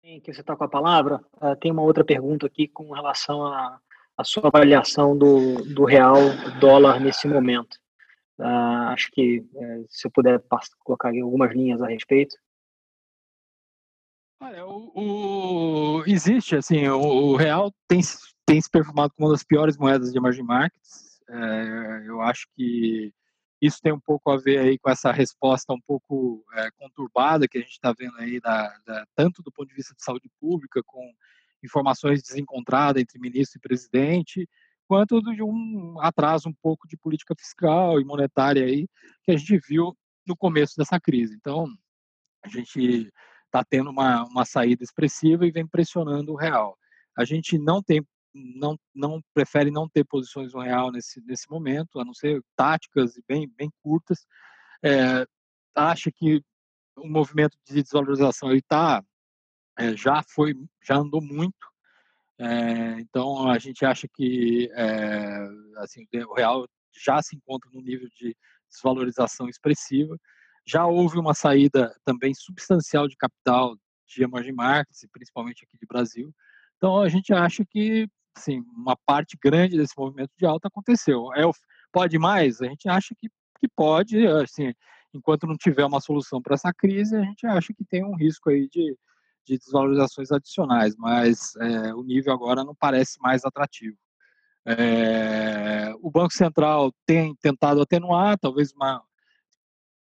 Que 0.00 0.32
você 0.32 0.40
está 0.40 0.56
com 0.56 0.64
a 0.64 0.68
palavra, 0.68 1.22
uh, 1.34 1.54
tem 1.60 1.70
uma 1.70 1.82
outra 1.82 2.02
pergunta 2.02 2.46
aqui 2.46 2.66
com 2.66 2.92
relação 2.92 3.44
à, 3.44 3.78
à 4.18 4.24
sua 4.24 4.48
avaliação 4.48 5.16
do, 5.16 5.62
do 5.72 5.84
real 5.84 6.16
dólar 6.60 7.00
nesse 7.00 7.28
momento. 7.28 7.78
Uh, 8.36 8.90
acho 8.90 9.10
que 9.12 9.38
uh, 9.40 9.86
se 9.88 10.08
eu 10.08 10.10
puder 10.10 10.42
colocar 10.80 11.08
algumas 11.08 11.52
linhas 11.52 11.80
a 11.80 11.86
respeito. 11.86 12.36
Olha, 14.40 14.66
o, 14.66 14.92
o, 14.94 16.04
existe, 16.06 16.56
assim, 16.56 16.86
o, 16.88 17.00
o, 17.00 17.36
real 17.36 17.72
tem, 17.88 18.00
tem 18.44 18.60
se 18.60 18.70
perfumado 18.70 19.12
como 19.14 19.28
uma 19.28 19.34
das 19.34 19.44
piores 19.44 19.76
moedas 19.76 20.12
de 20.12 20.18
emerging 20.18 20.42
markets. 20.42 21.20
É, 21.28 22.04
eu 22.06 22.20
acho 22.20 22.46
que 22.56 23.12
isso 23.60 23.80
tem 23.82 23.92
um 23.92 24.00
pouco 24.00 24.30
a 24.30 24.36
ver 24.36 24.58
aí 24.58 24.78
com 24.78 24.90
essa 24.90 25.10
resposta 25.10 25.72
um 25.72 25.80
pouco 25.80 26.44
é, 26.54 26.70
conturbada 26.72 27.48
que 27.48 27.58
a 27.58 27.60
gente 27.60 27.72
está 27.72 27.92
vendo 27.92 28.16
aí, 28.18 28.40
da, 28.40 28.68
da, 28.86 29.04
tanto 29.14 29.42
do 29.42 29.50
ponto 29.50 29.68
de 29.68 29.74
vista 29.74 29.94
de 29.94 30.02
saúde 30.02 30.30
pública, 30.40 30.80
com 30.86 31.12
informações 31.62 32.22
desencontradas 32.22 33.02
entre 33.02 33.18
ministro 33.18 33.58
e 33.58 33.60
presidente, 33.60 34.48
quanto 34.86 35.20
de 35.20 35.42
um 35.42 36.00
atraso 36.00 36.48
um 36.48 36.54
pouco 36.62 36.88
de 36.88 36.96
política 36.96 37.34
fiscal 37.38 38.00
e 38.00 38.04
monetária 38.04 38.64
aí 38.64 38.88
que 39.22 39.32
a 39.32 39.36
gente 39.36 39.58
viu 39.68 39.96
no 40.26 40.36
começo 40.36 40.74
dessa 40.76 40.98
crise. 40.98 41.34
Então, 41.34 41.66
a 42.42 42.48
gente 42.48 43.10
está 43.46 43.64
tendo 43.64 43.90
uma, 43.90 44.24
uma 44.24 44.44
saída 44.44 44.82
expressiva 44.82 45.46
e 45.46 45.50
vem 45.50 45.66
pressionando 45.66 46.32
o 46.32 46.36
real. 46.36 46.76
A 47.16 47.24
gente 47.24 47.58
não 47.58 47.82
tem 47.82 48.02
não, 48.34 48.78
não 48.94 49.20
prefere 49.34 49.70
não 49.70 49.88
ter 49.88 50.04
posições 50.04 50.52
no 50.52 50.60
real 50.60 50.92
nesse, 50.92 51.20
nesse 51.22 51.50
momento, 51.50 51.98
a 51.98 52.04
não 52.04 52.14
ser 52.14 52.40
táticas 52.54 53.16
e 53.16 53.24
bem, 53.26 53.50
bem 53.56 53.70
curtas. 53.82 54.26
É, 54.84 55.26
acha 55.74 56.10
que 56.12 56.42
o 56.96 57.08
movimento 57.08 57.56
de 57.66 57.82
desvalorização 57.82 58.50
ele 58.50 58.62
tá, 58.62 59.02
é, 59.78 59.96
já 59.96 60.22
foi, 60.22 60.54
já 60.84 60.96
andou 60.96 61.22
muito. 61.22 61.54
É, 62.40 63.00
então 63.00 63.48
a 63.48 63.58
gente 63.58 63.84
acha 63.84 64.06
que 64.12 64.70
é, 64.72 65.48
assim, 65.78 66.06
o 66.28 66.34
real 66.34 66.68
já 67.04 67.22
se 67.22 67.36
encontra 67.36 67.70
no 67.72 67.80
nível 67.80 68.08
de 68.16 68.36
desvalorização 68.70 69.48
expressiva. 69.48 70.16
Já 70.66 70.86
houve 70.86 71.18
uma 71.18 71.32
saída 71.32 71.94
também 72.04 72.34
substancial 72.34 73.08
de 73.08 73.16
capital 73.16 73.76
de 74.06 74.22
emerging 74.22 74.52
markets, 74.52 75.06
principalmente 75.12 75.64
aqui 75.64 75.78
de 75.78 75.86
Brasil. 75.86 76.32
Então 76.76 77.00
a 77.00 77.08
gente 77.08 77.32
acha 77.32 77.64
que 77.64 78.08
assim, 78.36 78.62
uma 78.76 78.96
parte 79.06 79.36
grande 79.42 79.76
desse 79.76 79.94
movimento 79.96 80.30
de 80.38 80.46
alta 80.46 80.68
aconteceu. 80.68 81.32
É, 81.34 81.42
pode 81.92 82.18
mais? 82.18 82.60
A 82.60 82.66
gente 82.66 82.88
acha 82.88 83.14
que, 83.18 83.28
que 83.60 83.68
pode, 83.76 84.26
assim, 84.26 84.72
enquanto 85.12 85.46
não 85.46 85.56
tiver 85.56 85.84
uma 85.84 86.00
solução 86.00 86.40
para 86.40 86.54
essa 86.54 86.72
crise, 86.72 87.16
a 87.16 87.22
gente 87.22 87.46
acha 87.46 87.72
que 87.74 87.84
tem 87.84 88.04
um 88.04 88.16
risco 88.16 88.50
aí 88.50 88.68
de, 88.68 88.96
de 89.48 89.58
desvalorizações 89.58 90.30
adicionais, 90.30 90.94
mas 90.96 91.56
é, 91.56 91.94
o 91.94 92.02
nível 92.02 92.32
agora 92.32 92.62
não 92.62 92.74
parece 92.74 93.18
mais 93.20 93.44
atrativo. 93.44 93.96
É, 94.66 95.94
o 96.02 96.10
Banco 96.10 96.34
Central 96.34 96.92
tem 97.06 97.34
tentado 97.36 97.80
atenuar, 97.80 98.38
talvez 98.38 98.72
uma, 98.72 99.02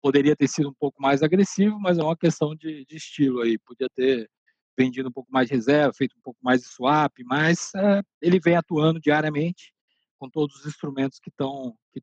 poderia 0.01 0.35
ter 0.35 0.49
sido 0.49 0.69
um 0.69 0.73
pouco 0.77 1.01
mais 1.01 1.23
agressivo, 1.23 1.79
mas 1.79 1.97
é 1.97 2.03
uma 2.03 2.17
questão 2.17 2.53
de, 2.53 2.83
de 2.85 2.97
estilo 2.97 3.41
aí, 3.41 3.57
podia 3.57 3.87
ter 3.95 4.29
vendido 4.77 5.07
um 5.07 5.11
pouco 5.11 5.31
mais 5.31 5.47
de 5.47 5.55
reserva, 5.55 5.93
feito 5.93 6.17
um 6.17 6.21
pouco 6.21 6.39
mais 6.41 6.61
de 6.61 6.67
swap, 6.67 7.13
mas 7.23 7.73
é, 7.75 8.01
ele 8.21 8.39
vem 8.39 8.57
atuando 8.57 8.99
diariamente 8.99 9.73
com 10.17 10.29
todos 10.29 10.57
os 10.57 10.65
instrumentos 10.65 11.19
que 11.19 11.29
estão 11.29 11.73
que 11.93 12.01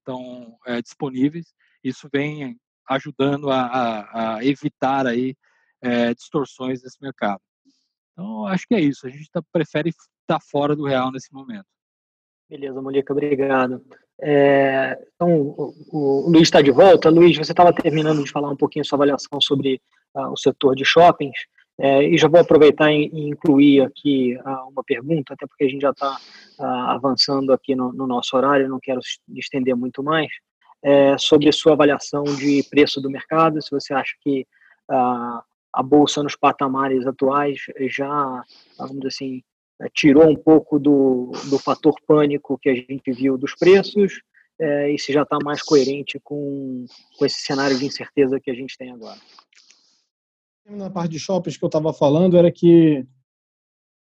é, 0.66 0.80
disponíveis. 0.80 1.54
Isso 1.84 2.08
vem 2.10 2.58
ajudando 2.88 3.50
a, 3.50 3.66
a, 3.66 4.36
a 4.36 4.44
evitar 4.44 5.06
aí 5.06 5.34
é, 5.82 6.14
distorções 6.14 6.82
desse 6.82 6.98
mercado. 7.00 7.40
Então, 8.12 8.46
acho 8.46 8.66
que 8.66 8.74
é 8.74 8.80
isso. 8.80 9.06
A 9.06 9.10
gente 9.10 9.30
tá, 9.30 9.42
prefere 9.52 9.90
estar 9.90 10.06
tá 10.26 10.40
fora 10.40 10.74
do 10.74 10.86
real 10.86 11.12
nesse 11.12 11.32
momento. 11.32 11.66
Beleza, 12.48 12.80
Molica, 12.80 13.12
obrigado. 13.12 13.84
É, 14.20 14.98
então, 15.14 15.28
o, 15.36 15.74
o, 15.92 16.30
Luiz 16.30 16.44
está 16.44 16.62
de 16.62 16.70
volta. 16.70 17.10
Luiz, 17.10 17.36
você 17.36 17.52
estava 17.52 17.72
terminando 17.72 18.24
de 18.24 18.30
falar 18.30 18.50
um 18.50 18.56
pouquinho 18.56 18.84
sua 18.84 18.96
avaliação 18.96 19.40
sobre 19.40 19.80
uh, 20.14 20.32
o 20.32 20.36
setor 20.36 20.74
de 20.74 20.84
shoppings. 20.84 21.38
É, 21.78 22.04
e 22.04 22.16
já 22.16 22.26
vou 22.26 22.40
aproveitar 22.40 22.90
e, 22.90 23.10
incluir 23.12 23.82
aqui 23.82 24.34
uh, 24.36 24.68
uma 24.70 24.82
pergunta, 24.82 25.34
até 25.34 25.46
porque 25.46 25.64
a 25.64 25.68
gente 25.68 25.82
já 25.82 25.90
está 25.90 26.16
ah, 26.58 26.94
avançando 26.94 27.52
aqui 27.52 27.74
no, 27.74 27.92
no, 27.92 28.06
nosso 28.06 28.34
horário, 28.34 28.66
não 28.66 28.80
quero 28.80 28.98
estender 29.34 29.76
muito 29.76 30.02
mais, 30.02 30.28
é, 30.82 31.18
sobre 31.18 31.52
sua 31.52 31.74
avaliação 31.74 32.24
de 32.24 32.62
preço 32.70 32.98
do 32.98 33.10
mercado, 33.10 33.60
se 33.60 33.70
você 33.70 33.92
acha 33.92 34.14
que 34.22 34.46
a 35.76 35.82
Bolsa 35.82 36.22
nos 36.22 36.34
patamares 36.34 37.06
atuais 37.06 37.58
já, 37.90 38.42
vamos 38.78 38.96
dizer 38.96 39.08
assim, 39.08 39.42
é, 39.82 39.88
tirou 39.92 40.26
um 40.26 40.34
pouco 40.34 40.78
do, 40.78 41.32
do 41.50 41.58
fator 41.58 41.94
pânico 42.06 42.58
que 42.58 42.70
a 42.70 42.74
gente 42.74 43.12
viu 43.12 43.36
dos 43.36 43.54
preços, 43.54 44.22
é, 44.58 44.90
e 44.90 44.98
se 44.98 45.12
já 45.12 45.22
está 45.22 45.36
mais 45.44 45.62
coerente 45.62 46.18
com, 46.24 46.86
com 47.18 47.26
esse 47.26 47.42
cenário 47.42 47.78
de 47.78 47.84
incerteza 47.84 48.40
que 48.40 48.50
a 48.50 48.54
gente 48.54 48.74
tem 48.78 48.90
agora. 48.90 49.20
Na 50.66 50.88
parte 50.88 51.12
de 51.12 51.18
shoppings 51.18 51.58
que 51.58 51.64
eu 51.64 51.68
estava 51.68 51.92
falando 51.92 52.38
era 52.38 52.50
que 52.50 53.06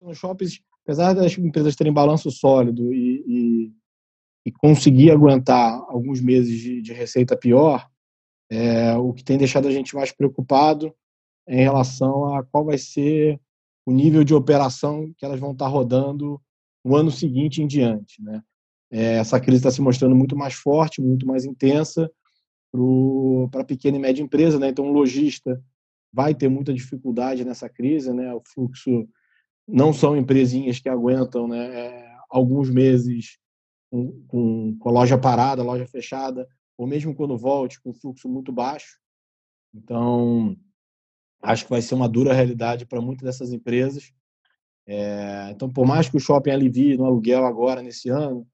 nos 0.02 0.18
shoppings, 0.18 0.60
apesar 0.84 1.14
das 1.14 1.38
empresas 1.38 1.76
terem 1.76 1.94
balanço 1.94 2.32
sólido 2.32 2.92
e, 2.92 3.24
e, 3.28 3.72
e 4.48 4.52
conseguir 4.52 5.12
aguentar 5.12 5.74
alguns 5.90 6.20
meses 6.20 6.60
de, 6.60 6.82
de 6.82 6.92
receita 6.92 7.38
pior, 7.38 7.88
é, 8.50 8.96
o 8.98 9.14
que 9.14 9.24
tem 9.24 9.38
deixado 9.38 9.68
a 9.68 9.72
gente 9.72 9.94
mais 9.94 10.12
preocupado 10.12 10.92
em 11.52 11.64
relação 11.64 12.34
a 12.34 12.44
qual 12.44 12.64
vai 12.64 12.78
ser 12.78 13.40
o 13.86 13.92
nível 13.92 14.24
de 14.24 14.34
operação 14.34 15.14
que 15.18 15.26
elas 15.26 15.40
vão 15.40 15.52
estar 15.52 15.68
rodando 15.68 16.42
no 16.84 16.96
ano 16.96 17.12
seguinte 17.12 17.62
em 17.62 17.68
diante. 17.68 18.24
Né? 18.24 18.42
É, 18.90 19.16
essa 19.18 19.40
crise 19.40 19.58
está 19.58 19.70
se 19.70 19.82
mostrando 19.82 20.16
muito 20.16 20.36
mais 20.36 20.54
forte, 20.54 21.02
muito 21.02 21.28
mais 21.28 21.44
intensa 21.44 22.10
para 23.52 23.62
a 23.62 23.66
pequena 23.66 23.98
e 23.98 24.00
média 24.00 24.24
empresa. 24.24 24.58
Né? 24.58 24.70
Então, 24.70 24.86
um 24.86 24.94
lojista 24.94 25.62
vai 26.12 26.34
ter 26.34 26.48
muita 26.48 26.74
dificuldade 26.74 27.44
nessa 27.44 27.68
crise, 27.68 28.14
né? 28.14 28.34
O 28.34 28.42
fluxo 28.46 29.08
não 29.68 29.94
são 29.94 30.18
empresinhas 30.18 30.80
que 30.80 30.90
aguentam, 30.90 31.48
né? 31.48 31.86
É, 31.86 32.16
alguns 32.30 32.70
meses 32.70 33.38
com, 33.90 34.24
com, 34.28 34.78
com, 34.78 34.90
a 34.90 34.92
loja 34.92 35.18
parada, 35.18 35.64
loja 35.64 35.88
fechada, 35.88 36.48
ou 36.78 36.86
mesmo 36.86 37.16
quando 37.16 37.38
volte 37.38 37.82
com 37.82 37.94
fluxo 37.94 38.28
muito 38.28 38.52
baixo. 38.52 38.98
Então, 39.74 40.58
acho 41.42 41.64
que 41.64 41.70
vai 41.70 41.82
ser 41.82 41.96
uma 41.96 42.08
dura 42.08 42.34
realidade 42.34 42.86
para 42.86 43.02
muitas 43.02 43.24
dessas 43.24 43.52
empresas. 43.52 44.14
É, 44.86 45.50
então, 45.52 45.70
por 45.70 45.86
mais 45.86 46.10
que 46.10 46.18
o 46.18 46.20
shopping 46.20 46.52
alivie 46.52 46.98
no 46.98 47.06
aluguel 47.06 47.46
agora 47.46 47.82
nesse 47.82 48.10
ano, 48.10 48.48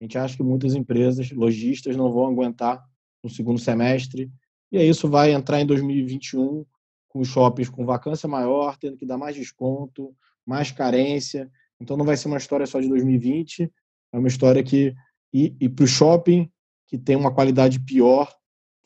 a 0.00 0.04
gente 0.04 0.18
acha 0.18 0.36
que 0.36 0.42
muitas 0.42 0.74
empresas, 0.74 1.30
lojistas, 1.30 1.96
não 1.96 2.12
vão 2.12 2.26
aguentar 2.26 2.82
no 3.22 3.30
segundo 3.30 3.58
semestre. 3.58 4.30
E 4.70 4.78
aí 4.78 4.88
isso 4.88 5.08
vai 5.08 5.32
entrar 5.32 5.60
em 5.60 5.66
2021 5.66 6.64
com 7.08 7.24
shoppings 7.24 7.68
com 7.68 7.84
vacância 7.84 8.28
maior, 8.28 8.76
tendo 8.78 8.96
que 8.96 9.06
dar 9.06 9.18
mais 9.18 9.36
desconto, 9.36 10.14
mais 10.46 10.72
carência. 10.72 11.50
Então 11.78 11.96
não 11.96 12.04
vai 12.04 12.16
ser 12.16 12.28
uma 12.28 12.38
história 12.38 12.66
só 12.66 12.80
de 12.80 12.88
2020, 12.88 13.70
é 14.12 14.18
uma 14.18 14.28
história 14.28 14.62
que 14.62 14.94
e, 15.32 15.54
e 15.60 15.68
para 15.68 15.84
o 15.84 15.88
shopping 15.88 16.50
que 16.86 16.98
tem 16.98 17.16
uma 17.16 17.32
qualidade 17.32 17.80
pior 17.80 18.34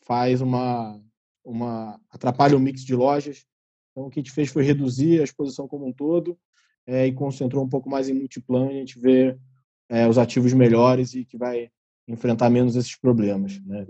faz 0.05 0.41
uma 0.41 1.01
uma 1.47 1.99
atrapalha 2.09 2.57
o 2.57 2.59
mix 2.59 2.81
de 2.83 2.95
lojas. 2.95 3.45
Então 3.91 4.07
o 4.07 4.09
que 4.09 4.19
a 4.19 4.23
gente 4.23 4.33
fez 4.33 4.49
foi 4.49 4.63
reduzir 4.63 5.21
a 5.21 5.23
exposição 5.23 5.67
como 5.67 5.87
um 5.87 5.93
todo 5.93 6.37
é, 6.85 7.07
e 7.07 7.13
concentrou 7.13 7.63
um 7.63 7.69
pouco 7.69 7.89
mais 7.89 8.09
em 8.09 8.13
multiplan. 8.13 8.67
A 8.67 8.73
gente 8.73 8.99
vê 8.99 9.37
é, 9.89 10.07
os 10.07 10.17
ativos 10.17 10.53
melhores 10.53 11.13
e 11.13 11.23
que 11.23 11.37
vai 11.37 11.69
enfrentar 12.07 12.49
menos 12.49 12.75
esses 12.75 12.95
problemas. 12.95 13.59
Né? 13.65 13.85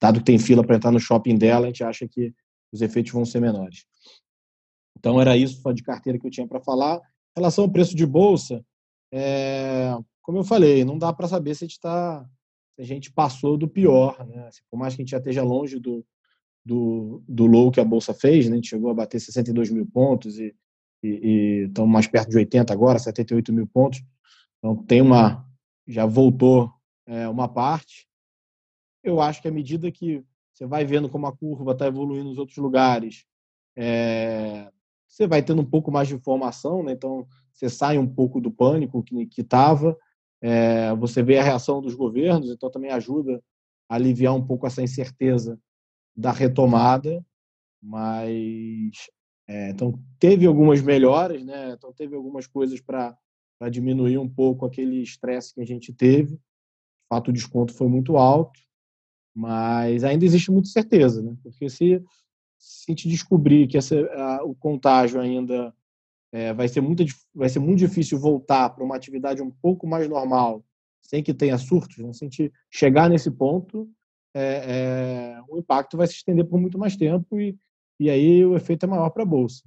Dado 0.00 0.20
que 0.20 0.24
tem 0.24 0.38
fila 0.38 0.64
para 0.64 0.76
entrar 0.76 0.90
no 0.90 1.00
shopping 1.00 1.36
dela, 1.36 1.66
a 1.66 1.68
gente 1.68 1.84
acha 1.84 2.08
que 2.08 2.32
os 2.72 2.82
efeitos 2.82 3.12
vão 3.12 3.24
ser 3.24 3.40
menores. 3.40 3.84
Então, 4.98 5.20
era 5.20 5.36
isso 5.36 5.60
só 5.60 5.72
de 5.72 5.82
carteira 5.82 6.18
que 6.18 6.26
eu 6.26 6.30
tinha 6.30 6.46
para 6.46 6.60
falar. 6.60 6.96
Em 6.96 7.40
relação 7.40 7.64
ao 7.64 7.70
preço 7.70 7.94
de 7.94 8.06
bolsa, 8.06 8.64
é, 9.12 9.94
como 10.22 10.38
eu 10.38 10.44
falei, 10.44 10.84
não 10.84 10.98
dá 10.98 11.12
para 11.12 11.28
saber 11.28 11.54
se 11.54 11.64
a 11.64 11.66
gente 11.66 11.76
está 11.76 12.28
a 12.76 12.82
gente 12.82 13.12
passou 13.12 13.56
do 13.56 13.68
pior, 13.68 14.26
né? 14.26 14.48
Assim, 14.48 14.60
por 14.68 14.76
mais 14.76 14.94
que 14.94 15.02
a 15.02 15.04
gente 15.04 15.12
já 15.12 15.18
esteja 15.18 15.44
longe 15.44 15.78
do, 15.78 16.04
do, 16.64 17.22
do 17.28 17.46
low 17.46 17.70
que 17.70 17.80
a 17.80 17.84
bolsa 17.84 18.14
fez, 18.14 18.46
né? 18.46 18.52
a 18.52 18.56
gente 18.56 18.68
chegou 18.68 18.90
a 18.90 18.94
bater 18.94 19.20
62 19.20 19.70
mil 19.70 19.86
pontos 19.86 20.38
e, 20.38 20.54
estamos 21.02 21.90
mais 21.90 22.06
perto 22.06 22.30
de 22.30 22.38
80 22.38 22.72
agora, 22.72 22.98
78 22.98 23.52
mil 23.52 23.66
pontos. 23.66 24.02
Então 24.58 24.74
tem 24.74 25.02
uma, 25.02 25.46
já 25.86 26.06
voltou 26.06 26.72
é, 27.06 27.28
uma 27.28 27.46
parte. 27.46 28.08
Eu 29.02 29.20
acho 29.20 29.42
que 29.42 29.48
à 29.48 29.50
medida 29.50 29.90
que 29.92 30.24
você 30.50 30.64
vai 30.64 30.86
vendo 30.86 31.10
como 31.10 31.26
a 31.26 31.36
curva 31.36 31.72
está 31.72 31.86
evoluindo 31.86 32.30
nos 32.30 32.38
outros 32.38 32.56
lugares, 32.56 33.26
é, 33.76 34.70
você 35.06 35.26
vai 35.26 35.42
tendo 35.42 35.60
um 35.60 35.66
pouco 35.66 35.92
mais 35.92 36.08
de 36.08 36.14
informação, 36.14 36.82
né? 36.82 36.92
então 36.92 37.26
você 37.52 37.68
sai 37.68 37.98
um 37.98 38.08
pouco 38.08 38.40
do 38.40 38.50
pânico 38.50 39.02
que 39.02 39.42
estava, 39.42 39.96
é, 40.40 40.94
você 40.94 41.22
vê 41.22 41.38
a 41.38 41.42
reação 41.42 41.82
dos 41.82 41.94
governos, 41.94 42.50
então 42.50 42.70
também 42.70 42.90
ajuda 42.90 43.42
a 43.90 43.96
aliviar 43.96 44.34
um 44.34 44.44
pouco 44.44 44.66
essa 44.66 44.82
incerteza 44.82 45.60
da 46.16 46.30
retomada, 46.30 47.24
mas 47.82 49.10
é, 49.46 49.70
então 49.70 49.98
teve 50.18 50.46
algumas 50.46 50.80
melhoras, 50.80 51.44
né? 51.44 51.72
Então 51.72 51.92
teve 51.92 52.14
algumas 52.14 52.46
coisas 52.46 52.80
para 52.80 53.16
diminuir 53.70 54.18
um 54.18 54.28
pouco 54.28 54.64
aquele 54.64 55.02
estresse 55.02 55.54
que 55.54 55.60
a 55.60 55.66
gente 55.66 55.92
teve. 55.92 56.34
O 56.34 57.14
fato 57.14 57.28
o 57.28 57.32
desconto 57.32 57.74
foi 57.74 57.88
muito 57.88 58.16
alto, 58.16 58.58
mas 59.34 60.04
ainda 60.04 60.24
existe 60.24 60.50
muita 60.50 60.68
certeza, 60.68 61.22
né? 61.22 61.36
Porque 61.42 61.68
se, 61.68 62.02
se 62.58 62.84
gente 62.88 63.08
descobrir 63.08 63.66
que 63.66 63.76
essa, 63.76 63.96
a, 64.14 64.44
o 64.44 64.54
contágio 64.54 65.20
ainda 65.20 65.74
é, 66.32 66.52
vai, 66.54 66.66
ser 66.66 66.80
muito, 66.80 67.04
vai 67.34 67.48
ser 67.48 67.58
muito 67.58 67.78
difícil 67.78 68.18
voltar 68.18 68.70
para 68.70 68.84
uma 68.84 68.96
atividade 68.96 69.42
um 69.42 69.50
pouco 69.50 69.86
mais 69.86 70.08
normal, 70.08 70.64
sem 71.02 71.22
que 71.22 71.34
tenha 71.34 71.58
surtos, 71.58 71.98
né? 71.98 72.12
se 72.12 72.24
a 72.24 72.28
gente 72.28 72.52
chegar 72.70 73.10
nesse 73.10 73.30
ponto, 73.30 73.88
é, 74.34 75.36
é, 75.38 75.42
o 75.48 75.58
impacto 75.58 75.96
vai 75.96 76.06
se 76.06 76.14
estender 76.14 76.44
por 76.44 76.60
muito 76.60 76.76
mais 76.76 76.96
tempo 76.96 77.40
e, 77.40 77.56
e 78.00 78.10
aí 78.10 78.44
o 78.44 78.56
efeito 78.56 78.84
é 78.84 78.88
maior 78.88 79.10
para 79.10 79.22
a 79.22 79.26
Bolsa. 79.26 79.62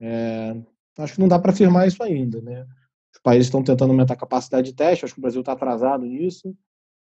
É, 0.00 0.56
acho 0.98 1.14
que 1.14 1.20
não 1.20 1.28
dá 1.28 1.38
para 1.38 1.50
afirmar 1.50 1.88
isso 1.88 2.02
ainda. 2.02 2.40
Né? 2.40 2.64
Os 3.12 3.20
países 3.20 3.46
estão 3.46 3.62
tentando 3.62 3.90
aumentar 3.90 4.14
a 4.14 4.18
capacidade 4.18 4.70
de 4.70 4.76
teste, 4.76 5.04
acho 5.04 5.14
que 5.14 5.20
o 5.20 5.22
Brasil 5.22 5.40
está 5.40 5.52
atrasado 5.52 6.06
nisso, 6.06 6.56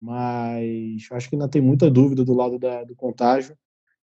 mas 0.01 1.07
acho 1.11 1.29
que 1.29 1.35
ainda 1.35 1.49
tem 1.49 1.61
muita 1.61 1.91
dúvida 1.91 2.23
do 2.23 2.33
lado 2.33 2.57
da, 2.57 2.83
do 2.83 2.95
contágio, 2.95 3.57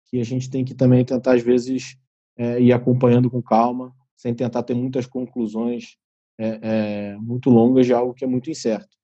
que 0.05 0.19
a 0.19 0.25
gente 0.25 0.49
tem 0.49 0.65
que 0.65 0.73
também 0.73 1.05
tentar, 1.05 1.35
às 1.35 1.41
vezes, 1.41 1.97
é, 2.37 2.59
ir 2.59 2.73
acompanhando 2.73 3.29
com 3.29 3.41
calma, 3.41 3.95
sem 4.17 4.33
tentar 4.33 4.63
ter 4.63 4.73
muitas 4.73 5.05
conclusões 5.05 5.97
é, 6.37 6.59
é, 6.61 7.15
muito 7.17 7.49
longas 7.49 7.85
de 7.85 7.93
algo 7.93 8.13
que 8.13 8.25
é 8.25 8.27
muito 8.27 8.49
incerto. 8.49 8.97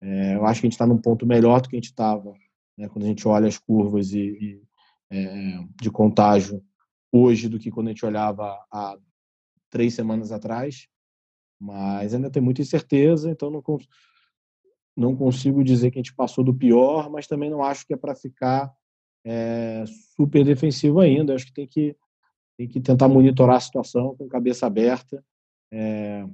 Eu 0.00 0.44
acho 0.44 0.60
que 0.60 0.66
a 0.66 0.68
gente 0.68 0.74
está 0.74 0.86
num 0.86 0.98
ponto 0.98 1.24
melhor 1.24 1.62
do 1.62 1.68
que 1.70 1.76
a 1.76 1.78
gente 1.78 1.86
estava 1.86 2.34
né, 2.76 2.88
quando 2.88 3.04
a 3.04 3.08
gente 3.08 3.26
olha 3.26 3.48
as 3.48 3.58
curvas 3.58 4.12
e, 4.12 4.18
e 4.20 4.62
é, 5.10 5.64
de 5.80 5.90
contágio 5.90 6.62
hoje 7.12 7.48
do 7.48 7.58
que 7.58 7.70
quando 7.70 7.88
a 7.88 7.90
gente 7.90 8.04
olhava 8.04 8.58
há 8.70 8.96
três 9.70 9.94
semanas 9.94 10.32
atrás, 10.32 10.88
mas 11.60 12.14
ainda 12.14 12.30
tem 12.30 12.42
muita 12.42 12.62
incerteza, 12.62 13.30
então 13.30 13.50
não, 13.50 13.62
não 14.96 15.16
consigo 15.16 15.62
dizer 15.62 15.90
que 15.90 15.98
a 15.98 16.02
gente 16.02 16.14
passou 16.14 16.42
do 16.42 16.54
pior, 16.54 17.10
mas 17.10 17.26
também 17.26 17.50
não 17.50 17.62
acho 17.62 17.86
que 17.86 17.94
é 17.94 17.96
para 17.96 18.14
ficar 18.14 18.72
é, 19.24 19.84
super 20.16 20.44
defensivo 20.44 21.00
ainda. 21.00 21.34
Acho 21.34 21.46
que 21.46 21.52
tem 21.52 21.66
que 21.66 21.96
tem 22.56 22.68
que 22.68 22.80
tentar 22.80 23.08
monitorar 23.08 23.56
a 23.56 23.60
situação 23.60 24.14
com 24.16 24.28
cabeça 24.28 24.66
aberta. 24.66 25.24
É, 25.72 26.24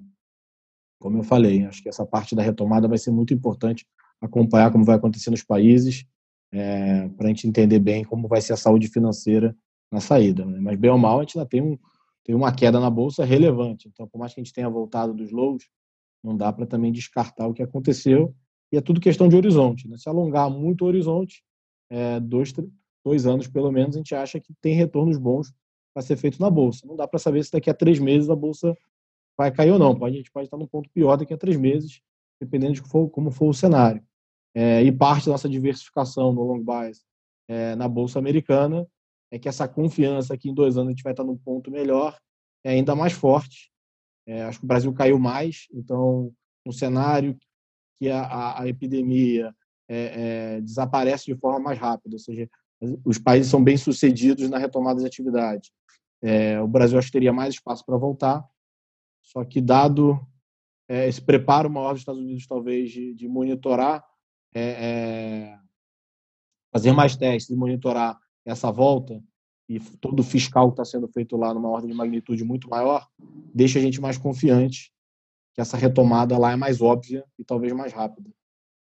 como 0.98 1.18
eu 1.18 1.22
falei, 1.22 1.64
acho 1.64 1.82
que 1.82 1.88
essa 1.88 2.04
parte 2.04 2.34
da 2.34 2.42
retomada 2.42 2.86
vai 2.86 2.98
ser 2.98 3.10
muito 3.10 3.32
importante 3.32 3.86
acompanhar 4.20 4.70
como 4.70 4.84
vai 4.84 4.96
acontecer 4.96 5.30
nos 5.30 5.42
países 5.42 6.04
é, 6.52 7.08
para 7.08 7.26
a 7.26 7.28
gente 7.28 7.46
entender 7.46 7.78
bem 7.78 8.04
como 8.04 8.28
vai 8.28 8.40
ser 8.40 8.52
a 8.52 8.56
saúde 8.56 8.88
financeira 8.88 9.56
na 9.90 10.00
saída. 10.00 10.44
Né? 10.44 10.58
Mas, 10.60 10.78
bem 10.78 10.90
ou 10.90 10.98
mal, 10.98 11.18
a 11.18 11.22
gente 11.22 11.38
ainda 11.38 11.48
tem, 11.48 11.62
um, 11.62 11.78
tem 12.24 12.34
uma 12.34 12.52
queda 12.52 12.80
na 12.80 12.90
bolsa 12.90 13.24
relevante. 13.24 13.88
Então, 13.88 14.06
por 14.06 14.18
mais 14.18 14.34
que 14.34 14.40
a 14.40 14.44
gente 14.44 14.52
tenha 14.52 14.68
voltado 14.68 15.14
dos 15.14 15.30
lows, 15.30 15.68
não 16.22 16.36
dá 16.36 16.52
para 16.52 16.66
também 16.66 16.92
descartar 16.92 17.46
o 17.46 17.54
que 17.54 17.62
aconteceu. 17.62 18.34
E 18.72 18.76
é 18.76 18.80
tudo 18.80 19.00
questão 19.00 19.28
de 19.28 19.36
horizonte. 19.36 19.88
Né? 19.88 19.96
Se 19.96 20.08
alongar 20.08 20.50
muito 20.50 20.84
o 20.84 20.88
horizonte, 20.88 21.42
é, 21.90 22.20
dois, 22.20 22.52
dois 23.04 23.26
anos 23.26 23.48
pelo 23.48 23.72
menos, 23.72 23.96
a 23.96 23.98
gente 23.98 24.14
acha 24.14 24.38
que 24.38 24.54
tem 24.60 24.74
retornos 24.74 25.18
bons 25.18 25.52
para 25.92 26.02
ser 26.02 26.16
feito 26.16 26.40
na 26.40 26.50
bolsa. 26.50 26.86
Não 26.86 26.94
dá 26.94 27.06
para 27.06 27.18
saber 27.18 27.44
se 27.44 27.50
daqui 27.50 27.68
a 27.68 27.74
três 27.74 27.98
meses 27.98 28.30
a 28.30 28.36
bolsa 28.36 28.76
vai 29.36 29.50
cair 29.50 29.72
ou 29.72 29.78
não. 29.78 30.04
A 30.04 30.10
gente 30.10 30.30
pode 30.30 30.46
estar 30.46 30.56
num 30.56 30.66
ponto 30.66 30.88
pior 30.90 31.16
daqui 31.16 31.34
a 31.34 31.38
três 31.38 31.56
meses, 31.56 32.00
dependendo 32.40 32.74
de 32.74 32.82
como 32.82 33.30
for 33.30 33.48
o 33.48 33.54
cenário. 33.54 34.02
É, 34.54 34.82
e 34.82 34.90
parte 34.90 35.26
da 35.26 35.32
nossa 35.32 35.48
diversificação 35.48 36.32
no 36.32 36.42
long 36.42 36.62
bias 36.62 37.04
é, 37.48 37.74
na 37.76 37.88
bolsa 37.88 38.18
americana 38.18 38.86
é 39.30 39.38
que 39.38 39.48
essa 39.48 39.68
confiança 39.68 40.36
que 40.36 40.48
em 40.50 40.54
dois 40.54 40.76
anos 40.76 40.88
a 40.88 40.90
gente 40.90 41.02
vai 41.02 41.12
estar 41.12 41.24
num 41.24 41.36
ponto 41.36 41.70
melhor 41.70 42.18
é 42.64 42.70
ainda 42.70 42.94
mais 42.94 43.12
forte. 43.12 43.70
É, 44.26 44.42
acho 44.42 44.58
que 44.58 44.64
o 44.64 44.68
Brasil 44.68 44.92
caiu 44.92 45.18
mais, 45.18 45.66
então 45.72 46.32
um 46.66 46.72
cenário 46.72 47.38
que 47.98 48.08
a, 48.08 48.60
a, 48.60 48.68
epidemia 48.68 49.54
é, 49.88 50.56
é, 50.56 50.60
desaparece 50.60 51.26
de 51.26 51.38
forma 51.38 51.58
mais 51.58 51.78
rápida, 51.78 52.14
ou 52.14 52.18
seja, 52.18 52.48
os 53.04 53.18
países 53.18 53.50
são 53.50 53.62
bem 53.62 53.76
sucedidos 53.76 54.48
na 54.48 54.58
retomada 54.58 55.00
de 55.00 55.06
atividade. 55.06 55.70
É, 56.22 56.60
o 56.60 56.68
Brasil 56.68 56.98
acho 56.98 57.08
que 57.08 57.12
teria 57.12 57.32
mais 57.32 57.54
espaço 57.54 57.84
para 57.84 57.96
voltar, 57.96 58.46
só 59.22 59.44
que 59.44 59.60
dado 59.60 60.18
esse 60.88 61.20
preparo 61.22 61.70
maior 61.70 61.92
dos 61.92 62.02
Estados 62.02 62.20
Unidos 62.20 62.46
talvez 62.46 62.90
de, 62.90 63.14
de 63.14 63.28
monitorar 63.28 64.04
é, 64.54 64.60
é, 64.62 65.58
fazer 66.72 66.92
mais 66.92 67.16
testes 67.16 67.50
e 67.50 67.56
monitorar 67.56 68.18
essa 68.44 68.70
volta 68.70 69.22
e 69.68 69.78
todo 69.78 70.20
o 70.20 70.24
fiscal 70.24 70.68
que 70.68 70.72
está 70.80 70.84
sendo 70.84 71.06
feito 71.08 71.36
lá 71.36 71.54
numa 71.54 71.68
ordem 71.68 71.90
de 71.90 71.96
magnitude 71.96 72.42
muito 72.42 72.68
maior, 72.68 73.08
deixa 73.54 73.78
a 73.78 73.82
gente 73.82 74.00
mais 74.00 74.18
confiante 74.18 74.92
que 75.54 75.60
essa 75.60 75.76
retomada 75.76 76.36
lá 76.36 76.52
é 76.52 76.56
mais 76.56 76.80
óbvia 76.80 77.24
e 77.38 77.44
talvez 77.44 77.72
mais 77.72 77.92
rápida. 77.92 78.30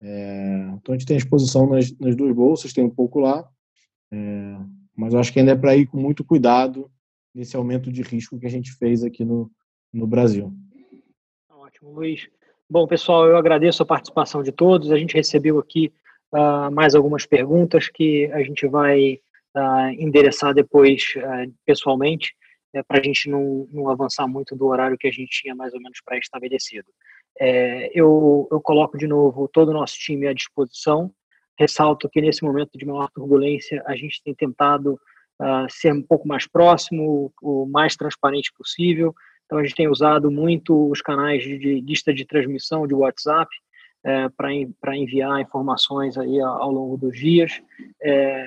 É, 0.00 0.70
então 0.74 0.94
a 0.94 0.98
gente 0.98 1.06
tem 1.06 1.16
exposição 1.16 1.66
nas, 1.66 1.90
nas, 1.98 2.16
duas 2.16 2.34
bolsas, 2.34 2.72
tem 2.72 2.84
um 2.84 2.90
pouco 2.90 3.18
lá, 3.20 3.46
é, 4.10 4.56
mas 4.96 5.12
eu 5.12 5.20
acho 5.20 5.32
que 5.32 5.40
ainda 5.40 5.52
é 5.52 5.56
para 5.56 5.76
ir 5.76 5.86
com 5.86 5.98
muito 5.98 6.24
cuidado 6.24 6.90
nesse 7.34 7.56
aumento 7.56 7.92
de 7.92 8.02
risco 8.02 8.38
que 8.38 8.46
a 8.46 8.50
gente 8.50 8.72
fez 8.72 9.04
aqui 9.04 9.24
no, 9.24 9.50
no 9.92 10.06
Brasil. 10.06 10.52
Ótimo, 11.50 11.92
Luiz. 11.92 12.28
Bom, 12.70 12.86
pessoal, 12.86 13.26
eu 13.26 13.38
agradeço 13.38 13.82
a 13.82 13.86
participação 13.86 14.42
de 14.42 14.52
todos. 14.52 14.92
A 14.92 14.98
gente 14.98 15.14
recebeu 15.14 15.58
aqui 15.58 15.90
uh, 16.34 16.70
mais 16.70 16.94
algumas 16.94 17.24
perguntas 17.24 17.88
que 17.88 18.30
a 18.30 18.42
gente 18.42 18.66
vai 18.66 19.18
uh, 19.56 19.88
endereçar 19.98 20.52
depois 20.52 21.02
uh, 21.16 21.50
pessoalmente, 21.64 22.34
uh, 22.76 22.84
para 22.86 23.00
a 23.00 23.02
gente 23.02 23.30
não, 23.30 23.66
não, 23.72 23.88
avançar 23.88 24.28
muito 24.28 24.54
do 24.54 24.66
horário 24.66 24.98
que 24.98 25.08
a 25.08 25.10
gente 25.10 25.30
tinha 25.30 25.54
mais 25.54 25.72
ou 25.72 25.80
menos 25.80 25.98
pré-estabelecido. 26.04 26.88
É, 27.40 27.90
eu, 27.98 28.46
eu 28.52 28.60
coloco 28.60 28.98
de 28.98 29.06
novo 29.06 29.48
todo 29.48 29.70
o 29.70 29.74
nosso 29.74 29.94
time 29.94 30.26
à 30.26 30.34
disposição. 30.34 31.10
Ressalto 31.58 32.06
que 32.06 32.20
nesse 32.20 32.44
momento 32.44 32.76
de 32.76 32.84
maior 32.84 33.08
turbulência 33.14 33.82
a 33.86 33.96
gente 33.96 34.22
tem 34.22 34.34
tentado 34.34 35.00
ser 35.70 35.92
um 35.92 36.02
pouco 36.02 36.26
mais 36.26 36.48
próximo, 36.48 37.32
o 37.40 37.64
mais 37.64 37.94
transparente 37.94 38.52
possível, 38.52 39.14
então, 39.48 39.56
a 39.56 39.62
gente 39.62 39.76
tem 39.76 39.88
usado 39.88 40.30
muito 40.30 40.90
os 40.90 41.00
canais 41.00 41.42
de 41.42 41.80
lista 41.80 42.12
de 42.12 42.26
transmissão 42.26 42.86
de 42.86 42.92
WhatsApp 42.92 43.48
é, 44.04 44.28
para 44.28 44.94
enviar 44.94 45.40
informações 45.40 46.18
aí 46.18 46.38
ao 46.38 46.70
longo 46.70 46.98
dos 46.98 47.16
dias. 47.18 47.58
É, 48.02 48.46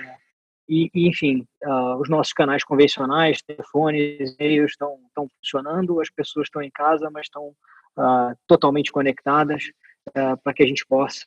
e, 0.69 0.91
enfim, 0.93 1.45
uh, 1.65 1.95
os 1.99 2.07
nossos 2.07 2.33
canais 2.33 2.63
convencionais, 2.63 3.41
telefones, 3.41 4.35
e-mails 4.39 4.71
estão, 4.71 4.99
funcionando, 5.39 5.99
as 5.99 6.09
pessoas 6.09 6.45
estão 6.45 6.61
em 6.61 6.69
casa, 6.69 7.09
mas 7.11 7.25
estão 7.25 7.47
uh, 7.47 8.37
totalmente 8.47 8.91
conectadas 8.91 9.63
uh, 10.09 10.37
para 10.43 10.53
que 10.53 10.61
a 10.63 10.67
gente 10.67 10.85
possa 10.85 11.25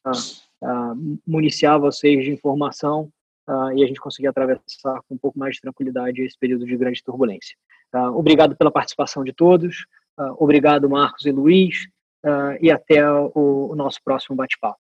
municiar 1.27 1.79
vocês 1.79 2.25
de 2.25 2.31
informação 2.31 3.11
e 3.74 3.84
a 3.84 3.86
gente 3.86 4.01
conseguir 4.01 4.28
atravessar 4.28 5.01
com 5.07 5.14
um 5.14 5.18
pouco 5.18 5.38
mais 5.38 5.57
de 5.57 5.61
tranquilidade 5.61 6.22
esse 6.22 6.38
período 6.38 6.64
de 6.64 6.76
grande 6.76 7.03
turbulência. 7.03 7.55
Uh, 7.95 8.16
obrigado 8.16 8.57
pela 8.57 8.70
participação 8.70 9.22
de 9.22 9.32
todos. 9.32 9.86
Uh, 10.18 10.34
obrigado, 10.38 10.88
Marcos 10.88 11.26
e 11.26 11.30
Luiz. 11.30 11.86
Uh, 12.24 12.57
e 12.59 12.70
até 12.70 13.07
o, 13.07 13.68
o 13.70 13.76
nosso 13.76 13.99
próximo 14.03 14.34
bate-papo. 14.34 14.72